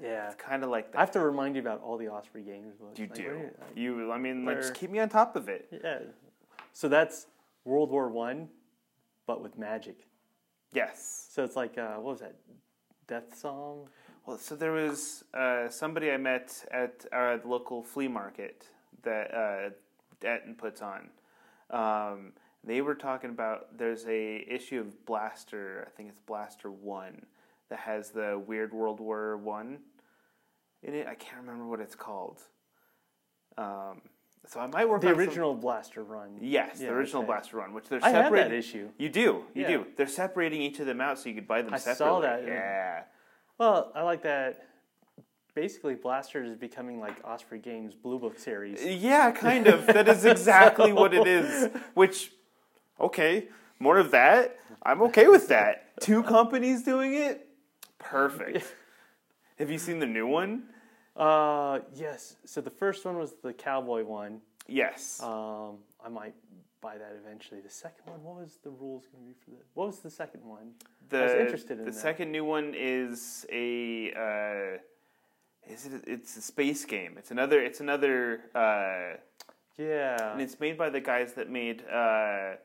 Yeah, 0.00 0.26
It's 0.26 0.34
kind 0.36 0.64
of 0.64 0.70
like 0.70 0.92
that. 0.92 0.98
I 0.98 1.00
have 1.00 1.10
to 1.12 1.20
remind 1.20 1.56
you 1.56 1.62
about 1.62 1.82
all 1.82 1.96
the 1.96 2.08
Osprey 2.08 2.42
Games 2.42 2.74
books. 2.74 2.98
You 2.98 3.06
Like, 3.06 3.14
do. 3.14 3.28
what 3.28 3.60
like, 3.68 3.76
You, 3.76 4.12
I 4.12 4.18
mean, 4.18 4.44
like, 4.44 4.58
just 4.58 4.74
keep 4.74 4.90
me 4.90 4.98
on 4.98 5.08
top 5.08 5.36
of 5.36 5.48
it. 5.48 5.68
Yeah. 5.70 5.98
So 6.72 6.88
that's 6.88 7.26
World 7.64 7.90
War 7.90 8.08
One, 8.08 8.48
but 9.26 9.42
with 9.42 9.58
magic. 9.58 10.06
Yes. 10.72 11.28
So 11.30 11.44
it's 11.44 11.56
like 11.56 11.76
uh, 11.78 11.96
what 11.96 12.12
was 12.12 12.20
that? 12.20 12.36
Death 13.06 13.36
Song. 13.36 13.88
Well, 14.26 14.38
so 14.38 14.54
there 14.54 14.72
was 14.72 15.24
uh, 15.34 15.68
somebody 15.68 16.10
I 16.10 16.16
met 16.16 16.64
at 16.70 17.00
the 17.00 17.40
local 17.44 17.82
flea 17.82 18.08
market 18.08 18.68
that 19.02 19.34
uh, 19.34 19.70
Denton 20.20 20.54
puts 20.54 20.80
on. 20.80 21.10
Um, 21.70 22.32
they 22.64 22.80
were 22.80 22.94
talking 22.94 23.30
about 23.30 23.76
there's 23.76 24.06
a 24.06 24.46
issue 24.48 24.80
of 24.80 25.04
Blaster. 25.04 25.86
I 25.86 25.90
think 25.96 26.08
it's 26.08 26.20
Blaster 26.20 26.70
One 26.70 27.26
that 27.72 27.78
has 27.80 28.10
the 28.10 28.38
weird 28.46 28.74
World 28.74 29.00
War 29.00 29.34
One 29.38 29.78
in 30.82 30.94
it. 30.94 31.06
I 31.06 31.14
can't 31.14 31.40
remember 31.40 31.66
what 31.66 31.80
it's 31.80 31.94
called. 31.94 32.42
Um, 33.56 34.02
so 34.46 34.60
I 34.60 34.66
might 34.66 34.86
work 34.86 35.00
The 35.00 35.08
on 35.08 35.14
some- 35.14 35.20
original 35.20 35.54
Blaster 35.54 36.02
Run. 36.04 36.36
Yes, 36.42 36.78
Yeah, 36.80 36.88
the 36.88 36.94
original 36.94 37.22
okay. 37.22 37.28
Blaster 37.28 37.56
Run, 37.56 37.72
which 37.72 37.88
they're 37.88 38.00
I 38.02 38.10
have 38.10 38.26
separating. 38.26 38.50
that 38.50 38.56
issue. 38.58 38.88
You 38.98 39.08
do, 39.08 39.44
you 39.54 39.62
Yeah. 39.62 39.68
do. 39.68 39.86
They're 39.96 40.06
separating 40.06 40.60
each 40.60 40.80
of 40.80 40.86
them 40.86 41.00
out 41.00 41.18
so 41.18 41.30
you 41.30 41.34
could 41.34 41.48
buy 41.48 41.62
them 41.62 41.72
I 41.72 41.78
separately. 41.78 42.06
saw 42.06 42.20
that, 42.20 42.42
yeah. 42.42 42.48
Yeah. 42.52 43.02
Well, 43.56 43.90
I 43.94 44.02
like 44.02 44.22
that. 44.22 44.66
Basically, 45.54 45.94
Blaster 45.94 46.44
is 46.44 46.56
becoming 46.56 47.00
like 47.00 47.24
Osprey 47.24 47.58
Games 47.58 47.94
Blue 47.94 48.18
Book 48.18 48.38
series. 48.38 48.84
Yeah, 48.84 49.30
kind 49.30 49.66
of. 49.66 49.86
That 49.86 50.08
is 50.08 50.24
exactly 50.34 50.92
what 50.92 51.14
it 51.14 51.26
is. 51.26 51.70
Which, 51.94 52.32
okay, 53.00 53.48
more 53.78 53.96
of 53.96 54.10
that. 54.10 54.58
I'm 54.82 55.00
okay 55.04 55.28
with 55.28 55.48
that. 55.48 55.88
Two 56.00 56.22
companies 56.22 56.82
doing 56.82 57.14
it, 57.14 57.46
perfect. 58.02 58.74
Have 59.58 59.70
you 59.70 59.78
seen 59.78 59.98
the 59.98 60.06
new 60.06 60.26
one? 60.26 60.64
Uh, 61.16 61.80
yes. 61.94 62.36
So 62.44 62.60
the 62.60 62.70
first 62.70 63.04
one 63.04 63.18
was 63.18 63.34
the 63.42 63.52
cowboy 63.52 64.04
one. 64.04 64.40
Yes. 64.66 65.20
Um, 65.22 65.78
I 66.04 66.08
might 66.08 66.34
buy 66.80 66.96
that 66.98 67.16
eventually. 67.24 67.60
The 67.60 67.70
second 67.70 68.04
one, 68.06 68.22
what 68.22 68.36
was 68.36 68.58
the 68.64 68.70
rules 68.70 69.04
going 69.12 69.24
to 69.24 69.28
be 69.28 69.34
for 69.44 69.50
that? 69.50 69.64
What 69.74 69.88
was 69.88 69.98
the 70.00 70.10
second 70.10 70.44
one? 70.44 70.72
the 71.10 71.18
I 71.18 71.22
was 71.24 71.32
interested 71.34 71.78
in 71.78 71.84
the 71.84 71.90
that. 71.90 71.98
second 71.98 72.32
new 72.32 72.44
one 72.44 72.74
is 72.76 73.46
a. 73.52 74.12
Uh, 74.12 74.78
is 75.70 75.86
it? 75.86 76.02
It's 76.06 76.36
a 76.36 76.42
space 76.42 76.84
game. 76.84 77.16
It's 77.18 77.30
another. 77.30 77.60
It's 77.62 77.80
another. 77.80 78.40
Uh, 78.54 79.18
Yeah. 79.76 80.32
and 80.32 80.40
it's 80.40 80.58
made 80.58 80.76
by 80.78 80.90
the 80.90 81.00
guys 81.00 81.34
that 81.34 81.50
made 81.50 81.84
uh, 81.92 82.56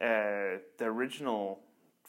uh, 0.00 0.58
the 0.78 0.84
original 0.84 1.58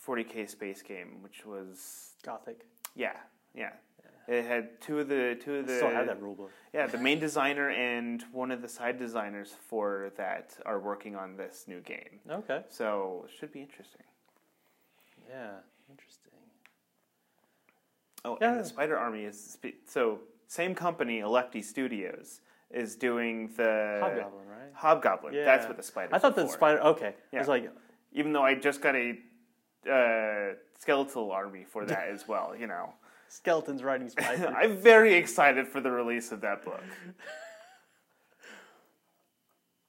40k 0.05 0.49
space 0.49 0.81
game, 0.81 1.21
which 1.23 1.45
was 1.45 2.06
Gothic. 2.23 2.65
yeah, 2.95 3.13
yeah. 3.55 3.71
It 4.27 4.43
had 4.43 4.81
two 4.81 4.99
of 4.99 5.07
the 5.07 5.37
two 5.41 5.55
of 5.55 5.63
I 5.65 5.67
the 5.67 5.77
still 5.77 5.89
have 5.89 6.05
that 6.07 6.21
rule 6.21 6.35
book. 6.35 6.51
yeah 6.73 6.85
the 6.85 6.97
main 6.97 7.17
designer 7.17 7.69
and 7.69 8.21
one 8.33 8.51
of 8.51 8.61
the 8.61 8.67
side 8.67 8.99
designers 8.99 9.53
for 9.69 10.11
that 10.17 10.53
are 10.65 10.79
working 10.79 11.15
on 11.15 11.37
this 11.37 11.63
new 11.65 11.79
game. 11.79 12.19
Okay. 12.29 12.63
So 12.67 13.23
it 13.25 13.31
should 13.39 13.53
be 13.53 13.61
interesting. 13.61 14.03
Yeah. 15.29 15.51
Interesting. 15.89 16.33
Oh, 18.25 18.37
Yeah. 18.41 18.51
and 18.51 18.59
the 18.59 18.65
Spider 18.65 18.97
Army 18.97 19.23
is 19.23 19.57
so 19.85 20.19
same 20.47 20.75
company, 20.75 21.19
Electi 21.21 21.63
Studios, 21.63 22.41
is 22.69 22.97
doing 22.97 23.47
the 23.55 23.99
Hobgoblin, 24.01 24.47
right? 24.47 24.73
Hobgoblin. 24.73 25.33
Yeah. 25.35 25.45
That's 25.45 25.67
what 25.67 25.77
the 25.77 25.83
spider. 25.83 26.13
I 26.13 26.19
thought 26.19 26.35
the 26.35 26.47
spider. 26.49 26.81
Okay. 26.81 27.15
Yeah. 27.31 27.39
It's 27.39 27.47
like 27.47 27.71
even 28.11 28.33
though 28.33 28.43
I 28.43 28.55
just 28.55 28.81
got 28.81 28.95
a 28.95 29.17
uh, 29.89 30.55
skeletal 30.77 31.31
army 31.31 31.63
for 31.63 31.85
that 31.85 32.07
as 32.09 32.27
well. 32.27 32.55
You 32.57 32.67
know, 32.67 32.93
skeletons 33.29 33.83
riding 33.83 34.09
spiders. 34.15 34.53
I'm 34.55 34.77
very 34.77 35.13
excited 35.15 35.67
for 35.67 35.81
the 35.81 35.91
release 35.91 36.31
of 36.31 36.41
that 36.41 36.63
book. 36.65 36.83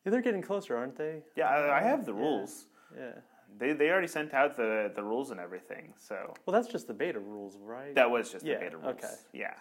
yeah, 0.05 0.11
they're 0.13 0.23
getting 0.23 0.43
closer, 0.43 0.77
aren't 0.77 0.97
they? 0.97 1.23
Yeah, 1.37 1.49
I, 1.49 1.79
I 1.79 1.83
have 1.83 2.07
the 2.07 2.15
rules. 2.15 2.67
Yeah. 2.97 3.13
They 3.59 3.73
they 3.73 3.91
already 3.91 4.07
sent 4.09 4.35
out 4.35 4.57
the 4.57 4.93
the 4.95 5.03
rules 5.03 5.31
and 5.31 5.41
everything. 5.41 5.95
So 5.99 6.35
Well, 6.47 6.53
that's 6.55 6.69
just 6.73 6.87
the 6.87 6.95
beta 6.95 7.19
rules, 7.19 7.57
right? 7.61 7.95
that 7.95 8.11
was 8.11 8.31
just 8.31 8.45
Yeah, 8.45 8.55
the 8.55 8.61
beta 8.61 8.77
rules. 8.77 8.95
okay. 8.97 9.15
Yeah. 9.33 9.55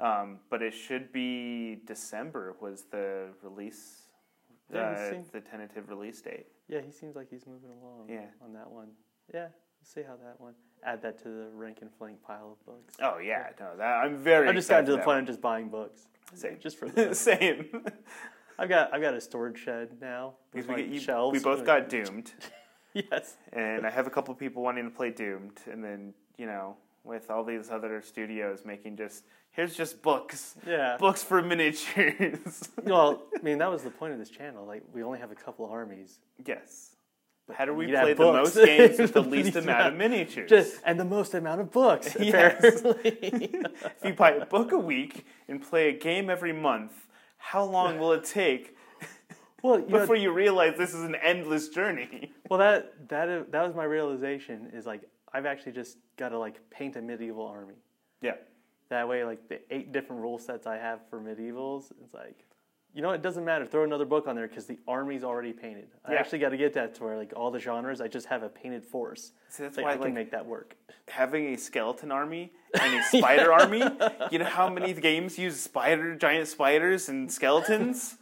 Um, 0.00 0.38
but 0.50 0.62
it 0.62 0.72
should 0.72 1.12
be 1.12 1.76
December 1.86 2.56
was 2.60 2.84
the 2.90 3.28
release, 3.42 4.08
Yeah, 4.72 5.12
uh, 5.12 5.22
the 5.30 5.40
tentative 5.42 5.90
release 5.90 6.22
date. 6.22 6.46
yeah, 6.68 6.80
he 6.80 6.90
seems 6.90 7.14
like 7.16 7.28
he's 7.30 7.46
moving 7.46 7.70
along. 7.70 8.08
Yeah. 8.08 8.26
On 8.42 8.52
that 8.54 8.70
one. 8.70 8.88
Yeah. 9.32 9.48
See 9.82 10.02
how 10.02 10.16
that 10.24 10.40
one. 10.40 10.54
Add 10.84 11.02
that 11.02 11.18
to 11.22 11.28
the 11.28 11.48
rank 11.52 11.78
and 11.82 11.90
flank 11.92 12.22
pile 12.22 12.52
of 12.58 12.66
books. 12.66 12.94
Oh 13.02 13.18
yeah, 13.18 13.48
no, 13.58 13.76
that 13.76 14.04
I'm 14.04 14.16
very. 14.16 14.48
I've 14.48 14.54
just 14.54 14.68
gotten 14.68 14.86
to 14.86 14.92
the 14.92 14.98
point 14.98 15.20
of 15.20 15.26
just 15.26 15.40
buying 15.40 15.68
books. 15.68 16.06
Same. 16.34 16.58
Just 16.60 16.78
for 16.78 16.88
the 16.88 17.14
same. 17.14 17.68
I've 18.58 18.68
got 18.68 18.92
I've 18.94 19.02
got 19.02 19.14
a 19.14 19.20
storage 19.20 19.58
shed 19.58 19.96
now. 20.00 20.34
With 20.54 20.68
we, 20.68 20.74
like 20.74 20.88
you- 20.92 21.00
shelves. 21.00 21.32
we 21.38 21.42
both 21.42 21.64
got 21.64 21.88
doomed. 21.90 22.32
Yes. 22.94 23.36
and 23.52 23.86
I 23.86 23.90
have 23.90 24.06
a 24.06 24.10
couple 24.10 24.34
people 24.34 24.62
wanting 24.64 24.84
to 24.84 24.90
play 24.90 25.10
Doomed, 25.10 25.60
and 25.70 25.82
then 25.84 26.12
you 26.38 26.46
know, 26.46 26.76
with 27.04 27.30
all 27.30 27.44
these 27.44 27.70
other 27.70 28.02
studios 28.02 28.64
making 28.64 28.96
just 28.96 29.24
here's 29.52 29.76
just 29.76 30.02
books, 30.02 30.56
Yeah. 30.66 30.96
books 30.98 31.22
for 31.22 31.40
miniatures. 31.42 32.68
well, 32.82 33.22
I 33.38 33.42
mean 33.42 33.58
that 33.58 33.70
was 33.70 33.82
the 33.82 33.90
point 33.90 34.12
of 34.12 34.18
this 34.18 34.30
channel. 34.30 34.66
Like 34.66 34.82
we 34.92 35.02
only 35.04 35.18
have 35.20 35.30
a 35.30 35.36
couple 35.36 35.66
armies. 35.66 36.18
yes. 36.46 36.89
How 37.52 37.64
do 37.64 37.74
we 37.74 37.86
play 37.86 38.12
the 38.14 38.22
most 38.24 38.54
games 38.56 38.98
with 38.98 39.12
the 39.12 39.22
least 39.34 39.56
amount 39.56 39.88
of 39.88 39.94
miniatures? 39.94 40.48
Just 40.48 40.80
and 40.84 40.98
the 40.98 41.04
most 41.04 41.34
amount 41.34 41.60
of 41.60 41.70
books, 41.70 42.16
Yes. 42.20 42.62
apparently. 42.62 43.10
if 43.22 44.04
you 44.04 44.12
buy 44.14 44.32
a 44.32 44.46
book 44.46 44.72
a 44.72 44.78
week 44.78 45.26
and 45.48 45.62
play 45.62 45.88
a 45.88 45.92
game 45.92 46.30
every 46.30 46.52
month, 46.52 46.92
how 47.38 47.64
long 47.64 47.98
will 47.98 48.12
it 48.12 48.24
take 48.24 48.76
well, 49.62 49.78
you 49.78 49.86
know, 49.86 50.00
before 50.00 50.16
you 50.16 50.32
realize 50.32 50.76
this 50.78 50.94
is 50.94 51.02
an 51.02 51.16
endless 51.16 51.68
journey? 51.68 52.32
well 52.48 52.58
that 52.58 53.08
that 53.08 53.52
that 53.52 53.66
was 53.66 53.74
my 53.74 53.84
realization 53.84 54.70
is 54.72 54.86
like 54.86 55.02
I've 55.32 55.46
actually 55.46 55.72
just 55.72 55.98
got 56.16 56.30
to 56.30 56.38
like 56.38 56.58
paint 56.70 56.96
a 56.96 57.02
medieval 57.02 57.46
army. 57.46 57.74
Yeah. 58.20 58.34
That 58.88 59.08
way, 59.08 59.24
like 59.24 59.48
the 59.48 59.60
eight 59.72 59.92
different 59.92 60.20
rule 60.20 60.38
sets 60.38 60.66
I 60.66 60.76
have 60.76 61.00
for 61.08 61.20
medievals, 61.20 61.92
it's 62.02 62.12
like, 62.12 62.44
you 62.94 63.02
know, 63.02 63.10
it 63.12 63.22
doesn't 63.22 63.44
matter. 63.44 63.64
Throw 63.66 63.84
another 63.84 64.04
book 64.04 64.26
on 64.26 64.34
there 64.34 64.48
because 64.48 64.66
the 64.66 64.78
army's 64.88 65.22
already 65.24 65.52
painted. 65.52 65.88
I 66.04 66.14
actually 66.14 66.38
got 66.40 66.48
to 66.50 66.56
get 66.56 66.74
that 66.74 66.94
to 66.96 67.04
where 67.04 67.16
like 67.16 67.32
all 67.36 67.50
the 67.50 67.60
genres, 67.60 68.00
I 68.00 68.08
just 68.08 68.26
have 68.26 68.42
a 68.42 68.48
painted 68.48 68.84
force. 68.84 69.32
See, 69.48 69.62
that's 69.62 69.76
Like, 69.76 69.86
why 69.86 69.90
I 69.92 69.94
can 69.94 70.02
like 70.06 70.14
make 70.14 70.30
that 70.32 70.44
work. 70.46 70.76
having 71.08 71.54
a 71.54 71.56
skeleton 71.56 72.10
army 72.10 72.52
and 72.80 72.94
a 72.94 73.02
spider 73.18 73.52
army. 73.52 73.82
You 74.30 74.38
know 74.40 74.44
how 74.44 74.68
many 74.68 74.92
games 74.94 75.38
use 75.38 75.60
spider 75.60 76.14
giant 76.16 76.48
spiders 76.48 77.08
and 77.08 77.30
skeletons? 77.30 78.16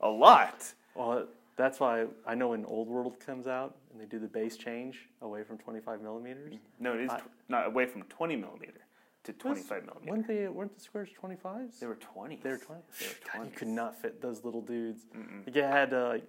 A 0.00 0.08
lot. 0.08 0.72
Well, 0.94 1.26
That's 1.56 1.78
why 1.80 2.06
I 2.26 2.34
know 2.34 2.48
when 2.48 2.64
Old 2.64 2.88
World 2.88 3.18
comes 3.24 3.46
out 3.46 3.76
and 3.92 4.00
they 4.00 4.06
do 4.06 4.18
the 4.18 4.26
base 4.26 4.56
change 4.56 5.08
away 5.20 5.42
from 5.44 5.58
25 5.58 6.00
millimeters. 6.00 6.54
No, 6.80 6.94
it 6.94 7.00
is 7.02 7.10
I- 7.10 7.20
not 7.48 7.66
away 7.66 7.86
from 7.86 8.02
20 8.04 8.36
millimeter 8.36 8.80
to 9.24 9.32
25 9.32 9.84
millimeter. 9.86 10.10
Weren't 10.10 10.26
they? 10.26 10.48
Weren't 10.48 10.74
the 10.74 10.80
squares 10.80 11.08
25s? 11.20 11.78
They 11.78 11.86
were 11.86 11.96
20s. 11.96 12.42
They 12.42 12.50
were 12.50 12.56
20s. 12.56 12.98
They 12.98 13.06
were 13.06 13.14
God, 13.38 13.44
you 13.46 13.52
could 13.56 13.68
not 13.68 14.00
fit 14.00 14.20
those 14.20 14.44
little 14.44 14.62
dudes. 14.62 15.02
Mm-mm. 15.16 15.46
Like 15.46 15.54
you 15.56 15.62
had 15.62 15.92
uh, 15.94 16.08
like, 16.08 16.24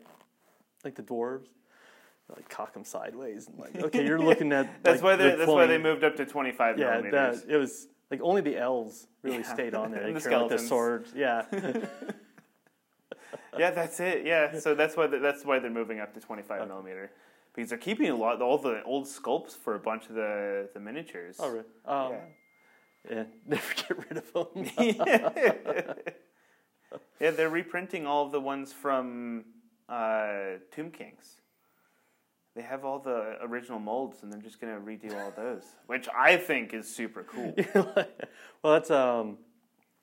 like 0.84 0.96
the 0.96 1.02
dwarves, 1.04 1.48
like 2.36 2.48
cock 2.50 2.74
them 2.74 2.84
sideways 2.86 3.48
and 3.48 3.58
like 3.58 3.76
okay, 3.76 4.06
you're 4.06 4.20
looking 4.30 4.52
at. 4.52 4.84
That's 4.84 5.02
like, 5.02 5.04
why 5.04 5.16
they 5.16 5.32
the 5.32 5.38
that's 5.38 5.50
why 5.52 5.66
they 5.66 5.78
moved 5.78 6.04
up 6.04 6.16
to 6.18 6.26
25 6.26 6.78
Yeah, 6.78 6.90
millimeters. 7.02 7.42
that 7.44 7.50
it 7.54 7.58
was 7.58 7.88
like 8.12 8.22
only 8.22 8.42
the 8.42 8.58
elves 8.58 9.08
really 9.24 9.38
Yeah. 9.40 9.54
stayed 9.54 9.74
on 9.76 9.92
there. 9.92 10.04
They 10.04 10.14
the 10.14 10.22
carried, 10.22 10.42
like, 10.42 10.50
the 10.50 10.60
swords. 10.60 11.12
Yeah. 11.16 11.46
yeah, 13.58 13.72
that's 13.72 14.00
it. 14.00 14.26
Yeah, 14.26 14.60
so 14.60 14.76
that's 14.76 14.96
why 14.96 15.08
that's 15.08 15.44
why 15.46 15.60
they're 15.60 15.72
moving 15.72 16.00
up 16.00 16.14
to 16.14 16.20
25 16.20 16.60
Okay. 16.62 16.68
millimeter 16.70 17.12
because 17.54 17.70
they're 17.70 17.78
keeping 17.78 18.10
a 18.10 18.16
lot 18.16 18.42
all 18.42 18.58
the 18.58 18.84
old 18.84 19.06
sculpts 19.06 19.56
for 19.56 19.76
a 19.76 19.80
bunch 19.80 20.08
of 20.10 20.16
the 20.16 20.70
the 20.74 20.80
miniatures. 20.80 21.38
oh, 21.40 21.50
really? 21.50 21.66
Um, 21.86 22.12
Yeah. 22.12 22.20
Yeah. 23.10 23.24
Never 23.46 23.74
get 23.76 24.10
rid 24.10 24.18
of 24.18 24.34
them. 24.34 24.72
yeah, 27.20 27.32
they're 27.32 27.50
reprinting 27.50 28.06
all 28.06 28.26
of 28.26 28.32
the 28.32 28.40
ones 28.40 28.72
from 28.72 29.46
uh, 29.90 30.58
Tomb 30.72 30.92
Kings. 30.92 31.42
They 32.56 32.62
have 32.62 32.86
all 32.86 33.00
the 33.00 33.38
original 33.42 33.80
molds, 33.80 34.22
and 34.22 34.32
they're 34.32 34.42
just 34.42 34.62
gonna 34.62 34.80
redo 34.80 35.20
all 35.20 35.34
those, 35.36 35.64
which 35.88 36.08
I 36.16 36.38
think 36.38 36.74
is 36.74 36.88
super 36.94 37.24
cool. 37.24 37.56
well, 38.62 38.74
that's 38.74 38.92
um. 38.92 39.40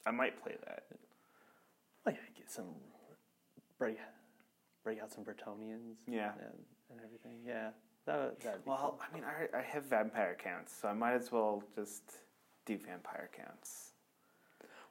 I 0.06 0.10
might 0.10 0.42
play 0.42 0.56
that. 0.66 0.84
Well, 2.04 2.14
yeah, 2.14 2.20
get 2.36 2.50
some 2.50 2.64
break 3.78 3.98
break 4.82 5.00
out 5.00 5.12
some 5.12 5.24
Bretonnians. 5.24 5.96
Yeah. 6.08 6.32
And, 6.40 6.64
and 6.90 7.00
everything. 7.04 7.38
Yeah. 7.46 7.70
That 8.06 8.40
that'd 8.40 8.64
be 8.64 8.70
Well, 8.70 8.98
I 9.00 9.14
mean, 9.14 9.24
I, 9.24 9.58
I 9.58 9.62
have 9.62 9.84
vampire 9.84 10.36
counts, 10.42 10.72
so 10.80 10.88
I 10.88 10.94
might 10.94 11.14
as 11.14 11.30
well 11.30 11.62
just 11.76 12.02
do 12.70 12.84
vampire 12.86 13.28
counts. 13.36 13.90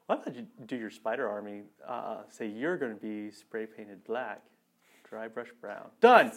Why 0.05 0.17
don't 0.17 0.36
you 0.36 0.47
do 0.65 0.75
your 0.75 0.89
spider 0.89 1.30
army? 1.30 1.61
Uh, 1.88 2.23
say 2.30 2.47
you're 2.47 2.77
going 2.77 2.93
to 2.93 2.99
be 2.99 3.32
spray 3.32 3.65
painted 3.65 4.03
black, 4.03 4.41
dry 5.07 5.27
brush 5.27 5.49
brown. 5.61 5.89
Done. 6.01 6.32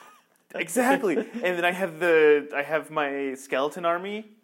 exactly, 0.54 1.16
and 1.18 1.58
then 1.58 1.64
I 1.64 1.72
have 1.72 1.98
the 1.98 2.48
I 2.54 2.62
have 2.62 2.90
my 2.90 3.34
skeleton 3.34 3.84
army. 3.84 4.36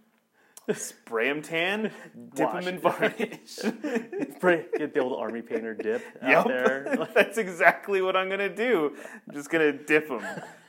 Spray 0.74 1.28
them 1.28 1.43
tan, 1.43 1.93
dip 2.34 2.53
Wash. 2.53 2.64
them 2.64 2.74
in 2.74 2.80
varnish. 2.80 3.51
spray, 4.37 4.64
get 4.76 4.93
the 4.93 4.99
old 4.99 5.16
army 5.16 5.41
painter 5.41 5.74
dip 5.74 6.03
out 6.22 6.49
there. 6.49 7.09
That's 7.14 7.39
exactly 7.39 8.03
what 8.03 8.16
I'm 8.16 8.28
gonna 8.28 8.53
do. 8.53 8.97
I'm 9.28 9.34
just 9.34 9.49
gonna 9.49 9.72
dip 9.72 10.09
them 10.09 10.24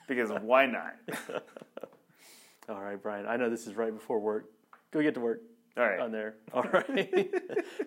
because 0.07 0.30
why 0.43 0.68
not? 0.68 0.97
All 2.70 2.80
right, 2.80 3.01
Brian. 3.01 3.26
I 3.26 3.38
know 3.38 3.49
this 3.49 3.65
is 3.65 3.74
right 3.74 3.91
before 3.91 4.20
work. 4.20 4.51
Go 4.91 5.01
get 5.01 5.15
to 5.15 5.20
work 5.20 5.41
All 5.78 5.84
right. 5.86 6.00
on 6.00 6.12
there. 6.12 6.36
All 6.54 6.64
right. 6.64 7.32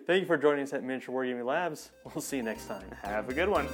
Thank 0.06 0.20
you 0.20 0.26
for 0.26 0.36
joining 0.36 0.62
us 0.62 0.72
at 0.72 0.82
Miniature 0.84 1.14
Wargaming 1.14 1.44
Labs. 1.44 1.90
We'll 2.04 2.22
see 2.22 2.36
you 2.36 2.42
next 2.42 2.66
time. 2.66 2.84
Have 3.02 3.28
a 3.28 3.34
good 3.34 3.48
one. 3.48 3.68